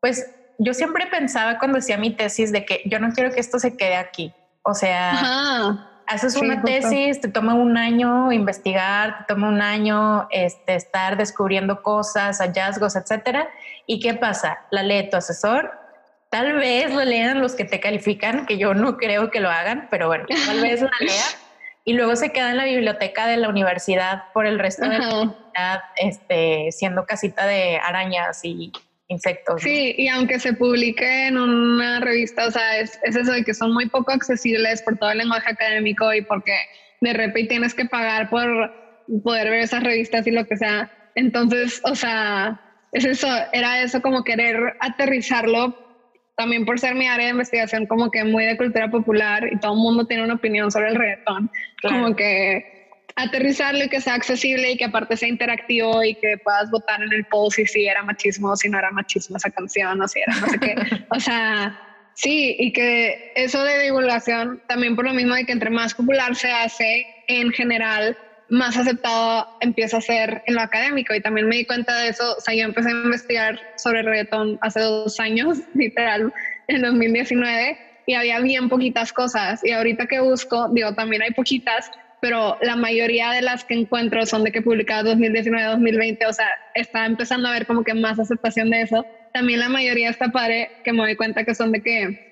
pues 0.00 0.34
yo 0.58 0.74
siempre 0.74 1.06
pensaba 1.06 1.60
cuando 1.60 1.78
hacía 1.78 1.96
mi 1.96 2.10
tesis 2.10 2.50
de 2.50 2.64
que 2.64 2.82
yo 2.84 2.98
no 2.98 3.12
quiero 3.12 3.30
que 3.30 3.38
esto 3.38 3.60
se 3.60 3.76
quede 3.76 3.94
aquí. 3.94 4.32
O 4.62 4.74
sea, 4.74 5.78
haces 6.08 6.34
una 6.34 6.60
tesis, 6.62 7.20
te 7.20 7.28
toma 7.28 7.54
un 7.54 7.76
año 7.76 8.32
investigar, 8.32 9.18
te 9.18 9.32
toma 9.32 9.48
un 9.48 9.62
año 9.62 10.26
este, 10.32 10.74
estar 10.74 11.16
descubriendo 11.16 11.82
cosas, 11.84 12.40
hallazgos, 12.40 12.96
etcétera. 12.96 13.48
¿Y 13.90 14.00
qué 14.00 14.12
pasa? 14.12 14.58
La 14.70 14.82
lee 14.82 15.08
tu 15.10 15.16
asesor, 15.16 15.72
tal 16.30 16.56
vez 16.56 16.92
lo 16.92 17.02
lean 17.04 17.40
los 17.40 17.54
que 17.54 17.64
te 17.64 17.80
califican, 17.80 18.44
que 18.44 18.58
yo 18.58 18.74
no 18.74 18.98
creo 18.98 19.30
que 19.30 19.40
lo 19.40 19.48
hagan, 19.48 19.88
pero 19.90 20.08
bueno, 20.08 20.26
tal 20.46 20.60
vez 20.60 20.82
la 20.82 20.90
lea. 21.00 21.24
Y 21.84 21.94
luego 21.94 22.14
se 22.14 22.30
queda 22.30 22.50
en 22.50 22.58
la 22.58 22.66
biblioteca 22.66 23.26
de 23.26 23.38
la 23.38 23.48
universidad 23.48 24.24
por 24.34 24.46
el 24.46 24.58
resto 24.58 24.86
de 24.86 24.98
la 24.98 25.08
universidad, 25.08 25.80
este, 25.96 26.70
siendo 26.70 27.06
casita 27.06 27.46
de 27.46 27.78
arañas 27.78 28.44
y 28.44 28.70
insectos. 29.08 29.62
Sí, 29.62 29.94
y 29.96 30.08
aunque 30.08 30.38
se 30.38 30.52
publique 30.52 31.28
en 31.28 31.38
una 31.38 32.00
revista, 32.00 32.46
o 32.46 32.50
sea, 32.50 32.78
es, 32.80 33.00
eso 33.04 33.32
de 33.32 33.42
que 33.42 33.54
son 33.54 33.72
muy 33.72 33.88
poco 33.88 34.12
accesibles 34.12 34.82
por 34.82 34.98
todo 34.98 35.12
el 35.12 35.18
lenguaje 35.18 35.50
académico 35.50 36.12
y 36.12 36.20
porque 36.20 36.58
de 37.00 37.14
repente 37.14 37.48
tienes 37.48 37.72
que 37.72 37.86
pagar 37.86 38.28
por 38.28 38.70
poder 39.24 39.48
ver 39.48 39.60
esas 39.60 39.82
revistas 39.82 40.26
y 40.26 40.30
lo 40.30 40.44
que 40.44 40.58
sea. 40.58 40.90
Entonces, 41.14 41.80
o 41.84 41.94
sea, 41.94 42.60
es 42.92 43.04
eso, 43.04 43.28
era 43.52 43.82
eso 43.82 44.00
como 44.00 44.24
querer 44.24 44.74
aterrizarlo 44.80 45.74
también 46.36 46.64
por 46.64 46.78
ser 46.78 46.94
mi 46.94 47.08
área 47.08 47.26
de 47.26 47.32
investigación 47.32 47.84
como 47.86 48.10
que 48.10 48.22
muy 48.22 48.46
de 48.46 48.56
cultura 48.56 48.88
popular 48.88 49.48
y 49.52 49.58
todo 49.58 49.72
el 49.72 49.78
mundo 49.78 50.04
tiene 50.06 50.22
una 50.22 50.34
opinión 50.34 50.70
sobre 50.70 50.90
el 50.90 50.94
reggaetón, 50.94 51.50
como 51.82 52.14
que 52.14 52.64
aterrizarlo 53.16 53.84
y 53.84 53.88
que 53.88 54.00
sea 54.00 54.14
accesible 54.14 54.70
y 54.70 54.76
que 54.76 54.84
aparte 54.84 55.16
sea 55.16 55.28
interactivo 55.28 56.04
y 56.04 56.14
que 56.14 56.36
puedas 56.44 56.70
votar 56.70 57.02
en 57.02 57.12
el 57.12 57.24
poll 57.24 57.50
si, 57.50 57.66
si 57.66 57.86
era 57.86 58.04
machismo 58.04 58.50
o 58.50 58.56
si 58.56 58.68
no 58.68 58.78
era 58.78 58.92
machismo 58.92 59.36
esa 59.36 59.50
canción 59.50 60.00
o 60.00 60.06
si 60.06 60.20
era 60.20 60.34
no 60.40 60.46
sé 60.46 60.58
qué. 60.60 60.74
O 61.10 61.18
sea, 61.18 61.76
sí, 62.14 62.54
y 62.58 62.72
que 62.72 63.32
eso 63.34 63.64
de 63.64 63.82
divulgación 63.82 64.62
también 64.68 64.94
por 64.94 65.06
lo 65.06 65.14
mismo 65.14 65.34
de 65.34 65.44
que 65.44 65.52
entre 65.52 65.70
más 65.70 65.94
popular 65.94 66.36
se 66.36 66.52
hace 66.52 67.04
en 67.26 67.50
general, 67.50 68.16
más 68.48 68.76
aceptado 68.76 69.46
empieza 69.60 69.98
a 69.98 70.00
ser 70.00 70.42
en 70.46 70.54
lo 70.54 70.62
académico. 70.62 71.14
Y 71.14 71.20
también 71.20 71.48
me 71.48 71.56
di 71.56 71.64
cuenta 71.64 71.96
de 71.98 72.08
eso. 72.08 72.36
O 72.36 72.40
sea, 72.40 72.54
yo 72.54 72.64
empecé 72.64 72.88
a 72.88 72.92
investigar 72.92 73.58
sobre 73.76 74.02
reggaetón 74.02 74.58
hace 74.60 74.80
dos 74.80 75.18
años, 75.20 75.58
literal, 75.74 76.32
en 76.66 76.82
2019, 76.82 77.78
y 78.06 78.14
había 78.14 78.40
bien 78.40 78.68
poquitas 78.68 79.12
cosas. 79.12 79.64
Y 79.64 79.72
ahorita 79.72 80.06
que 80.06 80.20
busco, 80.20 80.68
digo, 80.72 80.94
también 80.94 81.22
hay 81.22 81.30
poquitas, 81.32 81.90
pero 82.20 82.56
la 82.62 82.76
mayoría 82.76 83.30
de 83.32 83.42
las 83.42 83.64
que 83.64 83.74
encuentro 83.74 84.24
son 84.26 84.44
de 84.44 84.52
que 84.52 84.62
publicadas 84.62 85.04
2019, 85.04 85.64
2020, 85.64 86.26
o 86.26 86.32
sea, 86.32 86.48
está 86.74 87.06
empezando 87.06 87.48
a 87.48 87.52
ver 87.52 87.66
como 87.66 87.84
que 87.84 87.94
más 87.94 88.18
aceptación 88.18 88.70
de 88.70 88.82
eso. 88.82 89.06
También 89.32 89.60
la 89.60 89.68
mayoría 89.68 90.10
está 90.10 90.28
padre, 90.28 90.70
que 90.84 90.92
me 90.92 91.02
doy 91.02 91.16
cuenta 91.16 91.44
que 91.44 91.54
son 91.54 91.70
de 91.72 91.82
que 91.82 92.28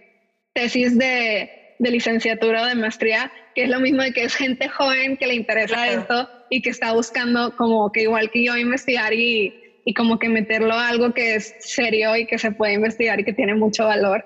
tesis 0.54 0.96
de, 0.96 1.65
de 1.78 1.90
licenciatura 1.90 2.62
o 2.62 2.66
de 2.66 2.74
maestría, 2.74 3.30
que 3.54 3.64
es 3.64 3.68
lo 3.68 3.80
mismo 3.80 4.02
de 4.02 4.12
que 4.12 4.24
es 4.24 4.34
gente 4.34 4.68
joven 4.68 5.16
que 5.16 5.26
le 5.26 5.34
interesa 5.34 5.88
esto 5.88 6.28
y 6.50 6.62
que 6.62 6.70
está 6.70 6.92
buscando 6.92 7.54
como 7.56 7.90
que 7.92 8.02
igual 8.02 8.30
que 8.30 8.44
yo 8.44 8.56
investigar 8.56 9.12
y, 9.12 9.54
y 9.84 9.94
como 9.94 10.18
que 10.18 10.28
meterlo 10.28 10.74
a 10.74 10.88
algo 10.88 11.12
que 11.12 11.36
es 11.36 11.54
serio 11.60 12.16
y 12.16 12.26
que 12.26 12.38
se 12.38 12.52
puede 12.52 12.74
investigar 12.74 13.20
y 13.20 13.24
que 13.24 13.32
tiene 13.32 13.54
mucho 13.54 13.86
valor. 13.86 14.24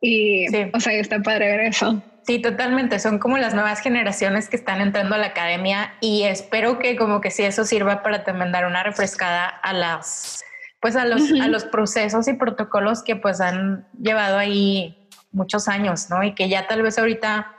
Y, 0.00 0.46
o 0.72 0.80
sea, 0.80 0.94
está 0.94 1.20
padre 1.20 1.48
ver 1.48 1.60
eso. 1.60 2.02
Sí, 2.22 2.38
totalmente. 2.38 2.98
Son 2.98 3.18
como 3.18 3.38
las 3.38 3.54
nuevas 3.54 3.80
generaciones 3.80 4.48
que 4.48 4.56
están 4.56 4.80
entrando 4.80 5.14
a 5.14 5.18
la 5.18 5.28
academia 5.28 5.94
y 6.00 6.22
espero 6.22 6.78
que 6.78 6.96
como 6.96 7.20
que 7.20 7.30
sí 7.30 7.42
eso 7.42 7.64
sirva 7.64 8.02
para 8.02 8.24
también 8.24 8.52
dar 8.52 8.66
una 8.66 8.82
refrescada 8.82 9.46
a 9.48 9.72
las, 9.72 10.44
pues 10.80 10.96
a 10.96 11.04
los, 11.04 11.32
a 11.32 11.48
los 11.48 11.64
procesos 11.64 12.28
y 12.28 12.34
protocolos 12.34 13.02
que 13.02 13.16
pues 13.16 13.40
han 13.40 13.86
llevado 14.00 14.38
ahí 14.38 14.99
muchos 15.32 15.68
años, 15.68 16.10
¿no? 16.10 16.22
Y 16.22 16.34
que 16.34 16.48
ya 16.48 16.66
tal 16.66 16.82
vez 16.82 16.98
ahorita, 16.98 17.52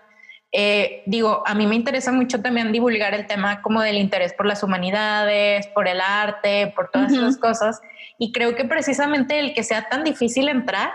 eh, 0.51 1.03
digo, 1.05 1.43
a 1.45 1.55
mí 1.55 1.67
me 1.67 1.75
interesa 1.75 2.11
mucho 2.11 2.41
también 2.41 2.71
divulgar 2.71 3.13
el 3.13 3.27
tema 3.27 3.61
como 3.61 3.81
del 3.81 3.97
interés 3.97 4.33
por 4.33 4.45
las 4.45 4.63
humanidades, 4.63 5.67
por 5.67 5.87
el 5.87 6.01
arte, 6.01 6.73
por 6.75 6.89
todas 6.91 7.11
esas 7.11 7.37
cosas. 7.37 7.81
Y 8.17 8.31
creo 8.31 8.55
que 8.55 8.65
precisamente 8.65 9.39
el 9.39 9.53
que 9.53 9.63
sea 9.63 9.89
tan 9.89 10.03
difícil 10.03 10.49
entrar 10.49 10.91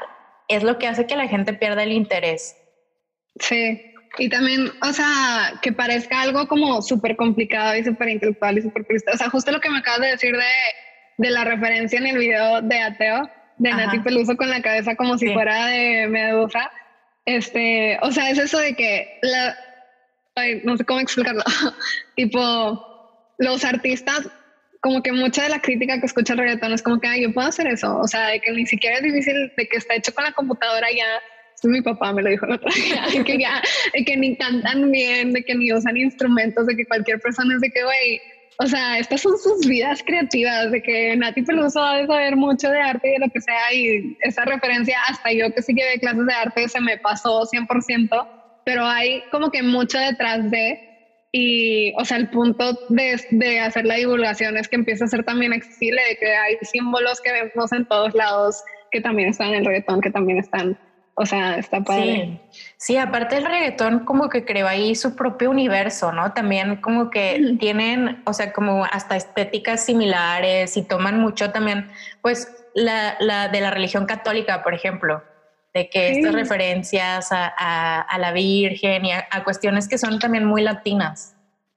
es 0.48 0.62
lo 0.62 0.78
que 0.78 0.86
hace 0.86 1.06
que 1.06 1.16
la 1.16 1.28
gente 1.28 1.54
pierda 1.54 1.82
el 1.82 1.92
interés. 1.92 2.56
Sí, 3.40 3.94
y 4.18 4.28
también, 4.28 4.70
o 4.82 4.92
sea, 4.92 5.54
que 5.60 5.72
parezca 5.72 6.22
algo 6.22 6.46
como 6.48 6.80
súper 6.82 7.16
complicado 7.16 7.76
y 7.76 7.84
súper 7.84 8.08
intelectual 8.08 8.58
y 8.58 8.62
súper. 8.62 8.86
O 9.12 9.16
sea, 9.16 9.28
justo 9.28 9.50
lo 9.50 9.60
que 9.60 9.70
me 9.70 9.78
acabas 9.78 10.00
de 10.00 10.06
decir 10.08 10.32
de, 10.32 10.44
de 11.18 11.30
la 11.30 11.44
referencia 11.44 11.98
en 11.98 12.06
el 12.06 12.18
video 12.18 12.62
de 12.62 12.80
Ateo, 12.80 13.28
de 13.58 13.70
Nati 13.70 14.00
Peluso 14.00 14.36
con 14.36 14.50
la 14.50 14.62
cabeza 14.62 14.96
como 14.96 15.18
si 15.18 15.32
fuera 15.32 15.66
de 15.66 16.06
Medusa. 16.08 16.70
Este, 17.24 17.98
o 18.02 18.12
sea, 18.12 18.30
es 18.30 18.38
eso 18.38 18.58
de 18.58 18.74
que 18.74 19.18
la, 19.22 19.56
ay, 20.34 20.62
no 20.64 20.76
sé 20.76 20.84
cómo 20.84 21.00
explicarlo. 21.00 21.42
tipo, 22.16 23.32
los 23.38 23.64
artistas, 23.64 24.28
como 24.80 25.02
que 25.02 25.12
mucha 25.12 25.42
de 25.42 25.48
la 25.48 25.60
crítica 25.60 25.98
que 25.98 26.06
escucha 26.06 26.34
el 26.34 26.38
reggaetón 26.38 26.72
es 26.72 26.82
como 26.82 27.00
que, 27.00 27.08
ay, 27.08 27.22
yo 27.22 27.32
puedo 27.32 27.48
hacer 27.48 27.66
eso. 27.66 27.98
O 27.98 28.06
sea, 28.06 28.28
de 28.28 28.40
que 28.40 28.52
ni 28.52 28.66
siquiera 28.66 28.96
es 28.96 29.02
difícil, 29.02 29.52
de 29.56 29.68
que 29.68 29.76
está 29.76 29.94
hecho 29.94 30.14
con 30.14 30.24
la 30.24 30.32
computadora 30.32 30.88
ya 30.92 31.06
mi 31.66 31.82
papá 31.82 32.12
me 32.12 32.22
lo 32.22 32.30
dijo 32.30 32.46
el 32.46 32.52
otro 32.52 32.70
día, 32.72 33.04
que 33.24 33.38
ya, 33.38 33.62
de 33.94 34.04
que 34.04 34.16
ni 34.16 34.36
cantan 34.36 34.90
bien, 34.90 35.32
de 35.32 35.42
que 35.42 35.54
ni 35.54 35.72
usan 35.72 35.96
instrumentos, 35.96 36.66
de 36.66 36.76
que 36.76 36.86
cualquier 36.86 37.20
persona 37.20 37.54
es 37.54 37.60
de 37.60 37.70
que, 37.70 37.82
güey, 37.82 38.20
o 38.58 38.66
sea, 38.66 38.98
estas 38.98 39.20
son 39.20 39.36
sus 39.38 39.66
vidas 39.66 40.02
creativas, 40.04 40.70
de 40.70 40.82
que 40.82 41.16
Nati 41.16 41.42
Peluso 41.42 41.82
ha 41.82 41.98
de 41.98 42.06
saber 42.06 42.36
mucho 42.36 42.70
de 42.70 42.80
arte 42.80 43.08
y 43.08 43.12
de 43.12 43.18
lo 43.18 43.30
que 43.30 43.40
sea, 43.40 43.72
y 43.74 44.16
esa 44.20 44.44
referencia, 44.44 44.98
hasta 45.08 45.32
yo 45.32 45.52
que 45.52 45.62
sí 45.62 45.74
llevé 45.74 45.98
clases 46.00 46.26
de 46.26 46.32
arte, 46.32 46.68
se 46.68 46.80
me 46.80 46.98
pasó 46.98 47.42
100%, 47.42 48.28
pero 48.64 48.84
hay 48.84 49.22
como 49.30 49.50
que 49.50 49.62
mucho 49.62 49.98
detrás 49.98 50.50
de, 50.50 50.80
y, 51.32 51.92
o 51.98 52.04
sea, 52.04 52.16
el 52.16 52.30
punto 52.30 52.72
de, 52.88 53.20
de 53.30 53.60
hacer 53.60 53.84
la 53.84 53.96
divulgación 53.96 54.56
es 54.56 54.68
que 54.68 54.76
empieza 54.76 55.04
a 55.04 55.08
ser 55.08 55.24
también 55.24 55.52
accesible, 55.52 56.00
de 56.08 56.16
que 56.16 56.34
hay 56.34 56.56
símbolos 56.62 57.20
que 57.20 57.32
vemos 57.32 57.72
en 57.72 57.84
todos 57.84 58.14
lados, 58.14 58.62
que 58.90 59.00
también 59.00 59.28
están 59.28 59.48
en 59.48 59.56
el 59.56 59.66
reggaetón, 59.66 60.00
que 60.00 60.10
también 60.10 60.38
están 60.38 60.78
o 61.18 61.24
sea, 61.24 61.57
está 61.57 61.81
padre. 61.81 62.40
Sí. 62.50 62.62
sí, 62.76 62.96
aparte 62.98 63.38
el 63.38 63.46
reggaetón 63.46 64.00
como 64.05 64.29
que 64.29 64.44
creó 64.44 64.68
ahí 64.68 64.94
su 64.94 65.16
propio 65.16 65.50
universo, 65.50 66.12
¿no? 66.12 66.33
También 66.35 66.76
como 66.76 67.09
que 67.09 67.57
tienen, 67.59 68.22
o 68.26 68.35
sea, 68.35 68.52
como 68.52 68.85
hasta 68.85 69.16
estéticas 69.16 69.85
similares 69.85 70.76
y 70.76 70.83
toman 70.83 71.18
mucho 71.18 71.50
también, 71.52 71.88
pues, 72.20 72.52
la, 72.74 73.16
la 73.20 73.48
de 73.48 73.62
la 73.62 73.70
religión 73.70 74.05
católica, 74.05 74.62
por 74.62 74.74
ejemplo, 74.74 75.22
de 75.72 75.88
que 75.88 76.11
estas 76.11 76.35
referencias 76.35 77.33
a, 77.33 77.46
a, 78.00 78.18
la 78.18 78.33
Virgen 78.33 79.07
y 79.07 79.12
a, 79.12 79.26
cuestiones 79.44 79.88
que 79.88 79.98
son 79.98 80.18
también 80.18 80.44
muy 80.44 80.62
latinas. 80.62 81.36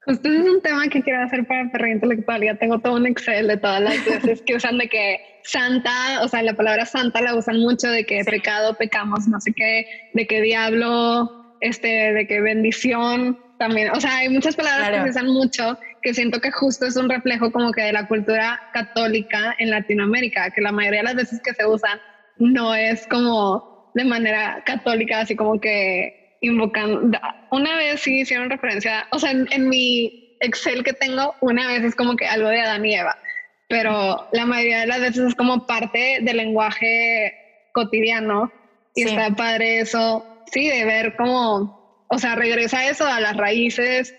Justo 0.10 0.28
es 0.28 0.50
un 0.50 0.60
tema 0.63 0.88
que 0.88 1.04
quiero 1.04 1.22
hacer 1.22 1.45
para 1.45 1.69
Perro 1.69 1.86
Intelectual. 1.86 2.41
Ya 2.41 2.56
tengo 2.56 2.80
todo 2.80 2.95
un 2.95 3.06
Excel 3.06 3.48
de 3.48 3.58
todas 3.58 3.80
las 3.80 4.04
veces 4.04 4.41
que 4.41 4.56
usan 4.56 4.80
de 4.80 4.89
que 4.89 5.19
santa, 5.43 6.24
o 6.24 6.28
sea, 6.28 6.41
la 6.41 6.56
palabra 6.56 6.88
santa 6.88 7.22
la 7.22 7.36
usan 7.36 7.60
mucho 7.60 7.88
de 7.91 8.04
que 8.08 8.24
pecado, 8.26 8.76
pecamos, 8.76 9.28
no 9.28 9.39
sé 9.39 9.54
qué, 9.54 9.86
de 10.15 10.26
que 10.26 10.41
diablo, 10.41 11.54
este, 11.62 12.12
de 12.13 12.26
que 12.26 12.41
bendición 12.41 13.38
también. 13.60 13.91
O 13.91 14.02
sea, 14.02 14.17
hay 14.17 14.30
muchas 14.30 14.56
palabras 14.56 14.89
que 14.89 15.04
se 15.04 15.10
usan 15.12 15.28
mucho 15.28 15.78
que 16.02 16.15
siento 16.15 16.41
que 16.41 16.50
justo 16.50 16.88
es 16.88 16.95
un 16.95 17.08
reflejo 17.08 17.52
como 17.52 17.72
que 17.72 17.84
de 17.84 17.93
la 17.93 18.08
cultura 18.08 18.60
católica 18.74 19.56
en 19.60 19.69
Latinoamérica, 19.69 20.50
que 20.50 20.62
la 20.62 20.72
mayoría 20.72 21.02
de 21.02 21.04
las 21.04 21.15
veces 21.15 21.39
que 21.43 21.54
se 21.54 21.67
usan 21.67 22.00
no 22.39 22.74
es 22.74 23.06
como 23.06 23.91
de 23.93 24.06
manera 24.06 24.63
católica, 24.65 25.19
así 25.19 25.36
como 25.36 25.60
que 25.60 26.18
invocando. 26.41 27.17
Una 27.52 27.75
vez 27.78 28.02
sí 28.02 28.21
hicieron 28.21 28.49
referencia, 28.49 29.08
o 29.12 29.19
sea, 29.19 29.32
en, 29.32 29.69
mi 29.69 30.38
Excel 30.39 30.84
que 30.84 30.93
tengo, 30.93 31.36
una 31.41 31.67
vez 31.67 31.84
es 31.84 31.95
como 31.95 32.15
que 32.15 32.25
algo 32.25 32.49
de 32.49 32.62
Adán 32.62 32.86
y 32.86 32.95
Eva, 32.95 33.17
pero 33.67 34.28
la 34.32 34.45
mayoría 34.45 34.80
de 34.80 34.88
las 34.88 35.02
veces 35.02 35.28
es 35.28 35.36
como 35.36 35.65
parte 35.65 36.19
del 36.21 36.38
lenguaje 36.38 37.34
cotidiano 37.73 38.52
y 38.95 39.04
está 39.04 39.36
padre 39.36 39.80
eso, 39.80 40.25
sí, 40.52 40.67
de 40.67 40.86
ver 40.86 41.15
cómo, 41.15 42.06
o 42.08 42.19
sea, 42.19 42.36
regresa 42.36 42.88
eso 42.88 43.06
a 43.06 43.19
las 43.19 43.38
raíces. 43.38 44.15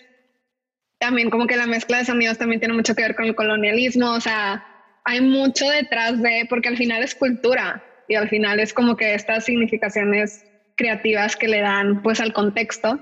También 0.98 1.30
como 1.30 1.46
que 1.46 1.56
la 1.56 1.66
mezcla 1.66 1.98
de 1.98 2.04
sonidos 2.04 2.38
también 2.38 2.60
tiene 2.60 2.74
mucho 2.74 2.94
que 2.94 3.02
ver 3.02 3.14
con 3.14 3.24
el 3.24 3.34
colonialismo, 3.34 4.12
o 4.12 4.20
sea, 4.20 4.64
hay 5.04 5.22
mucho 5.22 5.68
detrás 5.68 6.20
de, 6.20 6.46
porque 6.48 6.68
al 6.68 6.76
final 6.76 7.02
es 7.02 7.14
cultura 7.14 7.82
y 8.06 8.14
al 8.14 8.28
final 8.28 8.60
es 8.60 8.74
como 8.74 8.96
que 8.96 9.14
estas 9.14 9.44
significaciones 9.46 10.44
creativas 10.80 11.36
que 11.36 11.46
le 11.46 11.60
dan 11.60 12.02
pues 12.02 12.20
al 12.20 12.32
contexto. 12.32 12.98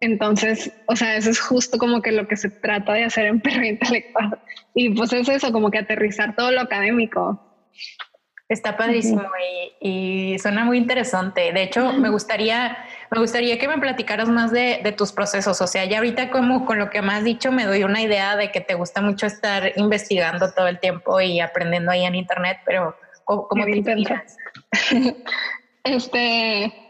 Entonces, 0.00 0.72
o 0.86 0.96
sea, 0.96 1.16
eso 1.16 1.30
es 1.30 1.38
justo 1.38 1.78
como 1.78 2.02
que 2.02 2.10
lo 2.10 2.26
que 2.26 2.36
se 2.36 2.50
trata 2.50 2.94
de 2.94 3.04
hacer 3.04 3.26
en 3.26 3.40
perro 3.40 3.64
intelectual. 3.64 4.40
Y 4.74 4.90
pues 4.90 5.12
es 5.12 5.28
eso, 5.28 5.52
como 5.52 5.70
que 5.70 5.78
aterrizar 5.78 6.34
todo 6.34 6.50
lo 6.50 6.60
académico. 6.60 7.40
Está 8.48 8.76
padrísimo 8.76 9.22
y, 9.80 10.36
suena 10.40 10.64
muy 10.64 10.78
interesante. 10.78 11.52
De 11.52 11.62
hecho, 11.62 11.92
me 11.92 12.10
gustaría, 12.10 12.76
me 13.12 13.20
gustaría 13.20 13.56
que 13.56 13.68
me 13.68 13.78
platicaras 13.78 14.28
más 14.28 14.50
de, 14.50 14.80
de, 14.82 14.90
tus 14.90 15.12
procesos. 15.12 15.60
O 15.60 15.66
sea, 15.68 15.84
ya 15.84 15.98
ahorita 15.98 16.30
como 16.30 16.66
con 16.66 16.80
lo 16.80 16.90
que 16.90 17.00
me 17.02 17.12
has 17.12 17.22
dicho 17.22 17.52
me 17.52 17.64
doy 17.64 17.84
una 17.84 18.02
idea 18.02 18.36
de 18.36 18.50
que 18.50 18.60
te 18.60 18.74
gusta 18.74 19.00
mucho 19.00 19.26
estar 19.26 19.72
investigando 19.76 20.52
todo 20.52 20.66
el 20.66 20.80
tiempo 20.80 21.20
y 21.20 21.38
aprendiendo 21.38 21.92
ahí 21.92 22.04
en 22.04 22.16
internet, 22.16 22.58
pero 22.66 22.96
¿cómo, 23.24 23.64
te 23.64 23.76
intentas? 23.76 24.36
este, 25.84 26.81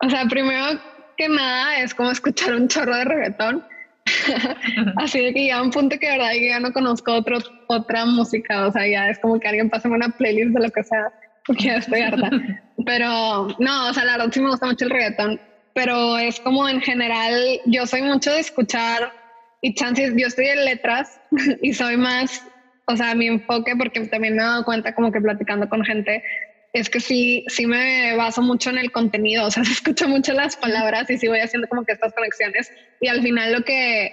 o 0.00 0.10
sea, 0.10 0.24
primero 0.26 0.80
que 1.16 1.28
nada 1.28 1.78
es 1.80 1.94
como 1.94 2.10
escuchar 2.10 2.54
un 2.54 2.68
chorro 2.68 2.96
de 2.96 3.04
reggaetón. 3.04 3.64
Así 4.96 5.20
de 5.20 5.34
que 5.34 5.46
ya 5.46 5.62
un 5.62 5.70
punto 5.70 5.98
que 5.98 6.06
de 6.06 6.18
verdad 6.18 6.32
ya 6.34 6.58
no 6.58 6.72
conozco 6.72 7.12
otro, 7.12 7.38
otra 7.68 8.06
música, 8.06 8.66
o 8.66 8.72
sea, 8.72 8.86
ya 8.88 9.10
es 9.10 9.18
como 9.18 9.38
que 9.38 9.48
alguien 9.48 9.70
pase 9.70 9.88
una 9.88 10.08
playlist 10.08 10.54
de 10.54 10.60
lo 10.60 10.70
que 10.70 10.82
sea, 10.82 11.12
porque 11.46 11.64
ya 11.64 11.76
estoy 11.76 12.00
harta. 12.00 12.30
Pero 12.86 13.48
no, 13.58 13.88
o 13.88 13.92
sea, 13.92 14.04
la 14.04 14.16
verdad 14.16 14.32
sí 14.32 14.40
me 14.40 14.50
gusta 14.50 14.66
mucho 14.66 14.86
el 14.86 14.90
reggaetón, 14.90 15.40
pero 15.74 16.18
es 16.18 16.40
como 16.40 16.68
en 16.68 16.80
general, 16.80 17.60
yo 17.66 17.86
soy 17.86 18.02
mucho 18.02 18.32
de 18.32 18.40
escuchar 18.40 19.12
y 19.60 19.74
chances, 19.74 20.14
yo 20.16 20.26
estoy 20.26 20.46
en 20.46 20.64
letras 20.64 21.20
y 21.62 21.74
soy 21.74 21.96
más, 21.96 22.42
o 22.86 22.96
sea, 22.96 23.14
mi 23.14 23.26
enfoque, 23.26 23.76
porque 23.76 24.00
también 24.06 24.34
me 24.34 24.42
he 24.42 24.44
dado 24.44 24.64
cuenta 24.64 24.94
como 24.94 25.12
que 25.12 25.20
platicando 25.20 25.68
con 25.68 25.84
gente, 25.84 26.24
es 26.72 26.88
que 26.88 27.00
sí, 27.00 27.44
sí 27.48 27.66
me 27.66 28.14
baso 28.16 28.42
mucho 28.42 28.70
en 28.70 28.78
el 28.78 28.92
contenido, 28.92 29.46
o 29.46 29.50
sea, 29.50 29.64
se 29.64 29.72
escucho 29.72 30.08
mucho 30.08 30.32
las 30.32 30.56
palabras 30.56 31.10
y 31.10 31.18
sí 31.18 31.28
voy 31.28 31.40
haciendo 31.40 31.68
como 31.68 31.84
que 31.84 31.92
estas 31.92 32.12
conexiones 32.12 32.72
y 33.00 33.08
al 33.08 33.22
final 33.22 33.52
lo 33.52 33.62
que, 33.62 34.12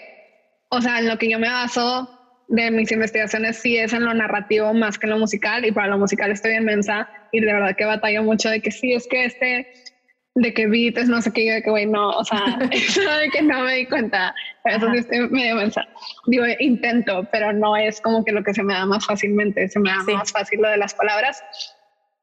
o 0.70 0.82
sea, 0.82 1.00
en 1.00 1.08
lo 1.08 1.18
que 1.18 1.30
yo 1.30 1.40
me 1.40 1.50
baso 1.50 2.14
de 2.50 2.72
mis 2.72 2.92
investigaciones 2.92 3.58
sí 3.58 3.78
es 3.78 3.92
en 3.92 4.06
lo 4.06 4.14
narrativo 4.14 4.74
más 4.74 4.98
que 4.98 5.06
en 5.06 5.12
lo 5.12 5.20
musical 5.20 5.66
y 5.66 5.72
para 5.72 5.88
lo 5.88 5.98
musical 5.98 6.32
estoy 6.32 6.54
inmensa 6.54 7.10
y 7.32 7.42
de 7.42 7.54
verdad 7.54 7.76
que 7.76 7.84
batallo 7.84 8.24
mucho 8.24 8.50
de 8.50 8.62
que 8.62 8.72
sí, 8.72 8.94
es 8.94 9.06
que 9.08 9.26
este, 9.26 9.68
de 10.36 10.54
que 10.54 10.66
beat 10.66 10.98
es 10.98 11.10
no 11.10 11.22
sé 11.22 11.34
qué, 11.34 11.52
de 11.52 11.62
que 11.62 11.70
güey, 11.70 11.86
no, 11.86 12.10
o 12.10 12.24
sea, 12.24 12.58
eso 12.72 13.02
de 13.02 13.30
que 13.30 13.42
no 13.42 13.62
me 13.64 13.76
di 13.76 13.86
cuenta, 13.86 14.34
eso 14.64 14.90
sí 14.92 15.00
estoy 15.00 15.30
medio 15.30 15.56
mensa. 15.56 15.86
Digo, 16.28 16.46
intento, 16.60 17.28
pero 17.32 17.52
no 17.52 17.76
es 17.76 18.00
como 18.00 18.24
que 18.24 18.32
lo 18.32 18.44
que 18.44 18.54
se 18.54 18.64
me 18.64 18.74
da 18.74 18.86
más 18.86 19.06
fácilmente, 19.06 19.68
se 19.68 19.80
me 19.80 19.90
da 19.90 20.04
más 20.04 20.32
fácil 20.32 20.62
lo 20.62 20.70
de 20.70 20.78
las 20.78 20.94
palabras 20.94 21.44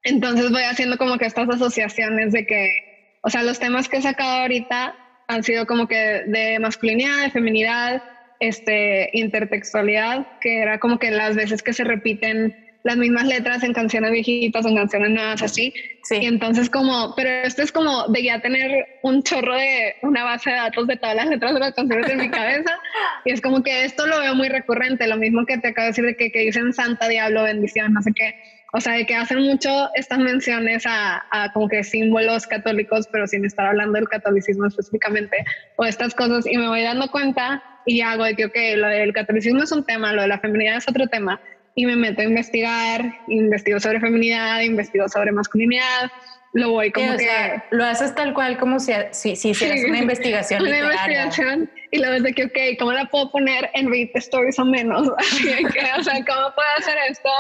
entonces 0.05 0.51
voy 0.51 0.63
haciendo 0.63 0.99
como 0.99 1.19
que 1.19 1.27
estas 1.27 1.49
asociaciones 1.49 2.33
de 2.33 2.47
que, 2.47 3.19
o 3.23 3.31
sea, 3.31 3.43
los 3.43 3.59
temas 3.59 3.89
que 3.89 3.97
he 3.97 4.03
sacado 4.03 4.43
ahorita 4.43 4.95
han 5.27 5.43
sido 5.43 5.67
como 5.67 5.89
que 5.89 6.23
de 6.27 6.59
masculinidad, 6.59 7.23
de 7.23 7.31
feminidad, 7.31 8.03
este, 8.41 9.11
intertextualidad, 9.15 10.27
que 10.41 10.59
era 10.61 10.79
como 10.79 10.99
que 10.99 11.11
las 11.11 11.35
veces 11.35 11.63
que 11.63 11.73
se 11.73 11.85
repiten 11.85 12.55
las 12.83 12.99
mismas 12.99 13.25
letras 13.25 13.63
en 13.63 13.73
canciones 13.73 14.13
viejitas 14.13 14.67
o 14.67 14.69
en 14.69 14.77
canciones 14.77 15.11
nuevas 15.11 15.43
así. 15.43 15.73
Sí. 16.03 16.17
Y 16.21 16.27
entonces 16.27 16.69
como, 16.69 17.15
pero 17.17 17.31
esto 17.31 17.63
es 17.63 17.73
como 17.73 18.09
de 18.09 18.25
ya 18.25 18.41
tener 18.41 18.87
un 19.03 19.23
chorro 19.23 19.55
de 19.55 19.95
una 20.03 20.23
base 20.23 20.51
de 20.51 20.57
datos 20.57 20.87
de 20.87 20.97
todas 20.97 21.17
las 21.17 21.27
letras 21.29 21.55
de 21.55 21.61
las 21.61 21.73
canciones 21.73 22.11
en 22.11 22.19
mi 22.19 22.29
cabeza. 22.29 22.79
Y 23.25 23.33
es 23.33 23.41
como 23.41 23.63
que 23.63 23.87
esto 23.87 24.07
lo 24.07 24.21
veo 24.21 24.35
muy 24.35 24.51
recurrente, 24.51 25.07
lo 25.07 25.17
mismo 25.17 25.47
que 25.47 25.57
te 25.57 25.69
acabo 25.69 25.85
de 25.85 25.91
decir 25.93 26.05
de 26.05 26.15
que, 26.15 26.31
que 26.31 26.41
dicen 26.41 26.75
santa, 26.75 27.09
diablo, 27.09 27.45
bendición, 27.45 27.95
no 27.95 28.03
sé 28.03 28.13
qué. 28.15 28.35
O 28.77 28.81
sea, 28.81 28.95
de 28.95 29.07
que 29.07 29.15
hacen 29.15 29.39
mucho 29.39 29.89
estas 29.95 30.19
menciones 30.19 30.83
a, 30.85 31.23
como 31.55 31.69
que 31.69 31.85
símbolos 31.85 32.45
católicos, 32.49 33.09
pero 33.13 33.25
sin 33.29 33.45
estar 33.45 33.67
hablando 33.67 33.93
del 33.93 34.09
catolicismo 34.09 34.67
específicamente, 34.67 35.45
o 35.77 35.85
estas 35.85 36.13
cosas, 36.13 36.45
y 36.45 36.59
me 36.59 36.67
voy 36.67 36.83
dando 36.83 37.09
cuenta 37.09 37.63
y 37.87 38.01
hago 38.01 38.25
de 38.25 38.35
que, 38.35 38.47
ok, 38.47 38.57
lo 38.77 38.89
del 38.89 39.13
catolicismo 39.13 39.63
es 39.63 39.71
un 39.71 39.85
tema, 39.85 40.13
lo 40.13 40.23
de 40.23 40.29
la 40.29 40.41
feminidad 40.41 40.79
es 40.79 40.89
otro 40.89 41.07
tema, 41.07 41.41
y 41.77 41.87
me 41.87 41.95
meto 41.95 42.23
a 42.23 42.25
investigar, 42.25 43.15
investigo 43.29 43.79
sobre 43.79 44.01
feminidad, 44.01 44.61
investigo 44.63 45.09
sobre 45.09 45.31
masculinidad, 45.31 46.11
lo 46.55 46.71
voy 46.71 46.93
como 46.93 47.17
que... 47.17 47.63
lo 47.71 47.85
haces 47.85 48.15
tal 48.15 48.33
cual 48.33 48.57
como 48.59 48.79
si, 48.79 48.93
si, 49.11 49.37
si 49.37 49.51
hicieras 49.51 49.85
una 49.85 49.99
investigación 49.99 50.63
una 50.67 50.79
investigación 50.79 51.71
y 51.91 51.99
luego 51.99 52.15
es 52.15 52.23
de 52.23 52.33
que, 52.33 52.45
ok, 52.45 52.79
¿cómo 52.79 52.93
la 52.93 53.05
puedo 53.07 53.31
poner 53.31 53.71
en 53.75 53.91
20 53.91 54.19
stories 54.19 54.59
o 54.59 54.65
menos? 54.65 55.09
Así 55.19 55.45
que, 55.45 55.81
o 55.99 56.03
sea, 56.03 56.15
¿cómo 56.25 56.55
puedo 56.55 56.69
hacer 56.79 56.97
esto 57.09 57.31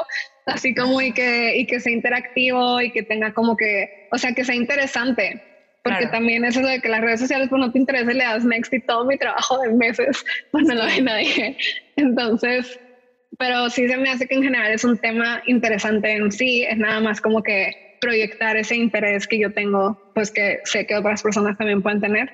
así 0.46 0.74
como 0.74 1.00
y 1.00 1.12
que, 1.12 1.57
y 1.57 1.66
que 1.66 1.81
sea 1.81 1.92
interactivo 1.92 2.81
y 2.81 2.90
que 2.90 3.03
tenga 3.03 3.33
como 3.33 3.57
que, 3.57 4.09
o 4.12 4.18
sea, 4.18 4.33
que 4.33 4.44
sea 4.44 4.55
interesante. 4.55 5.42
Porque 5.83 6.07
también 6.07 6.44
es 6.46 6.57
eso 6.57 6.66
de 6.66 6.81
que 6.81 6.88
las 6.88 7.03
redes 7.03 7.20
sociales, 7.20 7.48
pues 7.50 7.61
no 7.61 7.70
te 7.70 7.79
interesa 7.79 8.11
y 8.11 8.14
le 8.14 8.24
das 8.24 8.42
next 8.42 8.72
y 8.72 8.81
todo 8.81 9.05
mi 9.05 9.18
trabajo 9.18 9.59
de 9.59 9.70
meses, 9.74 10.24
pues 10.50 10.64
no 10.64 10.74
lo 10.74 10.87
ve 10.87 11.03
nadie. 11.03 11.59
Entonces, 11.96 12.81
pero 13.38 13.68
sí 13.68 13.87
se 13.87 13.96
me 13.98 14.09
hace 14.09 14.27
que 14.27 14.35
en 14.35 14.44
general 14.44 14.72
es 14.72 14.83
un 14.83 14.96
tema 14.96 15.42
interesante 15.46 16.11
en 16.12 16.33
sí, 16.33 16.62
es 16.62 16.79
nada 16.79 17.00
más 17.00 17.20
como 17.20 17.42
que 17.42 17.83
proyectar 18.04 18.56
ese 18.56 18.76
interés 18.76 19.26
que 19.26 19.38
yo 19.38 19.50
tengo, 19.50 19.98
pues 20.14 20.30
que 20.30 20.60
sé 20.64 20.86
que 20.86 20.96
otras 20.96 21.22
personas 21.22 21.56
también 21.56 21.82
pueden 21.82 22.00
tener. 22.00 22.30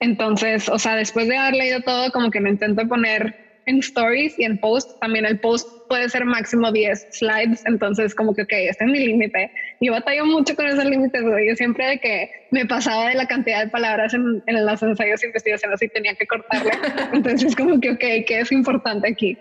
Entonces, 0.00 0.68
o 0.68 0.78
sea, 0.78 0.96
después 0.96 1.28
de 1.28 1.36
haber 1.36 1.54
leído 1.54 1.80
todo, 1.80 2.10
como 2.10 2.30
que 2.30 2.40
me 2.40 2.50
intento 2.50 2.86
poner 2.88 3.34
en 3.66 3.78
stories 3.78 4.38
y 4.38 4.44
en 4.44 4.58
post. 4.58 4.90
También 5.00 5.24
el 5.24 5.38
post 5.38 5.66
puede 5.88 6.08
ser 6.08 6.24
máximo 6.24 6.72
10 6.72 7.06
slides, 7.12 7.62
entonces 7.66 8.14
como 8.14 8.34
que, 8.34 8.42
ok, 8.42 8.52
este 8.52 8.84
es 8.84 8.90
mi 8.90 8.98
límite. 8.98 9.50
Yo 9.80 9.92
batallo 9.92 10.26
mucho 10.26 10.56
con 10.56 10.66
esos 10.66 10.84
límites, 10.84 11.22
yo 11.22 11.54
siempre 11.56 11.86
de 11.86 11.98
que 11.98 12.30
me 12.50 12.66
pasaba 12.66 13.08
de 13.08 13.14
la 13.14 13.26
cantidad 13.26 13.64
de 13.64 13.70
palabras 13.70 14.12
en, 14.14 14.42
en 14.46 14.66
los 14.66 14.82
ensayos 14.82 15.20
de 15.20 15.28
investigación 15.28 15.72
así 15.72 15.88
tenía 15.88 16.14
que 16.14 16.26
cortarle. 16.26 16.72
entonces 17.12 17.54
como 17.54 17.80
que, 17.80 17.92
ok, 17.92 18.26
¿qué 18.26 18.40
es 18.40 18.52
importante 18.52 19.08
aquí? 19.08 19.38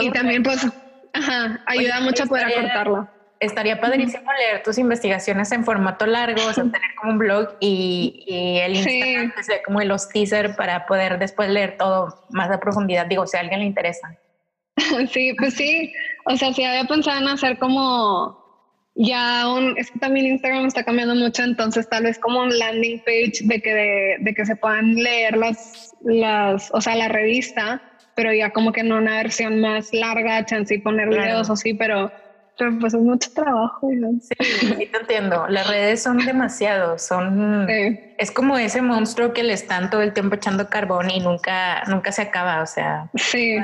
y 0.00 0.10
también 0.10 0.42
pues, 0.42 0.66
ajá, 1.12 1.62
ayuda 1.66 2.00
mucho 2.00 2.24
a 2.24 2.26
poder 2.26 2.46
acortarlo. 2.46 3.08
Estaría 3.40 3.80
padrísimo 3.80 4.30
leer 4.32 4.62
tus 4.62 4.78
investigaciones 4.78 5.52
en 5.52 5.64
formato 5.64 6.06
largo, 6.06 6.40
o 6.46 6.52
sea, 6.52 6.64
tener 6.64 6.94
como 7.00 7.12
un 7.12 7.18
blog 7.18 7.56
y, 7.60 8.24
el 8.62 8.76
Instagram 8.76 9.32
que 9.34 9.42
sea 9.42 9.62
como 9.62 9.80
los 9.82 10.08
teaser 10.08 10.56
para 10.56 10.86
poder 10.86 11.18
después 11.18 11.48
leer 11.48 11.76
todo 11.76 12.26
más 12.30 12.50
a 12.50 12.60
profundidad. 12.60 13.06
Digo, 13.06 13.26
si 13.26 13.36
a 13.36 13.40
alguien 13.40 13.60
le 13.60 13.66
interesa. 13.66 14.08
Sí, 15.12 15.34
pues 15.38 15.54
sí. 15.54 15.92
O 16.24 16.36
sea, 16.36 16.52
si 16.52 16.62
había 16.62 16.84
pensado 16.84 17.20
en 17.20 17.28
hacer 17.28 17.58
como 17.58 18.38
ya 18.94 19.48
un, 19.48 19.78
es 19.78 19.90
que 19.90 19.98
también 19.98 20.26
Instagram 20.26 20.66
está 20.66 20.84
cambiando 20.84 21.14
mucho, 21.14 21.44
entonces 21.44 21.88
tal 21.88 22.04
vez 22.04 22.18
como 22.18 22.42
un 22.42 22.58
landing 22.58 22.98
page 23.00 23.44
de 23.44 23.60
que, 23.60 24.16
de, 24.18 24.34
que 24.34 24.44
se 24.44 24.56
puedan 24.56 24.94
leer 24.96 25.36
las, 25.36 25.94
las, 26.02 26.70
o 26.72 26.80
sea, 26.80 26.96
la 26.96 27.08
revista, 27.08 27.80
pero 28.16 28.32
ya 28.32 28.50
como 28.50 28.72
que 28.72 28.82
no 28.82 28.96
una 28.96 29.16
versión 29.16 29.60
más 29.60 29.92
larga, 29.92 30.44
chance 30.46 30.74
y 30.74 30.78
poner 30.78 31.08
videos 31.08 31.48
o 31.48 31.56
sí, 31.56 31.74
pero 31.74 32.10
pero 32.58 32.76
pues 32.78 32.92
es 32.92 33.00
mucho 33.00 33.30
trabajo. 33.32 33.88
Sí, 34.20 34.34
sí 34.76 34.86
te 34.86 34.98
entiendo. 34.98 35.46
Las 35.48 35.68
redes 35.68 36.02
son 36.02 36.18
demasiado, 36.18 36.98
son... 36.98 37.66
Es 38.18 38.32
como 38.32 38.58
ese 38.58 38.82
monstruo 38.82 39.32
que 39.32 39.44
le 39.44 39.52
están 39.52 39.90
todo 39.90 40.02
el 40.02 40.12
tiempo 40.12 40.34
echando 40.34 40.68
carbón 40.68 41.10
y 41.10 41.20
nunca, 41.20 41.84
nunca 41.84 42.10
se 42.10 42.22
acaba, 42.22 42.62
o 42.62 42.66
sea... 42.66 43.08
Sí, 43.14 43.56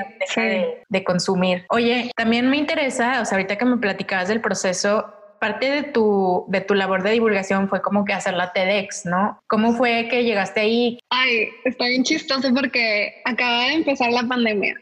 De, 0.88 1.04
consumir. 1.04 1.66
Oye, 1.70 2.10
también 2.16 2.48
me 2.48 2.56
interesa, 2.56 3.20
o 3.20 3.24
sea, 3.24 3.36
ahorita 3.36 3.56
que 3.56 3.64
me 3.64 3.76
platicabas 3.76 4.28
del 4.28 4.40
proceso, 4.40 5.12
parte 5.40 5.68
de 5.68 5.82
tu, 5.82 6.46
de 6.48 6.60
tu 6.60 6.74
labor 6.74 7.02
de 7.02 7.10
divulgación 7.10 7.68
fue 7.68 7.82
como 7.82 8.04
que 8.04 8.12
hacer 8.12 8.34
la 8.34 8.52
TEDx, 8.52 9.04
¿no? 9.06 9.42
¿Cómo 9.48 9.74
fue 9.74 10.08
que 10.08 10.24
llegaste 10.24 10.60
ahí? 10.60 10.98
Ay, 11.10 11.48
está 11.64 11.86
bien 11.86 12.04
chistoso 12.04 12.48
porque 12.54 13.20
acaba 13.24 13.64
de 13.64 13.74
empezar 13.74 14.10
la 14.12 14.22
pandemia. 14.22 14.74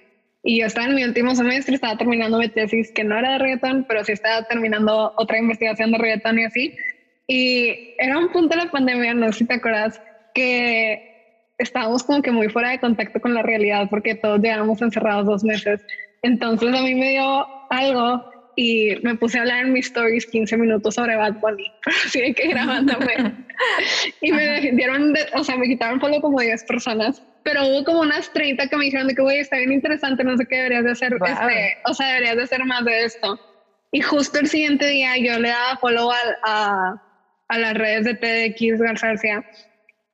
Y 0.43 0.61
yo 0.61 0.67
estaba 0.67 0.89
en 0.89 0.97
mi 0.97 1.05
último 1.05 1.35
semestre, 1.35 1.75
estaba 1.75 1.97
terminando 1.97 2.39
mi 2.39 2.49
tesis 2.49 2.91
que 2.93 3.05
no 3.05 3.17
era 3.19 3.33
de 3.33 3.39
reggaetón, 3.39 3.85
pero 3.89 4.05
sí 4.05 4.13
estaba 4.13 4.43
terminando 4.45 5.13
otra 5.17 5.39
investigación 5.39 5.93
de 5.93 5.99
reggaetón 5.99 6.39
y 6.39 6.45
así. 6.45 6.77
Y 7.29 7.95
era 7.99 8.19
un 8.19 8.31
punto 8.31 8.57
de 8.57 8.65
la 8.65 8.71
pandemia, 8.71 9.15
no 9.15 9.33
sé 9.33 9.41
si 9.41 9.45
te 9.47 9.55
acuerdas, 9.55 10.01
que 10.35 11.13
estábamos 11.59 12.03
como 12.03 12.23
que 12.23 12.33
muy 12.33 12.49
fuera 12.49 12.71
de 12.71 12.81
contacto 12.81 13.21
con 13.21 13.35
la 13.35 13.43
realidad 13.43 13.89
porque 13.89 14.17
todos 14.17 14.41
llevábamos 14.41 14.83
encerrados 14.83 15.27
dos 15.27 15.45
meses. 15.45 15.81
Entonces 16.23 16.75
a 16.75 16.83
mí 16.83 16.95
me 16.95 17.11
dio 17.11 17.47
algo 17.71 18.32
y 18.57 18.97
me 19.03 19.15
puse 19.17 19.39
a 19.39 19.43
hablar 19.43 19.65
en 19.65 19.73
mis 19.73 19.87
stories 19.87 20.27
15 20.27 20.57
minutos 20.57 20.95
sobre 20.95 21.17
Bad 21.17 21.35
Bunny, 21.41 21.71
así 22.07 22.21
de 22.21 22.35
que 22.35 22.49
grabándome. 22.49 23.35
y 24.21 24.33
me 24.33 24.73
dieron, 24.73 25.15
o 25.35 25.45
sea, 25.45 25.57
me 25.57 25.67
quitaron 25.67 26.01
follow 26.01 26.21
como 26.21 26.41
10 26.41 26.65
personas 26.65 27.23
pero 27.43 27.67
hubo 27.67 27.85
como 27.85 28.01
unas 28.01 28.33
30 28.33 28.69
que 28.69 28.77
me 28.77 28.85
dijeron 28.85 29.09
de 29.09 29.15
que, 29.15 29.23
güey, 29.23 29.39
está 29.39 29.57
bien 29.57 29.73
interesante, 29.73 30.25
no 30.25 30.37
sé 30.37 30.47
qué 30.47 30.57
deberías 30.57 30.85
de 30.85 30.91
hacer, 30.93 31.15
este, 31.15 31.77
o 31.85 31.95
sea, 31.95 32.09
deberías 32.09 32.37
de 32.37 32.43
hacer 32.43 32.65
más 32.65 32.85
de 32.85 33.05
esto. 33.05 33.39
Y 33.91 34.01
justo 34.01 34.39
el 34.39 34.49
siguiente 34.49 34.87
día 34.87 35.17
yo 35.19 35.39
le 35.39 35.49
daba 35.49 35.77
follow 35.77 36.11
a, 36.43 37.03
a, 37.49 37.59
las 37.59 37.75
redes 37.75 38.05
de 38.05 38.15
TDX 38.15 38.81
García. 38.81 39.45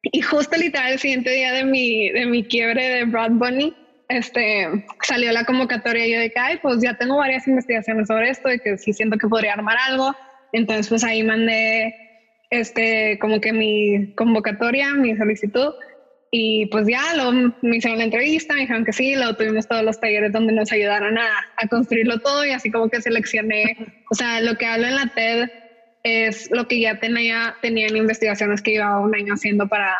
Y 0.03 0.21
justo 0.21 0.57
literal 0.57 0.93
el 0.93 0.99
siguiente 0.99 1.31
día 1.31 1.53
de 1.53 1.65
mi, 1.65 2.11
de 2.11 2.27
mi 2.27 2.45
quiebre 2.45 2.89
de 2.89 3.05
Brad 3.05 3.33
Bunny, 3.33 3.77
este, 4.09 4.87
salió 5.03 5.33
la 5.33 5.45
convocatoria 5.45 6.07
y 6.07 6.13
yo 6.13 6.21
de 6.21 6.31
que, 6.31 6.39
ay, 6.39 6.59
pues 6.63 6.81
ya 6.83 6.95
tengo 6.95 7.17
varias 7.17 7.47
investigaciones 7.47 8.09
sobre 8.09 8.31
esto, 8.31 8.49
de 8.49 8.59
que 8.59 8.79
sí 8.79 8.93
siento 8.93 9.19
que 9.19 9.29
podría 9.29 9.53
armar 9.53 9.77
algo. 9.89 10.15
Entonces, 10.53 10.89
pues 10.89 11.05
ahí 11.05 11.23
mandé, 11.23 11.95
este, 12.51 13.19
como 13.19 13.41
que 13.41 13.53
mi 13.53 14.15
convocatoria, 14.15 14.95
mi 14.95 15.17
solicitud 15.17 15.75
y 16.31 16.67
pues 16.67 16.87
ya 16.87 17.15
lo, 17.15 17.33
me 17.33 17.77
hicieron 17.77 17.99
la 17.99 18.05
entrevista, 18.05 18.55
me 18.55 18.61
dijeron 18.61 18.85
que 18.85 18.93
sí, 18.93 19.15
lo 19.15 19.35
tuvimos 19.35 19.67
todos 19.67 19.83
los 19.83 19.99
talleres 19.99 20.33
donde 20.33 20.53
nos 20.53 20.71
ayudaron 20.73 21.17
a, 21.17 21.29
a, 21.57 21.69
construirlo 21.69 22.19
todo 22.19 22.45
y 22.45 22.51
así 22.51 22.71
como 22.71 22.91
que 22.91 23.01
seleccioné, 23.01 24.05
o 24.11 24.15
sea, 24.15 24.41
lo 24.43 24.57
que 24.57 24.67
hablo 24.67 24.87
en 24.87 24.97
la 24.97 25.07
TED 25.07 25.49
es 26.03 26.51
lo 26.51 26.69
que 26.69 26.81
ya 26.81 27.01
tenía, 27.01 27.57
tenía 27.63 27.87
en 27.87 27.97
investigaciones 27.97 28.61
que 28.61 28.73
llevaba 28.73 29.01
un 29.01 29.15
año 29.15 29.35
haciendo 29.35 29.69
para, 29.69 29.95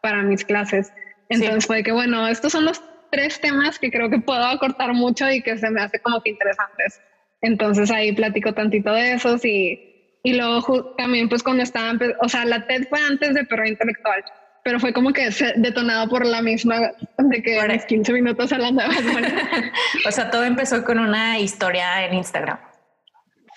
para 0.00 0.22
mis 0.22 0.44
clases. 0.44 0.92
Entonces 1.28 1.66
fue 1.66 1.82
que, 1.82 1.92
bueno, 1.92 2.28
estos 2.28 2.52
son 2.52 2.64
los 2.64 2.80
tres 3.12 3.40
temas 3.40 3.78
que 3.78 3.92
creo 3.92 4.10
que 4.10 4.18
puedo 4.18 4.44
acortar 4.44 4.92
mucho 4.94 5.30
y 5.30 5.42
que 5.42 5.56
se 5.56 5.70
me 5.70 5.82
hace 5.82 6.00
como 6.00 6.20
que 6.20 6.30
interesantes. 6.30 7.00
Entonces 7.40 7.90
ahí 7.92 8.12
platico 8.12 8.52
tantito 8.54 8.92
de 8.92 9.12
esos 9.12 9.44
y, 9.44 10.18
y 10.24 10.32
luego 10.32 10.94
también 10.96 11.28
pues 11.28 11.44
cuando 11.44 11.62
estaba, 11.62 11.92
o 12.20 12.28
sea, 12.28 12.44
la 12.44 12.66
TED 12.66 12.88
fue 12.88 12.98
antes 13.00 13.34
de 13.34 13.44
Perro 13.44 13.66
Intelectual 13.66 14.24
pero 14.64 14.78
fue 14.78 14.92
como 14.92 15.12
que 15.12 15.28
detonado 15.56 16.08
por 16.08 16.24
la 16.24 16.40
misma 16.40 16.92
de 17.18 17.42
que 17.42 17.58
por 17.60 17.86
15 17.86 18.12
minutos 18.12 18.52
hablando 18.52 18.82
de 18.82 18.88
O 20.06 20.12
sea, 20.12 20.30
todo 20.30 20.44
empezó 20.44 20.84
con 20.84 20.98
una 20.98 21.38
historia 21.38 22.06
en 22.06 22.14
Instagram. 22.14 22.58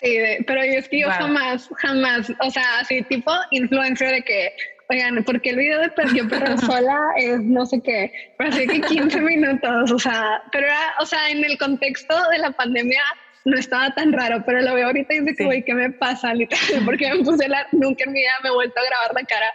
Sí, 0.01 0.17
pero 0.45 0.61
es 0.61 0.89
que 0.89 0.99
yo 0.99 1.09
jamás, 1.09 1.69
jamás, 1.77 2.31
o 2.41 2.49
sea, 2.49 2.79
así 2.79 3.01
tipo 3.03 3.31
influencer 3.51 4.11
de 4.11 4.21
que, 4.23 4.51
oigan, 4.89 5.23
porque 5.23 5.51
el 5.51 5.57
video 5.57 5.79
de 5.81 5.89
Perdió 5.89 6.27
Perro 6.27 6.57
Sola 6.59 6.99
es 7.17 7.41
no 7.41 7.65
sé 7.65 7.81
qué, 7.81 8.11
pero 8.37 8.49
así 8.49 8.67
que 8.67 8.81
15 8.81 9.21
minutos, 9.21 9.91
o 9.91 9.99
sea, 9.99 10.41
pero 10.51 10.67
era, 10.67 10.93
o 10.99 11.05
sea, 11.05 11.29
en 11.29 11.43
el 11.43 11.57
contexto 11.57 12.15
de 12.29 12.39
la 12.39 12.51
pandemia 12.51 13.01
no 13.45 13.57
estaba 13.57 13.93
tan 13.93 14.11
raro, 14.11 14.43
pero 14.45 14.61
lo 14.61 14.73
veo 14.73 14.87
ahorita 14.87 15.13
y 15.13 15.19
dice 15.19 15.35
que, 15.35 15.45
güey, 15.45 15.63
¿qué 15.63 15.73
me 15.73 15.91
pasa? 15.91 16.33
Literal, 16.33 16.81
porque 16.85 17.13
me 17.13 17.23
puse 17.23 17.47
la, 17.47 17.67
nunca 17.71 18.03
en 18.05 18.11
mi 18.11 18.19
vida 18.19 18.31
me 18.43 18.49
he 18.49 18.53
vuelto 18.53 18.79
a 18.79 18.85
grabar 18.85 19.13
la 19.13 19.23
cara 19.23 19.51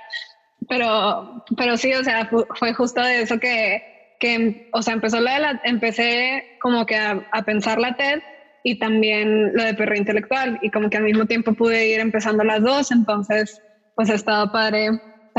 pero, 0.70 1.44
pero 1.56 1.76
sí, 1.76 1.92
o 1.94 2.04
sea, 2.04 2.30
fue 2.54 2.72
justo 2.74 3.02
de 3.02 3.22
eso 3.22 3.38
que, 3.38 4.16
que 4.20 4.68
o 4.72 4.82
sea, 4.82 4.94
empezó 4.94 5.20
la 5.20 5.34
de 5.34 5.40
la, 5.40 5.60
empecé 5.64 6.58
como 6.60 6.86
que 6.86 6.96
a, 6.96 7.42
pensar 7.44 7.78
la 7.80 7.96
TED 7.96 8.20
y 8.62 8.78
también 8.78 9.52
lo 9.54 9.64
de 9.64 9.74
perro 9.74 9.96
intelectual 9.96 10.58
y 10.62 10.70
como 10.70 10.88
que 10.88 10.98
al 10.98 11.02
mismo 11.02 11.26
tiempo 11.26 11.54
pude 11.54 11.88
ir 11.88 12.00
empezando 12.00 12.44
las 12.44 12.62
dos, 12.62 12.92
entonces 12.92 13.60
pues 13.96 14.10
ha 14.10 14.14
estado 14.14 14.52
padre 14.52 14.90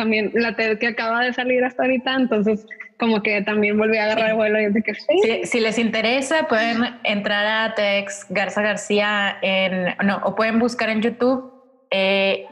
también 0.01 0.31
la 0.33 0.55
TED 0.55 0.79
que 0.79 0.87
acaba 0.87 1.23
de 1.23 1.31
salir 1.31 1.63
hasta 1.63 1.83
ahorita, 1.83 2.15
entonces 2.15 2.65
como 2.97 3.21
que 3.21 3.43
también 3.43 3.77
volví 3.77 3.97
a 3.97 4.05
agarrar 4.05 4.31
el 4.31 4.35
vuelo 4.35 4.59
y 4.59 4.71
de 4.71 4.81
que 4.81 4.95
sí. 4.95 5.45
Si, 5.45 5.59
les 5.59 5.77
interesa 5.77 6.47
pueden 6.47 6.97
entrar 7.03 7.45
a 7.45 7.75
TEDx 7.75 8.25
Garza 8.29 8.63
García 8.63 9.37
en, 9.43 9.95
no, 10.03 10.19
o 10.23 10.33
pueden 10.35 10.57
buscar 10.57 10.89
en 10.89 11.03
YouTube 11.03 11.53
eh, 11.91 12.47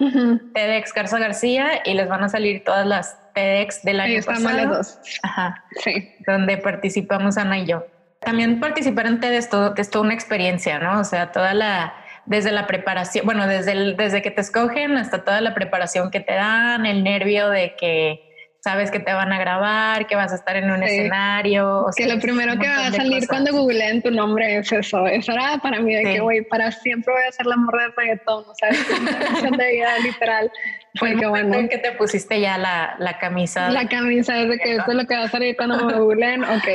TEDx 0.53 0.93
Garza 0.93 1.17
García 1.17 1.81
y 1.85 1.95
les 1.95 2.07
van 2.07 2.23
a 2.23 2.29
salir 2.29 2.63
todas 2.63 2.85
las 2.85 3.17
TEDx 3.33 3.81
del 3.83 3.99
año 3.99 4.21
pasado. 4.23 4.75
Dos. 4.75 4.99
Ajá. 5.23 5.63
Sí. 5.83 6.11
Donde 6.27 6.57
participamos 6.57 7.37
Ana 7.37 7.57
y 7.57 7.65
yo. 7.65 7.83
También 8.19 8.59
participar 8.59 9.07
en 9.07 9.19
TED 9.19 9.33
es, 9.33 9.49
todo, 9.49 9.73
es 9.75 9.89
toda 9.89 10.05
una 10.05 10.13
experiencia, 10.13 10.77
¿no? 10.77 10.99
O 10.99 11.03
sea, 11.03 11.31
toda 11.31 11.55
la, 11.55 11.93
desde 12.29 12.51
la 12.51 12.67
preparación, 12.67 13.25
bueno, 13.25 13.47
desde, 13.47 13.71
el, 13.71 13.97
desde 13.97 14.21
que 14.21 14.29
te 14.29 14.41
escogen 14.41 14.95
hasta 14.97 15.23
toda 15.25 15.41
la 15.41 15.55
preparación 15.55 16.11
que 16.11 16.19
te 16.19 16.33
dan, 16.33 16.85
el 16.85 17.03
nervio 17.03 17.49
de 17.49 17.75
que 17.75 18.21
sabes 18.61 18.91
que 18.91 18.99
te 18.99 19.11
van 19.13 19.33
a 19.33 19.39
grabar, 19.39 20.05
que 20.05 20.15
vas 20.15 20.31
a 20.31 20.35
estar 20.35 20.55
en 20.55 20.69
un 20.69 20.83
escenario. 20.83 21.87
que 21.97 22.05
lo 22.05 22.19
primero 22.19 22.59
que 22.59 22.67
va 22.67 22.87
a 22.87 22.91
salir 22.91 23.27
cuando 23.27 23.51
googleen 23.51 24.03
tu 24.03 24.11
nombre 24.11 24.57
es 24.57 24.71
eso. 24.71 25.07
Eso 25.07 25.31
era 25.31 25.57
para 25.57 25.79
mí 25.79 25.95
de 25.95 26.03
que, 26.03 26.21
voy 26.21 26.43
para 26.43 26.71
siempre 26.71 27.11
voy 27.11 27.23
a 27.27 27.31
ser 27.31 27.47
la 27.47 27.55
morra 27.55 27.85
de 27.85 27.93
reggaetón, 27.97 28.43
o 28.47 28.53
sea, 28.53 28.69
es 28.69 28.87
de 28.87 29.71
vida 29.71 29.97
literal. 30.03 30.51
Fue 30.95 31.15
que 31.15 31.25
bueno. 31.25 31.67
que 31.67 31.79
te 31.79 31.93
pusiste 31.93 32.39
ya 32.39 32.59
la, 32.59 32.95
la 32.99 33.17
camisa. 33.17 33.71
La 33.71 33.87
camisa 33.87 34.39
es 34.39 34.49
de 34.49 34.59
que 34.59 34.75
eso 34.75 34.85
es 34.87 34.95
lo 34.95 35.05
que 35.05 35.17
va 35.17 35.23
a 35.23 35.29
salir 35.29 35.55
cuando 35.55 35.83
me 35.83 35.93
googleen, 35.93 36.43
ok. 36.43 36.67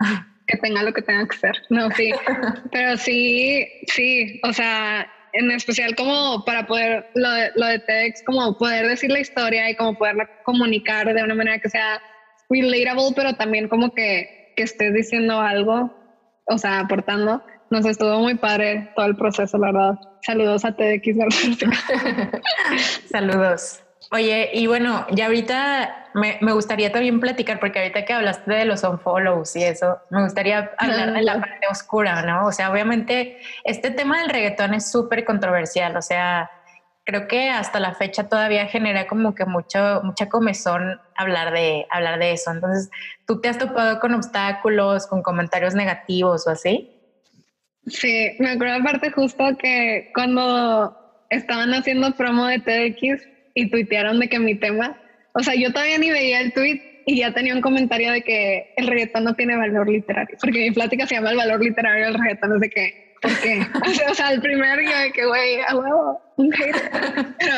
Que 0.48 0.56
tenga 0.56 0.82
lo 0.82 0.92
que 0.92 1.02
tenga 1.02 1.28
que 1.28 1.36
ser. 1.36 1.56
No, 1.70 1.90
sí. 1.92 2.12
Pero 2.72 2.96
sí, 2.96 3.66
sí, 3.86 4.40
o 4.42 4.52
sea, 4.52 5.06
en 5.32 5.50
especial 5.50 5.94
como 5.94 6.44
para 6.44 6.66
poder, 6.66 7.10
lo 7.14 7.30
de, 7.30 7.50
lo 7.54 7.66
de 7.66 7.78
TEDx, 7.78 8.22
como 8.24 8.56
poder 8.58 8.88
decir 8.88 9.10
la 9.10 9.20
historia 9.20 9.70
y 9.70 9.76
como 9.76 9.96
poderla 9.96 10.28
comunicar 10.44 11.12
de 11.12 11.22
una 11.22 11.34
manera 11.34 11.58
que 11.58 11.68
sea 11.68 12.00
relatable, 12.50 13.12
pero 13.14 13.34
también 13.34 13.68
como 13.68 13.92
que, 13.92 14.54
que 14.56 14.62
estés 14.62 14.94
diciendo 14.94 15.40
algo, 15.40 15.94
o 16.46 16.58
sea, 16.58 16.80
aportando. 16.80 17.42
Nos 17.70 17.84
estuvo 17.84 18.18
muy 18.20 18.34
padre 18.36 18.90
todo 18.96 19.06
el 19.06 19.16
proceso, 19.16 19.58
la 19.58 19.66
verdad. 19.66 19.94
Saludos 20.22 20.64
a 20.64 20.74
TEDx. 20.74 21.16
Saludos. 23.10 23.82
Oye, 24.10 24.50
y 24.54 24.66
bueno, 24.66 25.06
ya 25.10 25.26
ahorita 25.26 26.10
me, 26.14 26.38
me, 26.40 26.52
gustaría 26.52 26.90
también 26.90 27.20
platicar, 27.20 27.60
porque 27.60 27.78
ahorita 27.78 28.06
que 28.06 28.12
hablaste 28.14 28.50
de 28.50 28.64
los 28.64 28.82
unfollows 28.82 29.54
y 29.56 29.64
eso, 29.64 29.98
me 30.10 30.22
gustaría 30.22 30.70
hablar 30.78 31.12
de 31.12 31.22
la 31.22 31.38
parte 31.38 31.66
oscura, 31.70 32.22
¿no? 32.22 32.46
O 32.46 32.52
sea, 32.52 32.70
obviamente 32.70 33.38
este 33.64 33.90
tema 33.90 34.20
del 34.20 34.30
reggaetón 34.30 34.72
es 34.72 34.90
súper 34.90 35.26
controversial, 35.26 35.94
o 35.94 36.00
sea, 36.00 36.50
creo 37.04 37.28
que 37.28 37.50
hasta 37.50 37.80
la 37.80 37.94
fecha 37.94 38.28
todavía 38.28 38.66
genera 38.66 39.06
como 39.06 39.34
que 39.34 39.44
mucho, 39.44 40.00
mucha 40.04 40.28
comezón 40.28 41.00
hablar 41.14 41.52
de, 41.52 41.86
hablar 41.90 42.18
de 42.18 42.32
eso. 42.32 42.50
Entonces, 42.50 42.90
¿tú 43.26 43.40
te 43.40 43.48
has 43.48 43.56
topado 43.56 43.98
con 44.00 44.14
obstáculos, 44.14 45.06
con 45.06 45.22
comentarios 45.22 45.74
negativos 45.74 46.46
o 46.46 46.50
así? 46.50 46.94
Sí, 47.86 48.36
me 48.38 48.50
acuerdo 48.50 48.76
aparte 48.76 49.10
justo 49.10 49.44
que 49.58 50.10
cuando 50.14 50.96
estaban 51.30 51.72
haciendo 51.72 52.12
promo 52.12 52.46
de 52.46 52.58
TDX 52.58 53.37
y 53.58 53.70
tuitearon 53.70 54.20
de 54.20 54.28
que 54.28 54.38
mi 54.38 54.54
tema 54.54 54.96
o 55.38 55.42
sea, 55.42 55.54
yo 55.54 55.72
todavía 55.72 55.98
ni 55.98 56.10
veía 56.10 56.40
el 56.40 56.52
tweet 56.52 57.02
y 57.06 57.18
ya 57.18 57.32
tenía 57.32 57.54
un 57.54 57.60
comentario 57.60 58.10
de 58.12 58.22
que 58.22 58.74
el 58.76 58.88
reggaetón 58.88 59.24
no 59.24 59.34
tiene 59.34 59.56
valor 59.56 59.88
literario, 59.88 60.36
porque 60.40 60.58
mi 60.58 60.70
plática 60.72 61.06
se 61.06 61.14
llama 61.14 61.30
el 61.30 61.36
valor 61.36 61.62
literario 61.62 62.06
del 62.06 62.14
reggaetón, 62.14 62.54
es 62.56 62.60
de 62.60 62.70
que 62.70 63.14
¿por 63.22 63.38
qué? 63.40 63.60
o 64.10 64.14
sea, 64.14 64.32
el 64.32 64.40
primer 64.40 64.80
yo 64.82 64.98
de 64.98 65.12
que, 65.12 65.24
güey, 65.24 65.60
a 65.66 65.76
huevo, 65.76 66.20
un 66.36 66.52
hater. 66.52 66.90
Pero, 67.38 67.54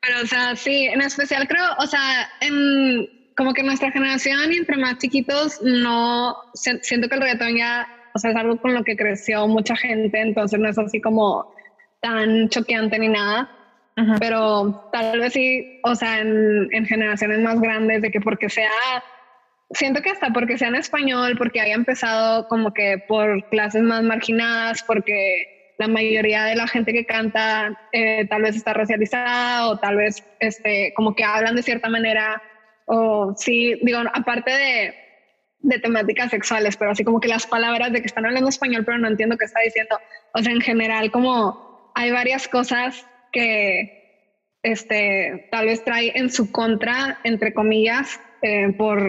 pero, 0.00 0.22
o 0.22 0.26
sea, 0.26 0.56
sí, 0.56 0.86
en 0.86 1.02
especial 1.02 1.46
creo, 1.46 1.64
o 1.78 1.86
sea, 1.86 2.30
en 2.40 3.08
como 3.36 3.52
que 3.52 3.62
nuestra 3.62 3.90
generación 3.90 4.52
y 4.52 4.56
entre 4.56 4.78
más 4.78 4.98
chiquitos, 4.98 5.60
no, 5.62 6.34
siento 6.54 7.08
que 7.08 7.14
el 7.14 7.20
reggaetón 7.20 7.56
ya, 7.56 7.86
o 8.14 8.18
sea, 8.18 8.30
es 8.30 8.36
algo 8.36 8.58
con 8.58 8.72
lo 8.72 8.84
que 8.84 8.96
creció 8.96 9.46
mucha 9.46 9.76
gente, 9.76 10.18
entonces 10.18 10.58
no 10.58 10.68
es 10.68 10.78
así 10.78 11.00
como 11.00 11.54
tan 12.00 12.48
choqueante 12.48 12.98
ni 12.98 13.08
nada. 13.08 13.50
Pero 14.18 14.88
tal 14.92 15.20
vez 15.20 15.34
sí, 15.34 15.80
o 15.84 15.94
sea, 15.94 16.20
en, 16.20 16.68
en 16.72 16.86
generaciones 16.86 17.40
más 17.40 17.60
grandes, 17.60 18.00
de 18.00 18.10
que 18.10 18.20
porque 18.20 18.48
sea 18.48 18.70
siento 19.72 20.02
que 20.02 20.10
hasta 20.10 20.30
porque 20.30 20.58
sea 20.58 20.68
en 20.68 20.76
español, 20.76 21.36
porque 21.38 21.60
haya 21.60 21.74
empezado 21.74 22.48
como 22.48 22.72
que 22.72 23.02
por 23.06 23.48
clases 23.50 23.82
más 23.82 24.02
marginadas, 24.02 24.82
porque 24.82 25.74
la 25.78 25.88
mayoría 25.88 26.44
de 26.44 26.56
la 26.56 26.66
gente 26.66 26.92
que 26.92 27.06
canta 27.06 27.78
eh, 27.92 28.26
tal 28.28 28.42
vez 28.42 28.56
está 28.56 28.74
racializada 28.74 29.68
o 29.68 29.78
tal 29.78 29.96
vez 29.96 30.24
este, 30.40 30.92
como 30.94 31.14
que 31.14 31.24
hablan 31.24 31.56
de 31.56 31.62
cierta 31.62 31.88
manera 31.88 32.42
o 32.86 33.34
sí, 33.36 33.78
digo, 33.82 34.00
aparte 34.12 34.50
de, 34.50 34.94
de 35.60 35.78
temáticas 35.78 36.30
sexuales, 36.30 36.76
pero 36.76 36.90
así 36.90 37.04
como 37.04 37.20
que 37.20 37.28
las 37.28 37.46
palabras 37.46 37.92
de 37.92 38.00
que 38.00 38.06
están 38.06 38.26
hablando 38.26 38.48
español, 38.48 38.84
pero 38.84 38.98
no 38.98 39.06
entiendo 39.06 39.38
qué 39.38 39.44
está 39.44 39.60
diciendo. 39.60 39.96
O 40.34 40.42
sea, 40.42 40.52
en 40.52 40.60
general, 40.60 41.12
como 41.12 41.92
hay 41.94 42.10
varias 42.10 42.48
cosas 42.48 43.06
que 43.32 44.00
este, 44.62 45.48
tal 45.50 45.66
vez 45.66 45.84
trae 45.84 46.12
en 46.14 46.30
su 46.30 46.52
contra, 46.52 47.18
entre 47.24 47.54
comillas, 47.54 48.20
eh, 48.42 48.72
por, 48.76 49.00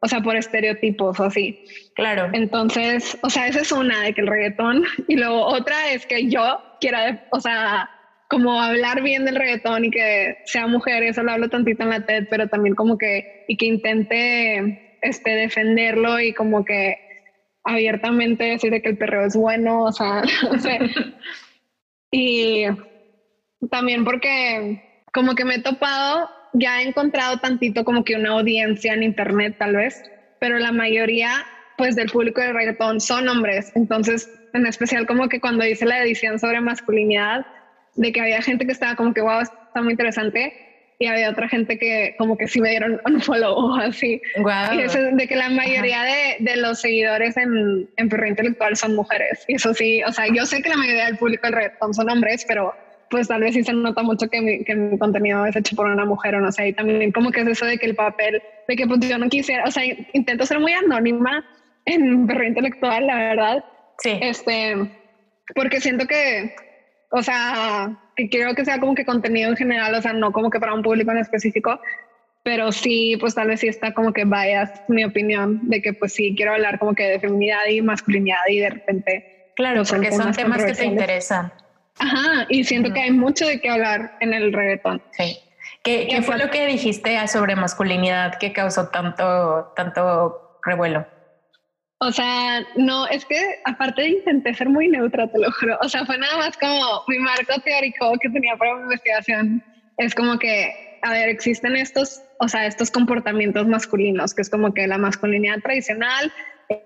o 0.00 0.08
sea, 0.08 0.20
por 0.20 0.36
estereotipos 0.36 1.18
o 1.20 1.24
así. 1.24 1.64
Claro. 1.94 2.28
Entonces, 2.32 3.18
o 3.22 3.30
sea, 3.30 3.48
esa 3.48 3.60
es 3.60 3.72
una 3.72 4.02
de 4.02 4.12
que 4.12 4.20
el 4.20 4.26
reggaetón, 4.26 4.84
y 5.08 5.16
luego 5.16 5.46
otra 5.46 5.92
es 5.92 6.06
que 6.06 6.28
yo 6.28 6.60
quiera, 6.80 7.26
o 7.30 7.40
sea, 7.40 7.90
como 8.28 8.60
hablar 8.60 9.02
bien 9.02 9.24
del 9.24 9.36
reggaetón 9.36 9.84
y 9.84 9.90
que 9.90 10.38
sea 10.44 10.66
mujer, 10.66 11.02
eso 11.02 11.22
lo 11.22 11.32
hablo 11.32 11.48
tantito 11.48 11.82
en 11.84 11.90
la 11.90 12.04
TED, 12.04 12.26
pero 12.28 12.48
también 12.48 12.74
como 12.74 12.98
que, 12.98 13.44
y 13.48 13.56
que 13.56 13.66
intente 13.66 14.98
este, 15.02 15.30
defenderlo 15.30 16.20
y 16.20 16.32
como 16.32 16.64
que 16.64 16.98
abiertamente 17.64 18.44
decir 18.44 18.70
de 18.70 18.82
que 18.82 18.90
el 18.90 18.98
perreo 18.98 19.26
es 19.26 19.36
bueno, 19.36 19.84
o 19.84 19.92
sea, 19.92 20.22
no 20.50 20.58
sé. 20.58 20.78
y 22.10 22.64
también 23.70 24.04
porque 24.04 25.04
como 25.12 25.34
que 25.34 25.44
me 25.44 25.56
he 25.56 25.62
topado, 25.62 26.30
ya 26.52 26.80
he 26.80 26.88
encontrado 26.88 27.38
tantito 27.38 27.84
como 27.84 28.04
que 28.04 28.16
una 28.16 28.30
audiencia 28.30 28.92
en 28.92 29.02
internet 29.02 29.56
tal 29.58 29.76
vez, 29.76 30.02
pero 30.40 30.58
la 30.58 30.72
mayoría 30.72 31.30
pues 31.76 31.94
del 31.96 32.08
público 32.08 32.40
del 32.40 32.54
reggaetón 32.54 33.00
son 33.00 33.28
hombres, 33.28 33.72
entonces 33.74 34.30
en 34.54 34.66
especial 34.66 35.06
como 35.06 35.28
que 35.28 35.40
cuando 35.40 35.66
hice 35.66 35.84
la 35.84 36.02
edición 36.02 36.38
sobre 36.38 36.60
masculinidad, 36.60 37.46
de 37.94 38.12
que 38.12 38.20
había 38.20 38.42
gente 38.42 38.66
que 38.66 38.72
estaba 38.72 38.94
como 38.94 39.12
que, 39.12 39.20
wow, 39.20 39.40
está 39.40 39.82
muy 39.82 39.92
interesante, 39.92 40.52
y 40.98 41.06
había 41.06 41.30
otra 41.30 41.48
gente 41.48 41.78
que 41.78 42.14
como 42.16 42.38
que 42.38 42.48
sí 42.48 42.60
me 42.60 42.70
dieron 42.70 43.00
un 43.04 43.20
follow 43.20 43.74
así. 43.76 44.20
Wow. 44.38 44.78
Y 44.78 44.82
eso 44.82 44.98
de 44.98 45.28
que 45.28 45.36
la 45.36 45.50
mayoría 45.50 46.02
de, 46.02 46.36
de, 46.40 46.56
los 46.56 46.80
seguidores 46.80 47.36
en, 47.36 47.88
en 47.96 48.08
Perro 48.08 48.26
Intelectual 48.26 48.76
son 48.76 48.94
mujeres. 48.94 49.44
Y 49.46 49.56
eso 49.56 49.74
sí, 49.74 50.02
o 50.04 50.12
sea, 50.12 50.26
yo 50.32 50.46
sé 50.46 50.62
que 50.62 50.70
la 50.70 50.76
mayoría 50.76 51.06
del 51.06 51.18
público 51.18 51.46
del 51.46 51.54
reggaetón 51.54 51.92
son 51.92 52.10
hombres, 52.10 52.44
pero 52.48 52.74
pues 53.10 53.28
tal 53.28 53.40
vez 53.40 53.54
sí 53.54 53.62
se 53.62 53.72
nota 53.72 54.02
mucho 54.02 54.28
que 54.28 54.40
mi, 54.40 54.64
que 54.64 54.74
mi 54.74 54.98
contenido 54.98 55.44
es 55.46 55.56
hecho 55.56 55.76
por 55.76 55.86
una 55.86 56.04
mujer 56.04 56.34
o 56.34 56.40
no 56.40 56.50
sé. 56.52 56.68
Y 56.68 56.72
también 56.72 57.12
como 57.12 57.30
que 57.30 57.40
es 57.40 57.48
eso 57.48 57.66
de 57.66 57.78
que 57.78 57.86
el 57.86 57.94
papel, 57.94 58.42
de 58.66 58.76
que 58.76 58.86
pues 58.86 59.00
yo 59.00 59.18
no 59.18 59.28
quisiera, 59.28 59.64
o 59.64 59.70
sea, 59.70 59.84
intento 60.12 60.46
ser 60.46 60.60
muy 60.60 60.72
anónima 60.72 61.44
en 61.84 62.26
Perro 62.26 62.44
Intelectual, 62.44 63.06
la 63.06 63.16
verdad. 63.16 63.64
Sí. 63.98 64.18
Este, 64.20 64.90
porque 65.54 65.80
siento 65.80 66.06
que 66.06 66.54
o 67.10 67.22
sea, 67.22 67.98
que 68.16 68.28
quiero 68.28 68.54
que 68.54 68.64
sea 68.64 68.80
como 68.80 68.94
que 68.94 69.04
contenido 69.04 69.50
en 69.50 69.56
general, 69.56 69.94
o 69.94 70.02
sea, 70.02 70.12
no 70.12 70.32
como 70.32 70.50
que 70.50 70.60
para 70.60 70.74
un 70.74 70.82
público 70.82 71.12
en 71.12 71.18
específico, 71.18 71.80
pero 72.42 72.72
sí, 72.72 73.16
pues 73.18 73.34
tal 73.34 73.48
vez 73.48 73.60
sí 73.60 73.68
está 73.68 73.94
como 73.94 74.12
que 74.12 74.24
vayas 74.24 74.70
mi 74.88 75.04
opinión 75.04 75.68
de 75.68 75.82
que 75.82 75.92
pues 75.92 76.12
sí 76.12 76.34
quiero 76.36 76.52
hablar 76.52 76.78
como 76.78 76.94
que 76.94 77.04
de 77.04 77.20
feminidad 77.20 77.66
y 77.68 77.82
masculinidad 77.82 78.38
y 78.48 78.60
de 78.60 78.70
repente. 78.70 79.52
Claro, 79.56 79.82
porque 79.88 80.12
son 80.12 80.32
temas 80.32 80.64
que 80.64 80.74
te 80.74 80.84
interesan. 80.84 81.52
Ajá, 81.98 82.46
y 82.48 82.64
siento 82.64 82.92
que 82.92 83.00
hay 83.00 83.10
mucho 83.10 83.46
de 83.46 83.60
qué 83.60 83.70
hablar 83.70 84.16
en 84.20 84.34
el 84.34 84.52
reggaetón. 84.52 85.02
Sí. 85.12 85.38
¿Qué, 85.82 86.08
¿qué 86.10 86.20
fue 86.22 86.36
lo 86.36 86.50
que 86.50 86.66
dijiste 86.66 87.26
sobre 87.28 87.56
masculinidad 87.56 88.38
que 88.38 88.52
causó 88.52 88.88
tanto, 88.88 89.72
tanto 89.76 90.58
revuelo? 90.64 91.06
O 91.98 92.12
sea, 92.12 92.66
no, 92.76 93.06
es 93.06 93.24
que 93.24 93.40
aparte 93.64 94.06
intenté 94.06 94.52
ser 94.52 94.68
muy 94.68 94.88
neutra, 94.88 95.26
te 95.28 95.38
lo 95.38 95.50
juro. 95.52 95.78
O 95.80 95.88
sea, 95.88 96.04
fue 96.04 96.18
nada 96.18 96.36
más 96.36 96.56
como 96.58 97.02
mi 97.08 97.18
marco 97.18 97.58
teórico 97.64 98.12
que 98.20 98.28
tenía 98.28 98.56
para 98.56 98.74
mi 98.74 98.82
investigación. 98.82 99.64
Es 99.96 100.14
como 100.14 100.38
que, 100.38 100.98
a 101.02 101.10
ver, 101.10 101.30
existen 101.30 101.74
estos, 101.74 102.20
o 102.38 102.48
sea, 102.48 102.66
estos 102.66 102.90
comportamientos 102.90 103.66
masculinos, 103.66 104.34
que 104.34 104.42
es 104.42 104.50
como 104.50 104.74
que 104.74 104.86
la 104.86 104.98
masculinidad 104.98 105.60
tradicional, 105.60 106.30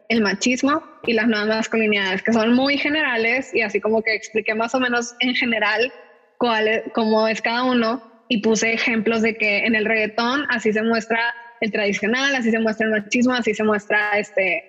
el 0.09 0.21
machismo 0.21 0.83
y 1.07 1.13
las 1.13 1.27
nuevas 1.27 1.49
masculinidades, 1.49 2.23
que 2.23 2.33
son 2.33 2.53
muy 2.55 2.77
generales 2.77 3.53
y 3.53 3.63
así 3.63 3.81
como 3.81 4.03
que 4.03 4.15
expliqué 4.15 4.55
más 4.55 4.75
o 4.75 4.81
menos 4.81 5.15
en 5.21 5.35
general 5.35 5.93
cuál 6.39 6.69
es, 6.69 6.83
cómo 6.93 7.27
es 7.29 7.41
cada 7.41 7.65
uno 7.65 8.03
y 8.29 8.39
puse 8.43 8.73
ejemplos 8.73 9.23
de 9.23 9.35
que 9.35 9.59
en 9.67 9.75
el 9.75 9.85
reggaetón 9.85 10.45
así 10.49 10.73
se 10.73 10.83
muestra 10.83 11.35
el 11.61 11.71
tradicional, 11.71 12.35
así 12.35 12.51
se 12.51 12.59
muestra 12.59 12.87
el 12.87 12.93
machismo, 12.93 13.35
así 13.35 13.55
se 13.55 13.65
muestra 13.65 14.19
este 14.19 14.65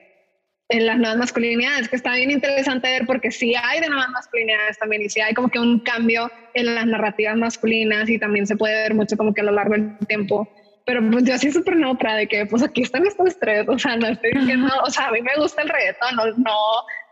en 0.69 0.85
las 0.85 0.97
nuevas 0.97 1.17
masculinidades, 1.17 1.89
que 1.89 1.97
está 1.97 2.15
bien 2.15 2.31
interesante 2.31 2.87
ver 2.87 3.05
porque 3.05 3.29
sí 3.29 3.53
hay 3.61 3.81
de 3.81 3.89
nuevas 3.89 4.07
masculinidades 4.09 4.77
también 4.77 5.01
y 5.01 5.09
sí 5.09 5.19
hay 5.19 5.33
como 5.33 5.49
que 5.49 5.59
un 5.59 5.79
cambio 5.79 6.31
en 6.53 6.73
las 6.73 6.85
narrativas 6.85 7.35
masculinas 7.35 8.09
y 8.09 8.17
también 8.17 8.47
se 8.47 8.55
puede 8.55 8.75
ver 8.75 8.93
mucho 8.93 9.17
como 9.17 9.33
que 9.33 9.41
a 9.41 9.43
lo 9.43 9.51
largo 9.51 9.73
del 9.73 9.97
tiempo. 10.07 10.47
Pero 10.85 11.01
pues 11.11 11.25
yo 11.25 11.35
así 11.35 11.51
súper 11.51 11.75
neutra 11.75 12.15
de 12.15 12.27
que 12.27 12.45
pues 12.45 12.63
aquí 12.63 12.81
están 12.81 13.05
estos 13.05 13.37
tres, 13.39 13.67
o 13.67 13.77
sea, 13.77 13.95
no 13.97 14.07
estoy 14.07 14.31
diciendo, 14.31 14.67
o 14.83 14.89
sea, 14.89 15.07
a 15.07 15.11
mí 15.11 15.21
me 15.21 15.35
gusta 15.37 15.61
el 15.61 15.69
reggaetón, 15.69 16.15
no, 16.15 16.25
no, 16.37 16.55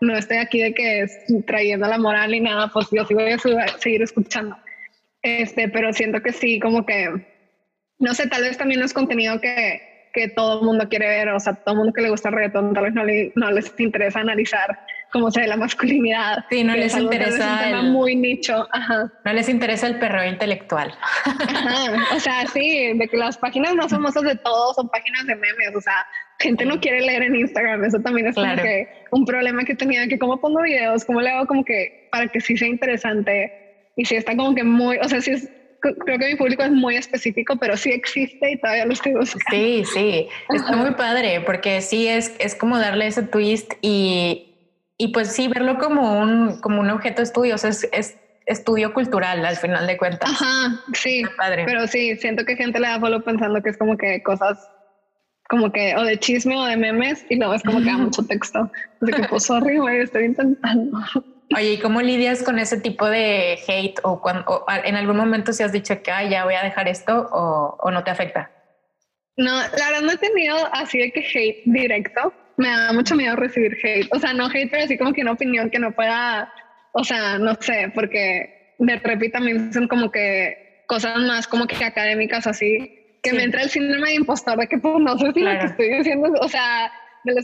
no 0.02 0.18
estoy 0.18 0.38
aquí 0.38 0.62
de 0.62 0.74
que 0.74 1.06
trayendo 1.46 1.88
la 1.88 2.00
moral 2.00 2.32
ni 2.32 2.40
nada, 2.40 2.70
pues 2.74 2.88
yo 2.92 3.06
sí 3.06 3.14
voy 3.14 3.32
a 3.32 3.38
seguir 3.78 4.02
escuchando. 4.02 4.58
Este, 5.22 5.70
pero 5.70 5.94
siento 5.94 6.22
que 6.22 6.32
sí, 6.32 6.60
como 6.60 6.86
que, 6.86 7.10
no 8.00 8.14
sé, 8.14 8.28
tal 8.28 8.42
vez 8.42 8.58
también 8.58 8.82
es 8.82 8.94
contenido 8.94 9.40
que, 9.40 10.10
que 10.14 10.30
todo 10.30 10.60
el 10.60 10.66
mundo 10.66 10.88
quiere 10.90 11.08
ver, 11.08 11.30
o 11.30 11.40
sea, 11.40 11.54
todo 11.54 11.74
el 11.74 11.78
mundo 11.80 11.94
que 11.94 12.02
le 12.02 12.10
gusta 12.10 12.30
el 12.30 12.36
reggaetón 12.36 12.74
tal 12.74 12.86
vez 12.86 12.94
no, 12.94 13.04
le, 13.04 13.32
no 13.36 13.52
les 13.52 13.74
interesa 13.80 14.20
analizar 14.20 14.80
cómo 15.12 15.32
se 15.32 15.42
ve 15.42 15.48
la 15.48 15.58
masculinidad. 15.58 16.46
Sí, 16.50 16.64
no 16.64 16.76
les 16.76 16.96
interesa. 16.96 17.70
Es 17.70 17.76
un 17.76 17.92
muy 17.92 18.16
nicho. 18.16 18.68
Ajá. 18.72 19.12
No 19.26 19.34
les 19.34 19.50
interesa 19.50 19.88
el 19.88 20.00
perro 20.00 20.24
intelectual. 20.24 20.94
Ajá. 21.26 22.16
O 22.16 22.20
sea, 22.20 22.46
sí, 22.48 22.94
de 22.98 23.08
que 23.08 23.18
las 23.18 23.38
páginas 23.38 23.76
más 23.76 23.92
famosas 23.92 24.24
de 24.24 24.36
todos 24.36 24.76
son 24.76 24.90
páginas 24.90 25.26
de 25.26 25.36
memes. 25.36 25.76
O 25.76 25.82
sea, 25.82 26.06
gente 26.40 26.66
no 26.66 26.80
quiere 26.80 27.02
leer 27.02 27.24
en 27.24 27.36
Instagram. 27.36 27.84
Eso 27.84 28.00
también 28.00 28.28
es 28.28 28.36
como 28.36 28.56
que 28.56 28.88
un 29.12 29.26
problema 29.26 29.64
que 29.64 29.76
tenía, 29.76 30.08
que 30.08 30.20
cómo 30.20 30.40
pongo 30.40 30.62
videos, 30.62 31.06
cómo 31.06 31.22
le 31.22 31.30
hago 31.30 31.48
como 31.48 31.66
que 31.66 32.08
para 32.12 32.28
que 32.28 32.40
sí 32.40 32.58
sea 32.58 32.68
interesante. 32.68 33.88
Y 33.96 34.06
si 34.06 34.16
está 34.16 34.36
como 34.36 34.56
que 34.56 34.64
muy, 34.64 34.98
o 34.98 35.10
sea, 35.10 35.22
si 35.22 35.32
es 35.32 35.50
creo 35.80 36.20
que 36.20 36.28
mi 36.28 36.36
público 36.36 36.64
es 36.64 36.72
muy 36.72 36.96
específico, 36.98 37.56
pero 37.58 37.78
sí 37.78 37.90
existe 37.90 38.52
y 38.52 38.58
todavía 38.58 38.86
lo 38.86 38.94
estoy 38.94 39.14
buscando. 39.14 39.50
Sí, 39.50 39.84
sí, 39.94 40.28
está 40.50 40.76
muy 40.76 40.92
padre 40.92 41.42
porque 41.42 41.82
sí 41.82 42.08
es, 42.08 42.36
es 42.40 42.56
como 42.56 42.78
darle 42.78 43.08
ese 43.08 43.24
twist 43.24 43.74
y, 43.82 44.49
y 45.02 45.08
pues 45.08 45.32
sí, 45.32 45.48
verlo 45.48 45.78
como 45.78 46.20
un, 46.20 46.60
como 46.60 46.82
un 46.82 46.90
objeto 46.90 47.18
de 47.18 47.24
estudio, 47.24 47.56
o 47.56 47.58
sea, 47.58 47.70
es, 47.70 47.88
es 47.94 48.18
estudio 48.46 48.94
cultural 48.94 49.46
al 49.46 49.56
final 49.56 49.88
de 49.88 49.98
cuentas. 49.98 50.30
Ajá, 50.30 50.84
sí, 50.94 51.24
padre. 51.38 51.64
pero 51.66 51.88
sí, 51.88 52.18
siento 52.18 52.44
que 52.44 52.58
gente 52.58 52.80
le 52.80 52.88
da 52.88 53.00
follow 53.00 53.24
pensando 53.24 53.64
que 53.64 53.70
es 53.70 53.78
como 53.78 53.96
que 53.98 54.22
cosas 54.22 54.60
como 55.48 55.72
que 55.72 55.96
o 55.96 56.04
de 56.04 56.20
chisme 56.20 56.56
o 56.58 56.66
de 56.66 56.76
memes 56.76 57.26
y 57.30 57.38
luego 57.38 57.54
es 57.54 57.64
como 57.64 57.80
que 57.80 57.86
da 57.86 57.98
mucho 57.98 58.24
texto. 58.26 58.70
Así 59.02 59.14
que 59.14 59.28
pues 59.30 59.44
sorry, 59.46 59.78
güey, 59.78 60.02
estoy 60.02 60.26
intentando. 60.26 61.00
Oye, 61.56 61.74
¿y 61.74 61.80
cómo 61.80 62.02
lidias 62.02 62.44
con 62.44 62.60
ese 62.60 62.82
tipo 62.82 63.06
de 63.08 63.58
hate 63.68 64.00
o, 64.04 64.22
cuando, 64.22 64.66
en 64.84 64.96
algún 64.96 65.16
momento 65.16 65.54
si 65.54 65.64
has 65.64 65.72
dicho 65.72 66.04
que 66.04 66.12
ya 66.30 66.44
voy 66.44 66.56
a 66.56 66.64
dejar 66.64 66.90
esto 66.90 67.30
o, 67.32 67.90
no 67.90 68.04
te 68.04 68.12
afecta? 68.12 68.52
No, 69.38 69.56
la 69.56 69.90
verdad 69.90 70.02
no 70.02 70.12
he 70.12 70.18
tenido 70.18 70.58
así 70.74 71.00
de 71.00 71.12
que 71.12 71.22
hate 71.22 71.62
directo. 71.66 72.34
Me 72.60 72.68
da 72.68 72.92
mucho 72.94 73.16
miedo 73.16 73.36
recibir 73.36 73.78
hate. 73.82 74.08
O 74.12 74.20
sea, 74.20 74.34
no 74.34 74.48
hate, 74.48 74.70
pero 74.70 74.84
así 74.84 74.98
como 74.98 75.14
que 75.14 75.22
una 75.22 75.32
opinión 75.32 75.70
que 75.70 75.80
no 75.80 75.92
pueda, 75.94 76.52
o 76.92 77.04
sea, 77.04 77.40
no 77.40 77.56
sé, 77.60 77.92
porque 77.96 78.76
de 78.78 78.96
repente 78.98 79.30
también 79.30 79.72
son 79.74 79.88
como 79.88 80.12
que 80.12 80.84
cosas 80.88 81.18
más 81.20 81.48
como 81.48 81.68
que 81.68 81.84
académicas 81.84 82.48
así, 82.48 82.96
que 83.24 83.34
me 83.34 83.44
entra 83.44 83.62
el 83.62 83.70
síndrome 83.70 84.10
de 84.10 84.16
impostor 84.16 84.58
de 84.58 84.68
que 84.68 84.78
pues 84.78 84.96
no 85.00 85.18
sé 85.18 85.32
si 85.34 85.42
lo 85.42 85.60
que 85.60 85.66
estoy 85.66 85.98
diciendo, 85.98 86.30
o 86.42 86.50
sea, 86.50 86.92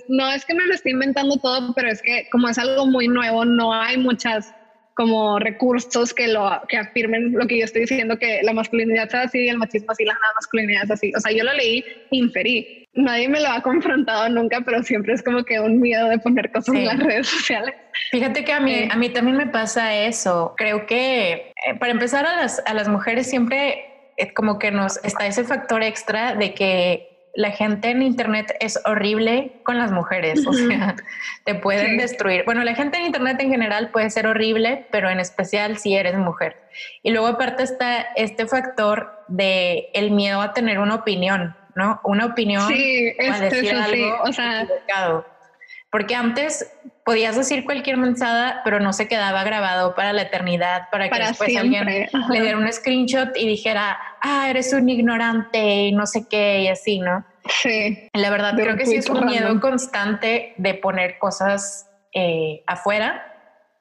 no 0.07 0.32
es 0.32 0.45
que 0.45 0.53
me 0.53 0.66
lo 0.66 0.74
esté 0.74 0.91
inventando 0.91 1.38
todo, 1.38 1.74
pero 1.76 1.89
es 1.89 2.01
que 2.01 2.28
como 2.32 2.49
es 2.49 2.57
algo 2.57 2.88
muy 2.88 3.07
nuevo, 3.07 3.45
no 3.45 3.74
hay 3.74 3.97
muchas 3.97 4.53
como 4.96 5.39
recursos 5.39 6.14
que 6.14 6.28
lo 6.28 6.50
que 6.70 6.78
afirmen 6.78 7.34
lo 7.34 7.46
que 7.48 7.60
yo 7.60 7.66
estoy 7.66 7.82
diciendo 7.82 8.18
que 8.18 8.41
la 8.43 8.54
masculinidad 8.54 9.08
es 9.08 9.14
así, 9.14 9.48
el 9.48 9.58
machismo 9.58 9.91
así, 9.91 10.06
la 10.06 10.18
masculinidad 10.36 10.86
es 10.86 10.91
así. 10.91 11.12
O 11.16 11.20
sea, 11.20 11.32
yo 11.32 11.43
lo 11.43 11.54
leí, 11.54 11.84
inferí. 12.12 12.88
Nadie 12.93 13.28
me 13.28 13.41
lo 13.41 13.50
ha 13.50 13.62
confrontado 13.62 14.30
nunca, 14.30 14.62
pero 14.62 14.82
siempre 14.82 15.14
es 15.14 15.22
como 15.22 15.43
que 15.43 15.60
un 15.60 15.82
miedo 15.82 16.08
de 16.08 16.18
poner 16.18 16.50
cosas 16.52 16.76
en 16.76 16.86
las 16.86 16.98
redes 16.98 17.28
sociales. 17.28 17.76
Fíjate 18.12 18.46
que 18.46 18.54
a 18.54 18.62
mí, 18.62 18.74
eh. 18.74 18.89
a 18.89 18.96
mí 18.96 19.10
también 19.10 19.36
me 19.36 19.48
pasa 19.48 19.93
eso. 19.93 20.54
Creo 20.58 20.86
que 20.86 21.32
eh, 21.34 21.76
para 21.78 21.91
empezar 21.91 22.26
a 22.26 22.38
las, 22.38 22.64
a 22.66 22.74
las 22.74 22.88
mujeres 22.88 23.30
siempre 23.30 23.86
es 24.16 24.32
como 24.32 24.60
que 24.60 24.72
nos 24.72 25.04
está 25.04 25.28
ese 25.28 25.43
factor 25.43 25.84
extra 25.84 26.36
de 26.36 26.54
que 26.54 27.14
la 27.36 27.52
gente 27.52 27.90
en 27.90 28.02
internet 28.02 28.56
es 28.60 28.80
horrible 28.86 29.60
con 29.64 29.78
las 29.78 29.92
mujeres, 29.92 30.46
o 30.48 30.54
sea, 30.54 30.96
te 31.44 31.56
pueden 31.56 31.98
destruir. 31.98 32.44
Bueno, 32.46 32.64
la 32.64 32.76
gente 32.76 32.98
en 32.98 33.06
internet 33.06 33.38
en 33.40 33.50
general 33.50 33.90
puede 33.92 34.10
ser 34.10 34.28
horrible, 34.28 34.88
pero 34.92 35.10
en 35.10 35.20
especial 35.20 35.78
si 35.78 35.96
eres 35.96 36.16
mujer. 36.18 36.58
Y 37.04 37.12
luego 37.12 37.28
aparte 37.28 37.64
está 37.64 38.02
este 38.16 38.48
factor 38.48 39.24
de 39.28 39.90
el 39.94 40.12
miedo 40.12 40.42
a 40.42 40.54
tener 40.54 40.80
una 40.80 40.96
opinión, 40.96 41.56
¿no? 41.76 42.00
Una 42.04 42.26
opinión 42.26 42.68
sí, 42.68 43.14
a 43.20 43.40
decir 43.40 43.76
algo 43.76 44.18
o 44.24 44.32
sea, 44.32 44.68
porque 45.90 46.16
antes 46.16 46.75
podías 47.06 47.36
decir 47.36 47.64
cualquier 47.66 47.97
mensada, 47.97 48.62
pero 48.66 48.80
no 48.80 48.91
se 48.91 49.08
quedaba 49.08 49.43
grabado 49.43 49.93
para 49.93 50.12
la 50.12 50.24
eternidad, 50.24 50.89
para 50.91 51.08
que 51.08 51.20
después 51.20 51.56
alguien 51.56 51.86
le 51.86 52.41
diera 52.41 52.58
un 52.58 52.72
screenshot 52.74 53.38
y 53.38 53.47
dijera, 53.47 53.97
ah, 54.22 54.49
eres 54.49 54.74
un 54.74 54.89
ignorante 54.89 55.60
y 55.60 55.91
no 55.91 56.08
sé 56.08 56.28
qué 56.28 56.62
y 56.62 56.68
así, 56.68 56.99
¿no? 56.99 57.24
Sí. 57.62 58.10
La 58.14 58.32
verdad, 58.32 58.56
creo 58.56 58.76
que 58.76 58.88
sí 58.88 58.95
es 58.95 59.08
un 59.08 59.24
miedo 59.24 59.62
constante 59.62 60.56
de 60.58 60.74
poner 60.74 61.20
cosas 61.20 61.88
eh, 62.12 62.64
afuera, 62.66 63.24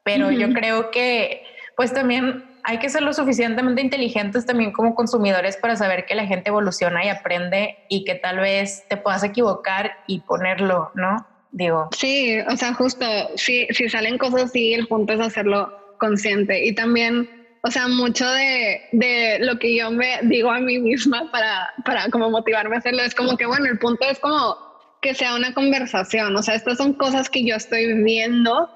pero 0.02 0.30
yo 0.30 0.52
creo 0.52 0.90
que 0.90 1.44
pues 1.76 1.94
también 1.94 2.44
hay 2.62 2.78
que 2.78 2.90
ser 2.90 3.02
lo 3.02 3.14
suficientemente 3.14 3.80
inteligentes 3.80 4.44
también 4.44 4.70
como 4.70 4.94
consumidores 4.94 5.56
para 5.56 5.76
saber 5.76 6.04
que 6.04 6.14
la 6.14 6.26
gente 6.26 6.50
evoluciona 6.50 7.02
y 7.06 7.08
aprende 7.08 7.78
y 7.88 8.04
que 8.04 8.16
tal 8.16 8.38
vez 8.38 8.86
te 8.88 8.98
puedas 8.98 9.24
equivocar 9.24 9.92
y 10.06 10.20
ponerlo, 10.20 10.90
¿no? 10.94 11.26
Digo. 11.54 11.88
Sí, 11.96 12.38
o 12.48 12.56
sea, 12.56 12.74
justo, 12.74 13.06
si, 13.36 13.66
si 13.70 13.88
salen 13.88 14.18
cosas 14.18 14.44
así, 14.44 14.74
el 14.74 14.86
punto 14.86 15.14
es 15.14 15.20
hacerlo 15.20 15.72
consciente 15.98 16.66
y 16.66 16.74
también, 16.74 17.30
o 17.62 17.70
sea, 17.70 17.88
mucho 17.88 18.28
de, 18.28 18.82
de 18.92 19.38
lo 19.40 19.58
que 19.58 19.76
yo 19.76 19.90
me 19.90 20.18
digo 20.24 20.50
a 20.50 20.60
mí 20.60 20.78
misma 20.78 21.30
para, 21.30 21.72
para 21.84 22.08
como 22.10 22.28
motivarme 22.30 22.76
a 22.76 22.78
hacerlo 22.80 23.02
es 23.02 23.14
como 23.14 23.36
que, 23.36 23.46
bueno, 23.46 23.66
el 23.66 23.78
punto 23.78 24.04
es 24.10 24.18
como 24.18 24.56
que 25.00 25.14
sea 25.14 25.34
una 25.34 25.54
conversación, 25.54 26.34
o 26.34 26.42
sea, 26.42 26.54
estas 26.54 26.78
son 26.78 26.94
cosas 26.94 27.30
que 27.30 27.44
yo 27.44 27.54
estoy 27.54 28.02
viendo 28.02 28.68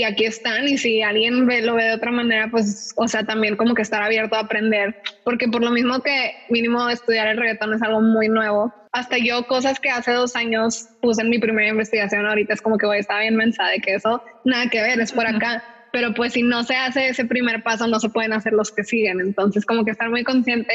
y 0.00 0.04
aquí 0.04 0.24
están 0.24 0.66
y 0.66 0.78
si 0.78 1.02
alguien 1.02 1.46
ve, 1.46 1.60
lo 1.60 1.74
ve 1.74 1.84
de 1.84 1.92
otra 1.92 2.10
manera, 2.10 2.48
pues, 2.50 2.94
o 2.96 3.06
sea, 3.06 3.22
también 3.22 3.56
como 3.56 3.74
que 3.74 3.82
estar 3.82 4.02
abierto 4.02 4.34
a 4.34 4.40
aprender, 4.40 4.96
porque 5.24 5.46
por 5.46 5.62
lo 5.62 5.70
mismo 5.70 6.00
que 6.00 6.32
mínimo 6.48 6.88
estudiar 6.88 7.28
el 7.28 7.36
reggaetón 7.36 7.74
es 7.74 7.82
algo 7.82 8.00
muy 8.00 8.28
nuevo. 8.30 8.72
Hasta 8.92 9.18
yo 9.18 9.46
cosas 9.46 9.78
que 9.78 9.90
hace 9.90 10.12
dos 10.12 10.36
años 10.36 10.88
puse 11.02 11.20
en 11.20 11.28
mi 11.28 11.38
primera 11.38 11.68
investigación, 11.68 12.24
ahorita 12.24 12.54
es 12.54 12.62
como 12.62 12.78
que 12.78 12.86
voy 12.86 12.96
a 12.96 13.00
estar 13.00 13.20
bien 13.20 13.36
mensa 13.36 13.66
de 13.66 13.80
que 13.80 13.96
eso 13.96 14.22
nada 14.46 14.70
que 14.70 14.80
ver, 14.80 14.98
es 15.00 15.12
por 15.12 15.26
acá. 15.26 15.62
Pero 15.92 16.14
pues 16.14 16.32
si 16.32 16.42
no 16.42 16.62
se 16.62 16.76
hace 16.76 17.08
ese 17.08 17.26
primer 17.26 17.62
paso, 17.62 17.86
no 17.86 18.00
se 18.00 18.08
pueden 18.08 18.32
hacer 18.32 18.54
los 18.54 18.72
que 18.72 18.84
siguen. 18.84 19.20
Entonces 19.20 19.66
como 19.66 19.84
que 19.84 19.90
estar 19.90 20.08
muy 20.08 20.24
consciente 20.24 20.72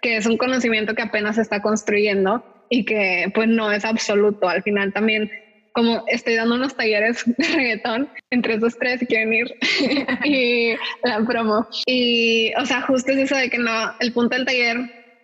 que 0.00 0.16
es 0.16 0.24
un 0.24 0.38
conocimiento 0.38 0.94
que 0.94 1.02
apenas 1.02 1.36
se 1.36 1.42
está 1.42 1.60
construyendo 1.60 2.42
y 2.70 2.86
que 2.86 3.30
pues 3.34 3.48
no 3.48 3.70
es 3.70 3.84
absoluto. 3.84 4.48
Al 4.48 4.62
final 4.62 4.94
también 4.94 5.30
como 5.72 6.04
estoy 6.08 6.34
dando 6.34 6.54
unos 6.54 6.76
talleres 6.76 7.22
de 7.38 7.46
reggaetón 7.48 8.08
esos 8.30 8.78
tres 8.78 9.00
si 9.00 9.06
quieren 9.06 9.32
ir 9.32 9.54
y 10.24 10.74
la 11.04 11.24
promo. 11.26 11.66
Y, 11.86 12.52
o 12.54 12.66
sea, 12.66 12.82
justo 12.82 13.12
es 13.12 13.18
eso 13.18 13.36
de 13.36 13.50
que 13.50 13.58
no, 13.58 13.92
el 14.00 14.12
punto 14.12 14.36
del 14.36 14.44
taller 14.44 14.78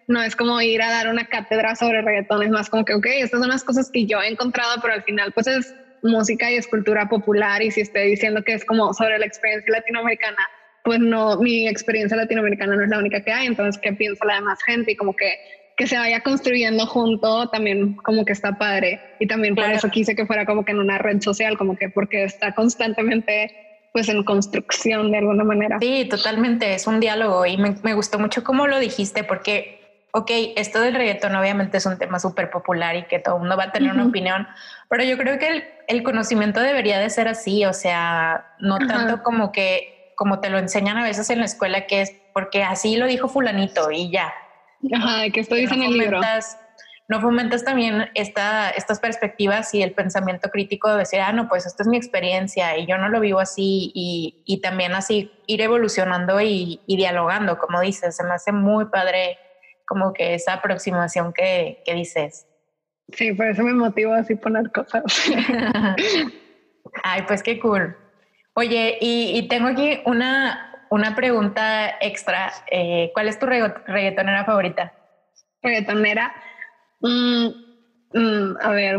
no 0.06 0.22
es 0.22 0.34
como 0.34 0.60
ir 0.60 0.80
a 0.82 0.90
dar 0.90 1.08
una 1.08 1.26
cátedra 1.26 1.74
sobre 1.74 2.02
reggaetón, 2.02 2.42
es 2.42 2.50
más 2.50 2.70
como 2.70 2.84
que, 2.84 2.94
ok, 2.94 3.06
estas 3.06 3.40
son 3.40 3.50
las 3.50 3.62
cosas 3.62 3.90
que 3.92 4.06
yo 4.06 4.20
he 4.22 4.28
encontrado, 4.28 4.76
pero 4.80 4.94
al 4.94 5.02
final 5.02 5.32
pues 5.32 5.46
es 5.46 5.74
música 6.02 6.50
y 6.50 6.56
escultura 6.56 7.08
popular 7.08 7.62
y 7.62 7.70
si 7.70 7.82
estoy 7.82 8.10
diciendo 8.10 8.42
que 8.42 8.54
es 8.54 8.64
como 8.64 8.94
sobre 8.94 9.18
la 9.18 9.26
experiencia 9.26 9.70
latinoamericana, 9.70 10.38
pues 10.84 11.00
no, 11.00 11.36
mi 11.38 11.68
experiencia 11.68 12.16
latinoamericana 12.16 12.76
no 12.76 12.84
es 12.84 12.88
la 12.88 12.98
única 12.98 13.22
que 13.22 13.32
hay, 13.32 13.46
entonces, 13.46 13.78
¿qué 13.82 13.92
piensa 13.92 14.24
la 14.24 14.36
demás 14.36 14.58
gente? 14.64 14.92
Y 14.92 14.96
como 14.96 15.14
que 15.14 15.34
que 15.78 15.86
se 15.86 15.96
vaya 15.96 16.20
construyendo 16.24 16.86
junto 16.86 17.48
también 17.50 17.94
como 17.94 18.24
que 18.24 18.32
está 18.32 18.58
padre. 18.58 19.00
Y 19.20 19.28
también 19.28 19.54
por 19.54 19.64
eso 19.66 19.88
quise 19.88 20.16
que 20.16 20.26
fuera 20.26 20.44
como 20.44 20.64
que 20.64 20.72
en 20.72 20.80
una 20.80 20.98
red 20.98 21.22
social 21.22 21.56
como 21.56 21.76
que 21.76 21.88
porque 21.88 22.24
está 22.24 22.52
constantemente 22.52 23.88
pues 23.92 24.08
en 24.08 24.24
construcción 24.24 25.12
de 25.12 25.18
alguna 25.18 25.44
manera. 25.44 25.78
Sí, 25.80 26.04
totalmente, 26.10 26.74
es 26.74 26.88
un 26.88 26.98
diálogo 26.98 27.46
y 27.46 27.56
me, 27.56 27.76
me 27.84 27.94
gustó 27.94 28.18
mucho 28.18 28.42
cómo 28.42 28.66
lo 28.66 28.80
dijiste 28.80 29.22
porque, 29.22 30.04
ok, 30.12 30.30
esto 30.56 30.80
del 30.80 30.96
reggaetón 30.96 31.36
obviamente 31.36 31.78
es 31.78 31.86
un 31.86 31.96
tema 31.96 32.18
súper 32.18 32.50
popular 32.50 32.96
y 32.96 33.04
que 33.04 33.20
todo 33.20 33.36
el 33.36 33.42
mundo 33.42 33.56
va 33.56 33.64
a 33.64 33.72
tener 33.72 33.92
una 33.92 34.06
opinión, 34.06 34.48
pero 34.90 35.04
yo 35.04 35.16
creo 35.16 35.38
que 35.38 35.48
el, 35.48 35.64
el, 35.86 36.02
conocimiento 36.02 36.58
debería 36.60 36.98
de 36.98 37.08
ser 37.08 37.28
así, 37.28 37.64
o 37.64 37.72
sea, 37.72 38.46
no 38.58 38.78
tanto 38.78 39.22
como 39.22 39.52
que, 39.52 40.12
como 40.16 40.40
te 40.40 40.50
lo 40.50 40.58
enseñan 40.58 40.98
a 40.98 41.04
veces 41.04 41.30
en 41.30 41.38
la 41.38 41.44
escuela, 41.44 41.86
que 41.86 42.02
es 42.02 42.12
porque 42.34 42.64
así 42.64 42.96
lo 42.96 43.06
dijo 43.06 43.28
fulanito 43.28 43.90
y 43.92 44.10
ya, 44.10 44.34
Ajá, 44.92 45.30
que 45.30 45.40
esto 45.40 45.54
dice 45.54 45.74
en 45.74 45.82
el 45.82 45.98
libro. 45.98 46.20
No 47.10 47.22
fomentas 47.22 47.64
también 47.64 48.10
esta, 48.14 48.68
estas 48.68 49.00
perspectivas 49.00 49.72
y 49.72 49.82
el 49.82 49.92
pensamiento 49.92 50.50
crítico 50.50 50.90
de 50.90 50.98
decir, 50.98 51.20
ah, 51.20 51.32
no, 51.32 51.48
pues 51.48 51.64
esta 51.64 51.82
es 51.82 51.88
mi 51.88 51.96
experiencia 51.96 52.76
y 52.76 52.86
yo 52.86 52.98
no 52.98 53.08
lo 53.08 53.18
vivo 53.18 53.40
así 53.40 53.90
y, 53.94 54.42
y 54.44 54.60
también 54.60 54.92
así 54.92 55.32
ir 55.46 55.62
evolucionando 55.62 56.38
y, 56.42 56.82
y, 56.86 56.96
dialogando, 56.98 57.56
como 57.56 57.80
dices, 57.80 58.14
se 58.14 58.24
me 58.24 58.34
hace 58.34 58.52
muy 58.52 58.86
padre 58.86 59.38
como 59.86 60.12
que 60.12 60.34
esa 60.34 60.52
aproximación 60.54 61.32
que, 61.32 61.82
que 61.86 61.94
dices. 61.94 62.46
Sí, 63.12 63.32
por 63.32 63.46
eso 63.46 63.62
me 63.62 63.72
motivo 63.72 64.12
así 64.12 64.34
poner 64.34 64.70
cosas. 64.70 65.02
Ay, 67.02 67.22
pues 67.26 67.42
qué 67.42 67.58
cool. 67.58 67.96
Oye, 68.52 68.98
y, 69.00 69.38
y 69.38 69.48
tengo 69.48 69.68
aquí 69.68 70.00
una, 70.04 70.67
una 70.90 71.14
pregunta 71.14 71.96
extra. 72.00 72.52
Eh, 72.70 73.10
¿Cuál 73.14 73.28
es 73.28 73.38
tu 73.38 73.46
reggaetonera 73.46 74.44
favorita? 74.44 74.92
Reggaetonera. 75.62 76.32
Mm, 77.00 77.48
mm, 78.12 78.56
a 78.60 78.70
ver, 78.70 78.98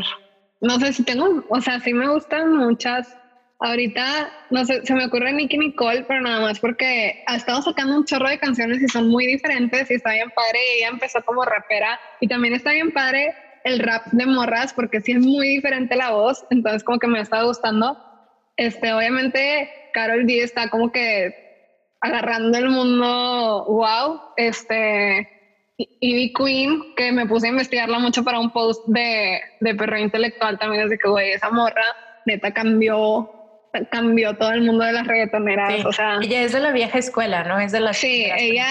no 0.61 0.79
sé 0.79 0.93
si 0.93 1.03
tengo, 1.03 1.43
o 1.49 1.61
sea, 1.61 1.79
sí 1.79 1.93
me 1.93 2.09
gustan 2.09 2.55
muchas. 2.55 3.15
Ahorita, 3.61 4.31
no 4.51 4.63
sé, 4.63 4.85
se 4.85 4.93
me 4.93 5.05
ocurre 5.05 5.33
Nicky 5.33 5.57
Nicole, 5.57 6.05
pero 6.07 6.21
nada 6.21 6.39
más 6.39 6.59
porque 6.59 7.23
ha 7.27 7.35
estado 7.35 7.61
sacando 7.61 7.97
un 7.97 8.05
chorro 8.05 8.29
de 8.29 8.39
canciones 8.39 8.81
y 8.81 8.87
son 8.87 9.09
muy 9.09 9.25
diferentes 9.25 9.91
y 9.91 9.95
está 9.95 10.13
bien 10.13 10.31
padre. 10.33 10.59
ella 10.77 10.87
empezó 10.87 11.21
como 11.25 11.43
rapera 11.43 11.99
y 12.21 12.27
también 12.27 12.53
está 12.53 12.71
bien 12.71 12.91
padre 12.91 13.35
el 13.65 13.79
rap 13.79 14.05
de 14.11 14.25
morras 14.25 14.73
porque 14.73 15.01
sí 15.01 15.11
es 15.11 15.19
muy 15.19 15.47
diferente 15.49 15.97
la 15.97 16.11
voz, 16.11 16.45
entonces 16.49 16.83
como 16.85 16.99
que 16.99 17.07
me 17.07 17.19
ha 17.19 17.23
estado 17.23 17.47
gustando. 17.47 17.97
Este, 18.55 18.93
obviamente, 18.93 19.69
Carol 19.93 20.25
D 20.25 20.41
está 20.41 20.69
como 20.69 20.91
que 20.91 21.48
agarrando 22.01 22.57
el 22.57 22.69
mundo 22.69 23.65
wow, 23.67 24.21
este, 24.37 25.27
Ivy 25.77 26.33
Queen, 26.33 26.95
que 26.95 27.11
me 27.11 27.25
puse 27.25 27.47
a 27.47 27.51
investigarla 27.51 27.99
mucho 27.99 28.23
para 28.23 28.39
un 28.39 28.51
post 28.51 28.85
de, 28.87 29.39
de 29.59 29.75
perro 29.75 29.97
intelectual 29.97 30.57
también, 30.59 30.83
así 30.83 30.97
que, 30.97 31.09
güey, 31.09 31.31
esa 31.31 31.49
morra 31.49 31.83
neta 32.25 32.53
cambió 32.53 33.31
cambió 33.91 34.35
todo 34.35 34.51
el 34.51 34.63
mundo 34.63 34.83
de 34.83 34.93
las 34.93 35.05
reggaetoneras, 35.05 35.85
o 35.85 35.91
sea... 35.91 36.17
Ella 36.21 36.41
es 36.41 36.53
de 36.53 36.59
la 36.59 36.71
vieja 36.71 36.97
escuela, 36.97 37.43
¿no? 37.43 37.59
Es 37.59 37.71
de 37.71 37.79
la... 37.79 37.93
Sí, 37.93 38.27
ella 38.35 38.65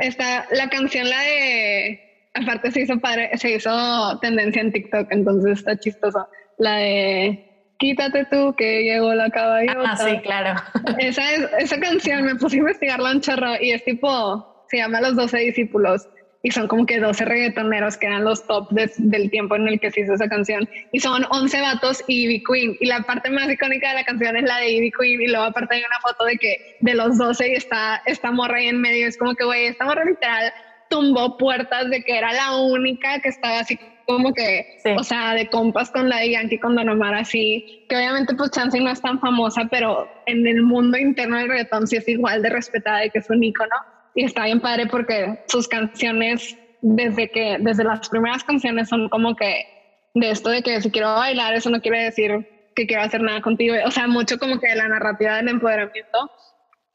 está... 0.00 0.46
La 0.50 0.68
canción, 0.68 1.08
la 1.08 1.20
de... 1.22 2.28
Aparte 2.34 2.70
se 2.70 2.82
hizo 2.82 2.98
padre, 2.98 3.30
se 3.36 3.52
hizo 3.52 4.18
tendencia 4.20 4.60
en 4.60 4.72
TikTok, 4.72 5.06
entonces 5.10 5.58
está 5.58 5.78
chistoso. 5.78 6.28
La 6.58 6.76
de 6.76 7.47
Quítate 7.78 8.24
tú 8.24 8.54
que 8.56 8.82
llegó 8.82 9.14
la 9.14 9.30
caballota. 9.30 9.92
Ah, 9.92 9.96
sí, 9.96 10.18
claro. 10.22 10.60
Esa, 10.98 11.22
esa 11.58 11.78
canción 11.78 12.24
me 12.24 12.34
puse 12.34 12.56
a 12.56 12.58
investigarla 12.60 13.12
un 13.12 13.20
chorro 13.20 13.54
y 13.60 13.70
es 13.70 13.84
tipo, 13.84 14.64
se 14.68 14.78
llama 14.78 15.00
Los 15.00 15.14
12 15.16 15.38
Discípulos 15.38 16.08
y 16.42 16.50
son 16.50 16.68
como 16.68 16.86
que 16.86 17.00
12 17.00 17.24
reggaetoneros 17.24 17.96
que 17.96 18.06
eran 18.06 18.24
los 18.24 18.46
top 18.46 18.70
del 18.70 19.30
tiempo 19.30 19.56
en 19.56 19.68
el 19.68 19.80
que 19.80 19.90
se 19.90 20.02
hizo 20.02 20.14
esa 20.14 20.28
canción 20.28 20.68
y 20.92 21.00
son 21.00 21.24
11 21.30 21.60
vatos 21.60 22.04
y 22.06 22.24
Ivy 22.24 22.44
Queen 22.44 22.76
y 22.80 22.86
la 22.86 23.02
parte 23.02 23.30
más 23.30 23.50
icónica 23.50 23.88
de 23.88 23.94
la 23.96 24.04
canción 24.04 24.36
es 24.36 24.44
la 24.44 24.58
de 24.58 24.70
Ivy 24.70 24.92
Queen 24.92 25.20
y 25.20 25.26
luego 25.26 25.44
aparte 25.46 25.74
hay 25.74 25.80
una 25.80 26.00
foto 26.00 26.24
de 26.24 26.38
que 26.38 26.76
de 26.80 26.94
los 26.94 27.18
12 27.18 27.48
y 27.48 27.52
está 27.54 28.02
esta 28.06 28.30
morra 28.30 28.58
ahí 28.58 28.68
en 28.68 28.80
medio 28.80 29.08
es 29.08 29.18
como 29.18 29.34
que 29.34 29.44
güey 29.44 29.66
esta 29.66 29.84
morra 29.84 30.04
literal 30.04 30.52
tumbó 30.88 31.36
puertas 31.36 31.90
de 31.90 32.02
que 32.02 32.16
era 32.16 32.32
la 32.32 32.56
única 32.56 33.18
que 33.20 33.28
estaba 33.30 33.58
así 33.58 33.78
como 34.08 34.32
que, 34.32 34.80
o 34.96 35.04
sea, 35.04 35.34
de 35.34 35.50
compas 35.50 35.90
con 35.90 36.08
la 36.08 36.20
de 36.20 36.30
Yankee, 36.30 36.58
con 36.58 36.74
Don 36.74 36.88
Omar, 36.88 37.14
así, 37.14 37.84
que 37.90 37.96
obviamente 37.96 38.34
pues 38.34 38.50
Chansey 38.50 38.82
no 38.82 38.90
es 38.90 39.02
tan 39.02 39.20
famosa, 39.20 39.68
pero 39.70 40.08
en 40.24 40.46
el 40.46 40.62
mundo 40.62 40.96
interno 40.96 41.36
del 41.36 41.48
reggaetón 41.48 41.86
sí 41.86 41.96
es 41.96 42.08
igual 42.08 42.40
de 42.40 42.48
respetada 42.48 43.04
y 43.04 43.10
que 43.10 43.18
es 43.18 43.28
un 43.28 43.44
ícono. 43.44 43.76
Y 44.14 44.24
está 44.24 44.46
bien 44.46 44.60
padre 44.60 44.86
porque 44.86 45.44
sus 45.48 45.68
canciones, 45.68 46.56
desde 46.80 47.30
que, 47.30 47.58
desde 47.60 47.84
las 47.84 48.08
primeras 48.08 48.42
canciones 48.44 48.88
son 48.88 49.10
como 49.10 49.36
que 49.36 49.66
de 50.14 50.30
esto 50.30 50.48
de 50.48 50.62
que 50.62 50.80
si 50.80 50.90
quiero 50.90 51.12
bailar, 51.12 51.52
eso 51.52 51.68
no 51.68 51.82
quiere 51.82 52.04
decir 52.04 52.48
que 52.74 52.86
quiero 52.86 53.02
hacer 53.02 53.20
nada 53.20 53.42
contigo. 53.42 53.74
O 53.84 53.90
sea, 53.90 54.08
mucho 54.08 54.38
como 54.38 54.58
que 54.58 54.74
la 54.74 54.88
narrativa 54.88 55.36
del 55.36 55.48
empoderamiento. 55.48 56.30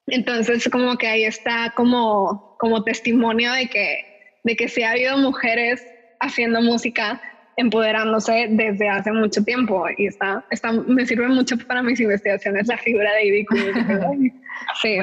Entonces, 0.08 0.68
como 0.68 0.98
que 0.98 1.08
ahí 1.08 1.26
está 1.26 1.74
como, 1.76 2.58
como 2.58 2.84
testimonio 2.84 3.54
de 3.54 3.68
que, 3.68 4.00
de 4.44 4.56
que 4.56 4.68
sí 4.68 4.82
ha 4.82 4.92
habido 4.92 5.16
mujeres 5.20 5.86
haciendo 6.24 6.62
música, 6.62 7.22
empoderándose 7.58 8.48
desde 8.50 8.90
hace 8.90 9.12
mucho 9.12 9.44
tiempo 9.44 9.86
y 9.98 10.08
está, 10.08 10.44
está, 10.50 10.72
me 10.72 11.06
sirve 11.06 11.28
mucho 11.28 11.58
para 11.68 11.84
mis 11.84 12.00
investigaciones 12.00 12.68
la 12.68 12.78
figura 12.78 13.12
de 13.14 13.26
Ivy 13.28 13.46
sí, 14.82 14.98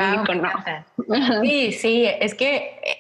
sí, 1.43 1.73
sí, 1.73 2.07
es 2.21 2.35
que, 2.35 2.57
eh, 2.57 2.97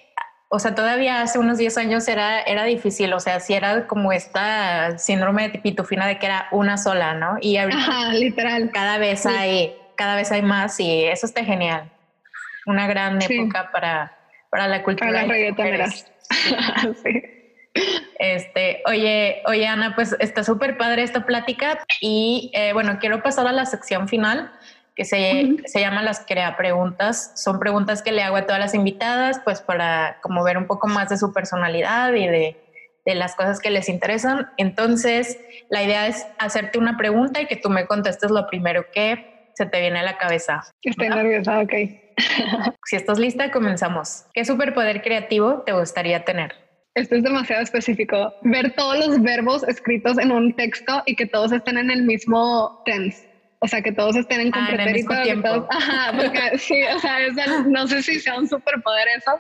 o 0.48 0.58
sea, 0.58 0.74
todavía 0.74 1.22
hace 1.22 1.38
unos 1.38 1.58
10 1.58 1.78
años 1.78 2.08
era, 2.08 2.40
era 2.42 2.64
difícil, 2.64 3.12
o 3.12 3.20
sea, 3.20 3.40
si 3.40 3.54
era 3.54 3.86
como 3.86 4.12
esta 4.12 4.98
síndrome 4.98 5.48
de 5.48 5.58
pitufina 5.58 6.06
de 6.06 6.18
que 6.18 6.26
era 6.26 6.48
una 6.50 6.76
sola, 6.76 7.14
¿no? 7.14 7.38
Y 7.40 7.56
ahorita 7.56 8.12
literal. 8.14 8.70
Cada 8.72 8.98
vez 8.98 9.26
hay, 9.26 9.74
cada 9.96 10.16
vez 10.16 10.32
hay 10.32 10.42
más 10.42 10.78
y 10.80 11.04
eso 11.04 11.26
está 11.26 11.44
genial. 11.44 11.90
Una 12.66 12.88
gran 12.88 13.22
época 13.22 13.70
para, 13.72 14.12
para 14.50 14.66
la 14.66 14.82
cultura. 14.82 15.10
Para 15.10 15.22
las 15.22 15.28
reggaetoneras. 15.28 16.12
sí. 17.04 17.39
Este, 18.18 18.82
oye, 18.86 19.42
oye 19.46 19.66
Ana, 19.66 19.94
pues 19.94 20.14
está 20.18 20.44
súper 20.44 20.76
padre 20.76 21.02
esta 21.02 21.24
plática 21.24 21.82
y 22.00 22.50
eh, 22.54 22.72
bueno, 22.72 22.98
quiero 23.00 23.22
pasar 23.22 23.46
a 23.46 23.52
la 23.52 23.64
sección 23.64 24.08
final 24.08 24.52
que 24.94 25.04
se, 25.04 25.56
se 25.64 25.80
llama 25.80 26.02
las 26.02 26.26
crea 26.26 26.56
preguntas. 26.56 27.32
Son 27.36 27.58
preguntas 27.58 28.02
que 28.02 28.12
le 28.12 28.22
hago 28.22 28.36
a 28.36 28.46
todas 28.46 28.60
las 28.60 28.74
invitadas, 28.74 29.40
pues 29.44 29.62
para 29.62 30.18
como 30.20 30.44
ver 30.44 30.58
un 30.58 30.66
poco 30.66 30.88
más 30.88 31.08
de 31.08 31.16
su 31.16 31.32
personalidad 31.32 32.12
y 32.12 32.26
de, 32.26 32.56
de 33.06 33.14
las 33.14 33.34
cosas 33.34 33.60
que 33.60 33.70
les 33.70 33.88
interesan. 33.88 34.50
Entonces, 34.58 35.38
la 35.70 35.82
idea 35.82 36.06
es 36.06 36.26
hacerte 36.38 36.78
una 36.78 36.96
pregunta 36.98 37.40
y 37.40 37.46
que 37.46 37.56
tú 37.56 37.70
me 37.70 37.86
contestes 37.86 38.30
lo 38.30 38.46
primero 38.46 38.84
que 38.92 39.52
se 39.54 39.66
te 39.66 39.80
viene 39.80 40.00
a 40.00 40.02
la 40.02 40.18
cabeza. 40.18 40.62
Estoy 40.82 41.08
nerviosa, 41.08 41.60
ok. 41.60 41.72
si 42.84 42.96
estás 42.96 43.18
lista, 43.18 43.50
comenzamos. 43.50 44.26
¿Qué 44.34 44.44
superpoder 44.44 45.00
creativo 45.02 45.62
te 45.62 45.72
gustaría 45.72 46.24
tener? 46.24 46.69
Esto 46.94 47.16
es 47.16 47.22
demasiado 47.22 47.62
específico. 47.62 48.34
Ver 48.42 48.72
todos 48.74 49.06
los 49.06 49.22
verbos 49.22 49.62
escritos 49.68 50.18
en 50.18 50.32
un 50.32 50.54
texto 50.54 51.02
y 51.06 51.14
que 51.14 51.26
todos 51.26 51.52
estén 51.52 51.78
en 51.78 51.90
el 51.90 52.02
mismo 52.02 52.82
tense. 52.84 53.30
O 53.60 53.68
sea, 53.68 53.82
que 53.82 53.92
todos 53.92 54.16
estén 54.16 54.40
en 54.40 54.52
ah, 54.54 55.22
tiempo. 55.22 55.68
ajá, 55.70 56.12
porque 56.16 56.58
sí, 56.58 56.82
o 56.94 56.98
sea, 56.98 57.18
no 57.66 57.86
sé 57.86 58.02
si 58.02 58.18
sea 58.18 58.38
un 58.38 58.48
superpoder 58.48 59.06
eso, 59.18 59.38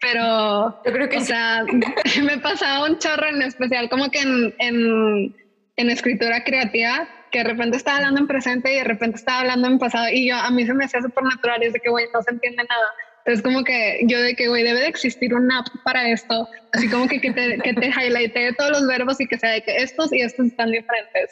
pero 0.00 0.80
yo 0.84 0.92
creo 0.92 1.08
que 1.08 1.18
o 1.18 1.20
sea, 1.20 1.64
me 2.22 2.38
pasaba 2.38 2.86
un 2.86 2.98
chorro 2.98 3.28
en 3.28 3.42
especial, 3.42 3.90
como 3.90 4.10
que 4.10 4.20
en, 4.20 4.54
en, 4.58 5.36
en, 5.76 5.90
escritura 5.90 6.44
creativa, 6.44 7.08
que 7.30 7.38
de 7.38 7.44
repente 7.44 7.76
estaba 7.76 7.98
hablando 7.98 8.20
en 8.20 8.26
presente 8.26 8.72
y 8.72 8.76
de 8.76 8.84
repente 8.84 9.16
estaba 9.16 9.40
hablando 9.40 9.68
en 9.68 9.78
pasado, 9.78 10.06
y 10.10 10.28
yo 10.28 10.36
a 10.36 10.50
mí 10.50 10.64
se 10.64 10.72
me 10.72 10.86
hacía 10.86 11.02
súper 11.02 11.24
natural 11.24 11.62
y 11.62 11.66
es 11.66 11.74
de 11.74 11.80
que, 11.80 11.90
güey, 11.90 12.06
no 12.14 12.22
se 12.22 12.30
entiende 12.30 12.64
nada. 12.64 12.86
Es 13.24 13.42
como 13.42 13.62
que 13.62 14.00
yo 14.04 14.20
de 14.20 14.34
que, 14.34 14.48
güey, 14.48 14.62
debe 14.62 14.80
de 14.80 14.86
existir 14.86 15.34
una 15.34 15.60
app 15.60 15.66
para 15.84 16.08
esto, 16.08 16.48
así 16.72 16.88
como 16.88 17.06
que, 17.06 17.20
que 17.20 17.30
te, 17.32 17.58
que 17.58 17.74
te 17.74 17.88
highlighte 17.88 18.54
todos 18.54 18.70
los 18.70 18.86
verbos 18.86 19.20
y 19.20 19.26
que 19.26 19.38
sea 19.38 19.50
de 19.50 19.62
que 19.62 19.76
estos 19.76 20.12
y 20.12 20.22
estos 20.22 20.46
están 20.46 20.70
diferentes. 20.70 21.30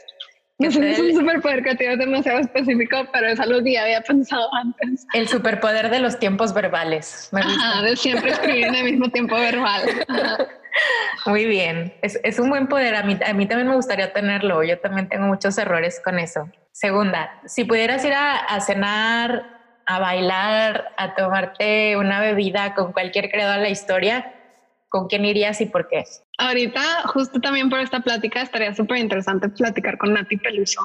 No 0.58 0.70
sé, 0.70 0.90
es 0.90 0.98
un 0.98 1.14
superpoder 1.14 1.62
creativo 1.62 1.92
es 1.92 1.98
demasiado 1.98 2.38
específico, 2.38 3.06
pero 3.12 3.26
es 3.26 3.38
algo 3.38 3.62
que 3.62 3.72
ya 3.72 3.82
había 3.82 4.00
pensado 4.00 4.48
antes. 4.54 5.06
El 5.12 5.28
superpoder 5.28 5.90
de 5.90 6.00
los 6.00 6.18
tiempos 6.18 6.54
verbales. 6.54 7.28
Ajá, 7.32 7.82
de 7.82 7.94
siempre 7.94 8.30
escribir 8.30 8.64
en 8.64 8.74
el 8.74 8.84
mismo 8.84 9.10
tiempo 9.10 9.34
verbal. 9.34 9.82
Muy 11.26 11.44
bien, 11.44 11.92
es, 12.00 12.18
es, 12.22 12.38
un 12.38 12.48
buen 12.48 12.68
poder. 12.68 12.94
A 12.94 13.02
mí, 13.02 13.18
a 13.26 13.32
mí 13.34 13.46
también 13.46 13.68
me 13.68 13.74
gustaría 13.74 14.12
tenerlo. 14.14 14.62
Yo 14.62 14.78
también 14.78 15.08
tengo 15.08 15.26
muchos 15.26 15.58
errores 15.58 16.00
con 16.02 16.18
eso. 16.18 16.48
Segunda, 16.72 17.40
si 17.46 17.64
pudieras 17.64 18.04
ir 18.04 18.14
a, 18.14 18.36
a 18.36 18.60
cenar, 18.60 19.55
a 19.86 19.98
bailar, 20.00 20.92
a 20.96 21.14
tomarte 21.14 21.96
una 21.96 22.20
bebida 22.20 22.74
con 22.74 22.92
cualquier 22.92 23.30
creador 23.30 23.56
de 23.56 23.62
la 23.62 23.68
historia, 23.70 24.34
¿con 24.88 25.08
quién 25.08 25.24
irías 25.24 25.60
y 25.60 25.66
por 25.66 25.88
qué? 25.88 26.04
Ahorita, 26.38 26.80
justo 27.06 27.40
también 27.40 27.70
por 27.70 27.80
esta 27.80 28.00
plática, 28.00 28.42
estaría 28.42 28.74
súper 28.74 28.98
interesante 28.98 29.48
platicar 29.48 29.96
con 29.96 30.12
Nati 30.12 30.36
Peluso 30.36 30.80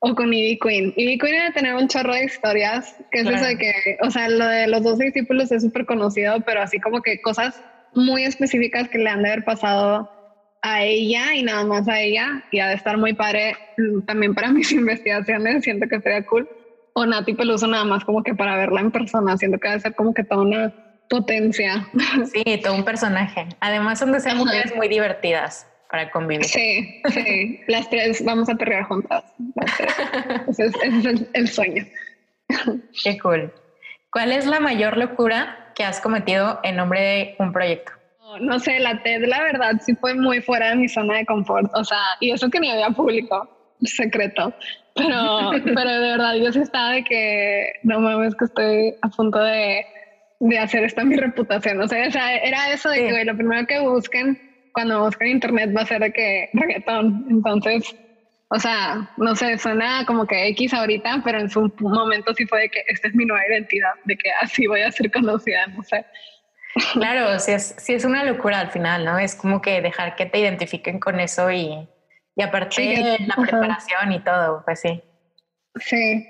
o 0.00 0.14
con 0.14 0.32
Ivy 0.32 0.58
Queen. 0.58 0.92
Ivy 0.96 1.18
Queen 1.18 1.32
debe 1.32 1.52
tener 1.52 1.74
un 1.74 1.86
chorro 1.86 2.14
de 2.14 2.24
historias, 2.24 2.96
que 3.10 3.20
es 3.20 3.28
eso 3.28 3.44
de 3.44 3.56
que, 3.56 3.98
o 4.02 4.10
sea, 4.10 4.28
lo 4.28 4.46
de 4.46 4.66
los 4.66 4.82
dos 4.82 4.98
discípulos 4.98 5.52
es 5.52 5.62
súper 5.62 5.86
conocido, 5.86 6.40
pero 6.40 6.62
así 6.62 6.80
como 6.80 7.02
que 7.02 7.20
cosas 7.20 7.62
muy 7.94 8.24
específicas 8.24 8.88
que 8.88 8.98
le 8.98 9.10
han 9.10 9.22
de 9.22 9.30
haber 9.30 9.44
pasado 9.44 10.10
a 10.62 10.82
ella 10.82 11.34
y 11.34 11.42
nada 11.42 11.64
más 11.64 11.88
a 11.88 12.00
ella, 12.00 12.44
y 12.50 12.60
ha 12.60 12.68
de 12.68 12.74
estar 12.74 12.96
muy 12.98 13.14
padre 13.14 13.54
mm, 13.76 14.02
también 14.02 14.34
para 14.34 14.48
mis 14.52 14.72
investigaciones, 14.72 15.64
siento 15.64 15.86
que 15.88 16.00
sería 16.00 16.24
cool. 16.26 16.48
O 16.94 17.06
Nati 17.06 17.34
Peluso 17.34 17.66
nada 17.66 17.84
más 17.84 18.04
como 18.04 18.22
que 18.22 18.34
para 18.34 18.56
verla 18.56 18.80
en 18.80 18.90
persona, 18.90 19.36
siento 19.36 19.58
que 19.58 19.68
debe 19.68 19.80
ser 19.80 19.94
como 19.94 20.12
que 20.14 20.24
toda 20.24 20.42
una 20.42 20.72
potencia. 21.10 21.86
Sí, 22.32 22.60
todo 22.62 22.74
un 22.74 22.84
personaje. 22.84 23.48
Además 23.60 23.98
son 23.98 24.12
de 24.12 24.20
ser 24.20 24.36
mujeres 24.36 24.74
muy 24.74 24.88
divertidas 24.88 25.66
para 25.90 26.10
convivir. 26.10 26.44
Sí, 26.44 27.02
sí. 27.10 27.60
Las 27.66 27.90
tres 27.90 28.24
vamos 28.24 28.48
a 28.48 28.54
perrear 28.54 28.84
juntas. 28.84 29.24
Ese 30.48 30.66
es, 30.66 30.74
el, 31.34 31.48
sueño. 31.48 31.84
Qué 33.02 33.18
cool. 33.18 33.52
¿Cuál 34.12 34.32
es 34.32 34.46
la 34.46 34.60
mayor 34.60 34.96
locura 34.96 35.72
que 35.74 35.84
has 35.84 36.00
cometido 36.00 36.60
en 36.62 36.76
nombre 36.76 37.00
de 37.00 37.36
un 37.38 37.52
proyecto? 37.52 37.92
No, 38.40 38.60
sé, 38.60 38.78
la 38.78 39.02
TED 39.02 39.24
la 39.26 39.42
verdad 39.42 39.72
sí 39.84 39.96
fue 39.96 40.14
muy 40.14 40.40
fuera 40.40 40.70
de 40.70 40.76
mi 40.76 40.88
zona 40.88 41.16
de 41.16 41.26
confort. 41.26 41.70
O 41.74 41.84
sea, 41.84 42.02
y 42.20 42.30
eso 42.30 42.48
que 42.48 42.60
ni 42.60 42.70
había 42.70 42.90
público, 42.90 43.48
secreto. 43.84 44.54
Pero, 44.94 45.50
pero 45.64 45.90
de 45.90 46.10
verdad 46.10 46.34
yo 46.34 46.52
sí 46.52 46.60
estaba 46.60 46.92
de 46.92 47.04
que 47.04 47.72
no 47.84 48.00
mames 48.00 48.34
que 48.34 48.44
estoy 48.44 48.94
a 49.02 49.08
punto 49.08 49.38
de 49.38 49.84
de 50.40 50.58
hacer 50.58 50.84
esta 50.84 51.04
mi 51.04 51.16
reputación. 51.16 51.80
O 51.80 51.86
sea, 51.86 52.04
era 52.04 52.72
eso 52.72 52.88
de 52.88 53.08
que 53.08 53.24
lo 53.24 53.36
primero 53.36 53.66
que 53.66 53.78
busquen 53.78 54.40
cuando 54.72 55.04
busquen 55.04 55.28
internet 55.28 55.74
va 55.76 55.82
a 55.82 55.86
ser 55.86 56.00
de 56.00 56.12
que 56.12 56.48
reggaetón. 56.54 57.26
Entonces, 57.30 57.94
o 58.48 58.58
sea, 58.58 59.10
no 59.18 59.36
sé, 59.36 59.58
suena 59.58 60.04
como 60.06 60.26
que 60.26 60.48
X 60.48 60.72
ahorita, 60.72 61.20
pero 61.24 61.40
en 61.40 61.50
su 61.50 61.72
momento 61.80 62.34
sí 62.34 62.46
fue 62.46 62.62
de 62.62 62.68
que 62.70 62.82
esta 62.88 63.08
es 63.08 63.14
mi 63.14 63.26
nueva 63.26 63.46
identidad, 63.48 63.92
de 64.04 64.16
que 64.16 64.30
así 64.40 64.66
voy 64.66 64.80
a 64.80 64.90
ser 64.90 65.10
conocida, 65.12 65.66
no 65.68 65.82
sé. 65.82 66.04
Claro, 66.94 67.38
sí 67.38 67.52
es, 67.52 67.74
sí 67.78 67.94
es 67.94 68.04
una 68.04 68.24
locura 68.24 68.60
al 68.60 68.70
final, 68.70 69.04
¿no? 69.04 69.18
Es 69.18 69.34
como 69.34 69.60
que 69.60 69.82
dejar 69.82 70.16
que 70.16 70.26
te 70.26 70.38
identifiquen 70.38 71.00
con 71.00 71.20
eso 71.20 71.50
y, 71.50 71.86
y 72.40 72.42
aparte 72.42 73.18
la 73.26 73.36
preparación 73.36 74.12
y 74.12 74.20
todo, 74.20 74.62
pues 74.64 74.80
sí. 74.80 75.02
Sí, 75.76 76.26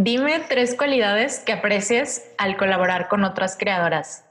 Dime 0.00 0.38
tres 0.48 0.76
cualidades 0.76 1.40
que 1.40 1.52
aprecies 1.52 2.32
al 2.38 2.56
colaborar 2.56 3.08
con 3.08 3.24
otras 3.24 3.56
creadoras. 3.58 4.24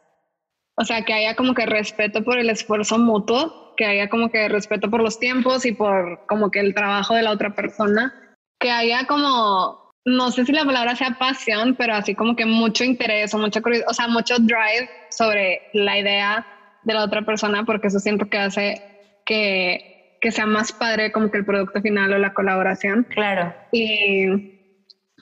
O 0.77 0.85
sea, 0.85 1.01
que 1.01 1.11
haya 1.11 1.35
como 1.35 1.53
que 1.53 1.65
respeto 1.65 2.23
por 2.23 2.39
el 2.39 2.49
esfuerzo 2.49 2.97
mutuo, 2.97 3.73
que 3.75 3.85
haya 3.85 4.07
como 4.07 4.31
que 4.31 4.47
respeto 4.47 4.89
por 4.89 5.01
los 5.01 5.19
tiempos 5.19 5.65
y 5.65 5.73
por 5.73 6.25
como 6.25 6.51
que 6.51 6.61
el 6.61 6.73
trabajo 6.73 7.15
de 7.15 7.23
la 7.23 7.31
otra 7.31 7.53
persona, 7.53 8.13
que 8.61 8.71
haya 8.71 9.07
como, 9.07 9.91
no 10.05 10.31
sé 10.31 10.45
si 10.45 10.53
la 10.53 10.63
palabra 10.63 10.95
sea 10.95 11.17
pasión, 11.19 11.75
pero 11.75 11.95
así 11.95 12.15
como 12.15 12.37
que 12.37 12.45
mucho 12.45 12.85
interés 12.85 13.33
o 13.33 13.37
mucha 13.37 13.59
o 13.89 13.93
sea, 13.93 14.07
mucho 14.07 14.35
drive 14.39 14.89
sobre 15.09 15.63
la 15.73 15.99
idea 15.99 16.47
de 16.83 16.93
la 16.93 17.03
otra 17.03 17.23
persona, 17.23 17.65
porque 17.65 17.87
eso 17.87 17.99
siento 17.99 18.29
que 18.29 18.37
hace 18.37 18.81
que, 19.25 19.96
que 20.21 20.31
sea 20.31 20.45
más 20.45 20.71
padre 20.71 21.11
como 21.11 21.31
que 21.31 21.37
el 21.37 21.45
producto 21.45 21.81
final 21.81 22.13
o 22.13 22.17
la 22.17 22.33
colaboración. 22.33 23.05
Claro. 23.09 23.53
Y 23.71 24.57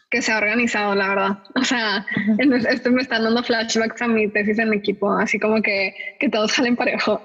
que 0.09 0.21
se 0.21 0.31
ha 0.31 0.37
organizado, 0.37 0.95
la 0.95 1.09
verdad. 1.09 1.39
O 1.55 1.63
sea, 1.63 2.05
esto 2.69 2.91
me 2.91 3.01
está 3.01 3.19
dando 3.19 3.43
flashbacks 3.43 4.01
a 4.01 4.07
mi 4.07 4.29
tesis 4.29 4.59
en 4.59 4.73
equipo, 4.73 5.11
así 5.11 5.39
como 5.39 5.61
que, 5.61 5.93
que 6.19 6.29
todos 6.29 6.51
salen 6.53 6.75
parejo. 6.75 7.21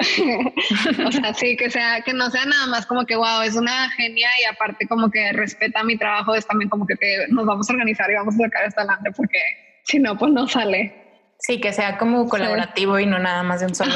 o 1.06 1.12
sea, 1.12 1.34
sí, 1.34 1.56
que 1.56 1.70
sea, 1.70 2.00
que 2.02 2.12
no 2.12 2.30
sea 2.30 2.44
nada 2.46 2.66
más 2.66 2.86
como 2.86 3.04
que, 3.04 3.16
wow, 3.16 3.42
es 3.44 3.54
una 3.54 3.90
genia 3.90 4.28
y 4.40 4.44
aparte 4.44 4.88
como 4.88 5.10
que 5.10 5.32
respeta 5.32 5.84
mi 5.84 5.96
trabajo, 5.96 6.34
es 6.34 6.46
también 6.46 6.68
como 6.68 6.86
que, 6.86 6.96
nos 7.28 7.46
vamos 7.46 7.68
a 7.68 7.72
organizar 7.72 8.10
y 8.10 8.14
vamos 8.14 8.34
a 8.34 8.44
sacar 8.44 8.64
esto 8.64 8.80
adelante 8.80 9.10
porque 9.16 9.38
si 9.84 9.98
no, 9.98 10.16
pues 10.16 10.32
no 10.32 10.48
sale. 10.48 10.94
Sí, 11.38 11.60
que 11.60 11.72
sea 11.72 11.96
como 11.96 12.28
colaborativo 12.28 12.98
y 12.98 13.06
no 13.06 13.18
nada 13.18 13.42
más 13.42 13.60
de 13.60 13.66
un 13.66 13.74
solo. 13.74 13.92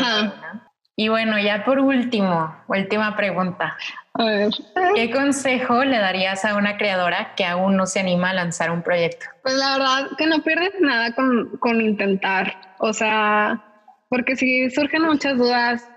Y 0.97 1.09
bueno, 1.09 1.39
ya 1.41 1.65
por 1.65 1.81
último, 1.81 2.55
última 2.69 3.17
pregunta. 3.17 3.77
A 4.15 4.25
ver. 4.25 4.51
¿Qué 4.95 5.11
consejo 5.11 5.85
le 5.85 5.99
darías 5.99 6.45
a 6.45 6.57
una 6.57 6.77
creadora 6.77 7.35
que 7.35 7.45
aún 7.45 7.77
no 7.77 7.87
se 7.87 7.99
anima 7.99 8.31
a 8.31 8.35
lanzar 8.35 8.71
un 8.71 8.83
proyecto? 8.83 9.27
Pues 9.43 9.55
la 9.55 9.77
verdad 9.77 10.11
que 10.17 10.27
no 10.27 10.41
pierdes 10.43 10.81
nada 10.81 11.13
con, 11.15 11.57
con 11.59 11.81
intentar. 11.81 12.55
O 12.79 12.93
sea, 12.93 13.61
porque 14.09 14.37
si 14.37 14.71
surgen 14.71 15.03
muchas 15.03 15.37
dudas, 15.37 15.89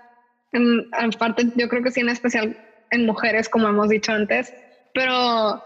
en, 0.52 0.88
aparte 0.92 1.44
yo 1.54 1.68
creo 1.68 1.82
que 1.84 1.92
sí 1.92 2.00
en 2.00 2.08
especial 2.08 2.56
en 2.90 3.06
mujeres, 3.06 3.48
como 3.48 3.68
hemos 3.68 3.88
dicho 3.88 4.12
antes, 4.12 4.52
pero, 4.94 5.62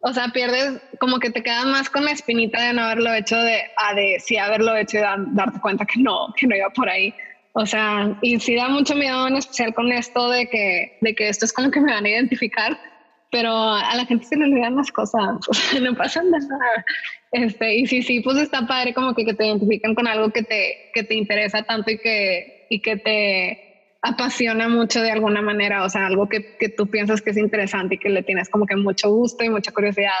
o 0.00 0.12
sea, 0.12 0.28
pierdes 0.28 0.82
como 0.98 1.18
que 1.18 1.30
te 1.30 1.42
quedas 1.42 1.64
más 1.64 1.88
con 1.88 2.04
la 2.04 2.10
espinita 2.10 2.60
de 2.60 2.74
no 2.74 2.82
haberlo 2.82 3.14
hecho, 3.14 3.36
de, 3.36 3.62
a 3.76 3.94
de 3.94 4.18
sí 4.20 4.36
haberlo 4.36 4.76
hecho 4.76 4.98
y 4.98 5.00
darte 5.00 5.60
cuenta 5.60 5.86
que 5.86 6.00
no, 6.00 6.34
que 6.36 6.46
no 6.46 6.56
iba 6.56 6.68
por 6.70 6.90
ahí. 6.90 7.14
O 7.58 7.64
sea, 7.64 8.18
y 8.20 8.38
sí 8.38 8.54
da 8.54 8.68
mucho 8.68 8.94
miedo 8.94 9.26
en 9.26 9.36
especial 9.36 9.72
con 9.72 9.90
esto 9.90 10.28
de 10.28 10.46
que, 10.46 10.98
de 11.00 11.14
que 11.14 11.30
esto 11.30 11.46
es 11.46 11.54
como 11.54 11.70
que 11.70 11.80
me 11.80 11.90
van 11.90 12.04
a 12.04 12.10
identificar, 12.10 12.78
pero 13.32 13.50
a 13.50 13.94
la 13.96 14.04
gente 14.04 14.26
se 14.26 14.36
le 14.36 14.44
olvidan 14.44 14.76
las 14.76 14.92
cosas, 14.92 15.38
no 15.80 15.94
pasa 15.94 16.22
nada. 16.22 16.84
Este, 17.32 17.76
y 17.76 17.86
sí, 17.86 18.02
sí, 18.02 18.20
pues 18.20 18.36
está 18.36 18.66
padre 18.66 18.92
como 18.92 19.14
que, 19.14 19.24
que 19.24 19.32
te 19.32 19.46
identifican 19.46 19.94
con 19.94 20.06
algo 20.06 20.28
que 20.32 20.42
te, 20.42 20.90
que 20.92 21.02
te 21.02 21.14
interesa 21.14 21.62
tanto 21.62 21.90
y 21.92 21.96
que, 21.96 22.66
y 22.68 22.82
que 22.82 22.98
te 22.98 23.96
apasiona 24.02 24.68
mucho 24.68 25.00
de 25.00 25.12
alguna 25.12 25.40
manera, 25.40 25.82
o 25.82 25.88
sea, 25.88 26.08
algo 26.08 26.28
que, 26.28 26.58
que 26.58 26.68
tú 26.68 26.88
piensas 26.88 27.22
que 27.22 27.30
es 27.30 27.38
interesante 27.38 27.94
y 27.94 27.98
que 27.98 28.10
le 28.10 28.22
tienes 28.22 28.50
como 28.50 28.66
que 28.66 28.76
mucho 28.76 29.08
gusto 29.08 29.42
y 29.42 29.48
mucha 29.48 29.72
curiosidad 29.72 30.12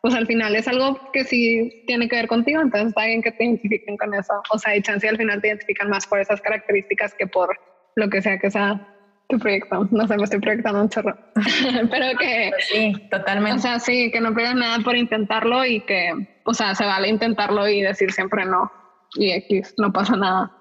pues 0.00 0.14
al 0.14 0.26
final 0.26 0.54
es 0.54 0.68
algo 0.68 1.10
que 1.12 1.24
sí 1.24 1.84
tiene 1.86 2.08
que 2.08 2.16
ver 2.16 2.28
contigo, 2.28 2.60
entonces 2.60 2.88
está 2.88 3.06
bien 3.06 3.22
que 3.22 3.32
te 3.32 3.44
identifiquen 3.44 3.96
con 3.96 4.14
eso. 4.14 4.34
O 4.50 4.58
sea, 4.58 4.76
y 4.76 4.82
chance 4.82 5.08
al 5.08 5.16
final 5.16 5.40
te 5.40 5.48
identifican 5.48 5.88
más 5.88 6.06
por 6.06 6.20
esas 6.20 6.40
características 6.40 7.14
que 7.14 7.26
por 7.26 7.58
lo 7.96 8.08
que 8.08 8.22
sea 8.22 8.38
que 8.38 8.50
sea 8.50 8.86
tu 9.28 9.38
proyecto. 9.38 9.88
No 9.90 10.06
sé, 10.06 10.16
me 10.16 10.24
estoy 10.24 10.40
proyectando 10.40 10.82
un 10.82 10.88
chorro. 10.88 11.16
Pero 11.90 12.18
que... 12.18 12.50
Pues 12.50 12.68
sí, 12.68 12.92
totalmente. 13.10 13.58
O 13.58 13.62
sea, 13.62 13.80
sí, 13.80 14.10
que 14.10 14.20
no 14.20 14.34
pierdas 14.34 14.54
nada 14.54 14.78
por 14.84 14.96
intentarlo 14.96 15.64
y 15.64 15.80
que, 15.80 16.12
o 16.44 16.54
sea, 16.54 16.74
se 16.74 16.84
vale 16.84 17.08
intentarlo 17.08 17.68
y 17.68 17.82
decir 17.82 18.12
siempre 18.12 18.44
no. 18.44 18.70
Y 19.14 19.32
X, 19.32 19.74
no 19.78 19.92
pasa 19.92 20.16
nada. 20.16 20.52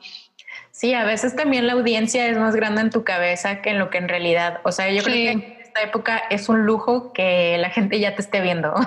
Sí, 0.72 0.94
a 0.94 1.06
veces 1.06 1.36
también 1.36 1.68
la 1.68 1.74
audiencia 1.74 2.28
es 2.28 2.38
más 2.38 2.56
grande 2.56 2.82
en 2.82 2.90
tu 2.90 3.04
cabeza 3.04 3.62
que 3.62 3.70
en 3.70 3.80
lo 3.80 3.90
que 3.90 3.98
en 3.98 4.10
realidad, 4.10 4.60
o 4.64 4.72
sea, 4.72 4.92
yo 4.92 5.04
creo 5.04 5.38
que 5.38 5.55
época 5.82 6.24
es 6.30 6.50
un 6.50 6.66
lujo 6.66 7.12
que 7.14 7.58
la 7.58 7.70
gente 7.70 8.00
ya 8.00 8.16
te 8.16 8.22
esté 8.22 8.42
viendo. 8.42 8.74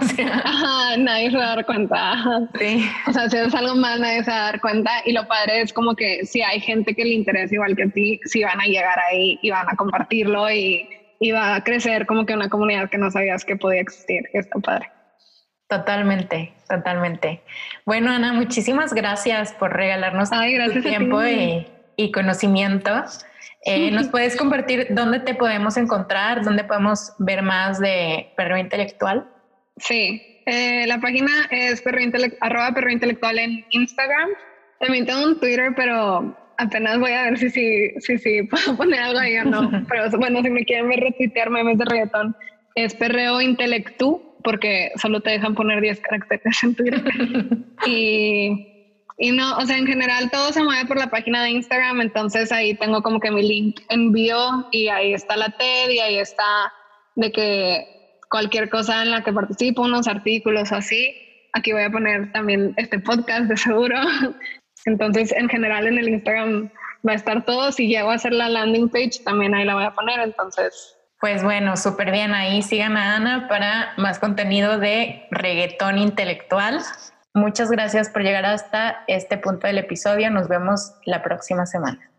O 0.91 0.97
nadie 0.97 1.31
se 1.31 1.37
va 1.37 1.53
a 1.53 1.57
dar 1.57 1.67
cuenta. 1.67 2.15
Sí. 2.59 2.89
O 3.07 3.13
sea, 3.13 3.29
si 3.29 3.37
es 3.37 3.55
algo 3.55 3.75
más, 3.75 4.01
nadie 4.01 4.25
se 4.25 4.31
va 4.31 4.39
a 4.39 4.53
dar 4.53 4.61
cuenta. 4.61 4.91
Y 5.05 5.13
lo 5.13 5.27
padre 5.29 5.61
es 5.61 5.73
como 5.73 5.95
que 5.95 6.25
si 6.25 6.41
hay 6.41 6.61
gente 6.61 6.95
que 6.95 7.05
le 7.05 7.11
interesa 7.11 7.55
igual 7.55 7.77
que 7.77 7.85
a 7.85 7.89
ti, 7.89 8.21
si 8.25 8.43
van 8.43 8.61
a 8.61 8.65
llegar 8.65 8.99
ahí 9.11 9.39
y 9.43 9.51
van 9.51 9.69
a 9.69 9.77
compartirlo 9.77 10.51
y, 10.51 10.89
y 11.21 11.31
va 11.33 11.57
a 11.57 11.65
crecer 11.65 12.07
como 12.07 12.25
que 12.25 12.35
una 12.35 12.49
comunidad 12.49 12.89
que 12.89 12.99
no 12.99 13.11
sabías 13.11 13.45
que 13.45 13.57
podía 13.57 13.81
existir. 13.81 14.29
Está 14.33 14.59
padre. 14.59 14.91
Totalmente, 15.69 16.55
totalmente. 16.69 17.43
Bueno, 17.85 18.11
Ana, 18.11 18.33
muchísimas 18.33 18.95
gracias 18.95 19.53
por 19.53 19.75
regalarnos 19.75 20.31
tu 20.31 20.83
tiempo 20.83 21.23
y, 21.23 21.67
y 21.97 22.11
conocimiento. 22.11 23.05
Eh, 23.65 23.91
¿Nos 23.91 24.09
puedes 24.11 24.37
compartir 24.37 24.87
dónde 24.91 25.21
te 25.21 25.35
podemos 25.35 25.77
encontrar, 25.77 26.45
dónde 26.45 26.65
podemos 26.65 27.15
ver 27.19 27.43
más 27.43 27.81
de 27.81 28.33
Perro 28.37 28.59
Intelectual? 28.59 29.29
Sí, 29.77 30.43
eh, 30.47 30.87
la 30.87 30.99
página 30.99 31.31
es 31.51 31.83
perro 31.83 32.01
arroba 32.41 32.73
perro 32.73 32.91
intelectual 32.91 33.39
en 33.39 33.65
Instagram. 33.71 34.31
También 34.81 35.07
tengo 35.07 35.25
un 35.25 35.39
Twitter, 35.39 35.73
pero 35.77 36.37
apenas 36.57 36.99
voy 36.99 37.13
a 37.13 37.25
ver 37.25 37.39
si 37.39 37.51
sí 37.51 37.91
si, 38.01 38.19
si, 38.19 38.43
puedo 38.45 38.77
poner 38.77 39.01
algo 39.01 39.19
ahí 39.19 39.37
o 39.39 39.45
no. 39.45 39.71
Pero 39.89 40.11
bueno, 40.19 40.43
si 40.43 40.51
me 40.51 40.65
quieren 40.65 40.89
ver 40.89 41.01
retuitear 41.01 41.51
memes 41.51 41.79
de 41.79 41.85
reggaetón, 41.85 42.37
es 42.75 42.95
perreo 42.95 43.41
intelectú, 43.41 44.23
porque 44.43 44.91
solo 44.97 45.21
te 45.21 45.31
dejan 45.31 45.55
poner 45.55 45.81
10 45.81 46.01
caracteres 46.01 46.63
en 46.63 46.75
Twitter. 46.75 47.03
y 47.87 48.68
y 49.19 49.33
no, 49.33 49.57
o 49.57 49.67
sea, 49.67 49.77
en 49.77 49.87
general 49.87 50.31
todo 50.31 50.53
se 50.53 50.63
mueve 50.63 50.87
por 50.87 50.97
la 50.97 51.11
página 51.11 51.43
de 51.43 51.51
Instagram, 51.51 52.01
entonces 52.01 52.53
ahí 52.53 52.75
tengo 52.75 53.03
como 53.03 53.19
que 53.19 53.31
mi 53.31 53.43
link 53.43 53.81
en 53.89 54.13
bio 54.13 54.67
y 54.71 54.89
ahí 54.89 55.13
está 55.13 55.37
la 55.37 55.51
TED 55.51 55.91
y 55.91 55.99
ahí 55.99 56.19
está 56.19 56.73
de 57.17 57.33
que 57.33 57.99
cualquier 58.31 58.71
cosa 58.71 59.03
en 59.03 59.11
la 59.11 59.25
que 59.25 59.33
participo, 59.33 59.83
unos 59.83 60.07
artículos 60.07 60.71
o 60.71 60.77
así, 60.77 61.15
aquí 61.53 61.73
voy 61.73 61.83
a 61.83 61.91
poner 61.91 62.33
también 62.33 62.75
este 62.77 62.99
podcast 62.99 63.45
de 63.45 63.57
seguro. 63.57 63.97
Entonces, 64.85 65.33
en 65.33 65.49
general 65.49 65.87
en 65.87 65.99
el 65.99 66.09
Instagram 66.09 66.71
va 67.07 67.13
a 67.13 67.17
estar 67.17 67.45
todo. 67.45 67.73
Si 67.73 67.89
llego 67.89 68.11
a 68.11 68.15
hacer 68.15 68.33
la 68.33 68.49
landing 68.49 68.89
page, 68.89 69.23
también 69.25 69.55
ahí 69.55 69.65
la 69.65 69.75
voy 69.75 69.85
a 69.85 69.95
poner. 69.95 70.21
Entonces, 70.21 70.97
pues 71.21 71.43
bueno, 71.43 71.77
súper 71.77 72.11
bien. 72.11 72.33
Ahí 72.33 72.63
sigan 72.63 72.97
a 72.97 73.17
Ana 73.17 73.49
para 73.49 73.93
más 73.97 74.19
contenido 74.19 74.79
de 74.79 75.27
reggaetón 75.31 75.99
intelectual. 75.99 76.81
Muchas 77.39 77.71
gracias 77.71 78.09
por 78.11 78.23
llegar 78.23 78.45
hasta 78.45 79.05
este 79.07 79.39
punto 79.39 79.69
del 79.69 79.79
episodio. 79.79 80.29
Nos 80.29 80.49
vemos 80.49 80.95
la 81.05 81.23
próxima 81.23 81.67
semana. 81.67 82.11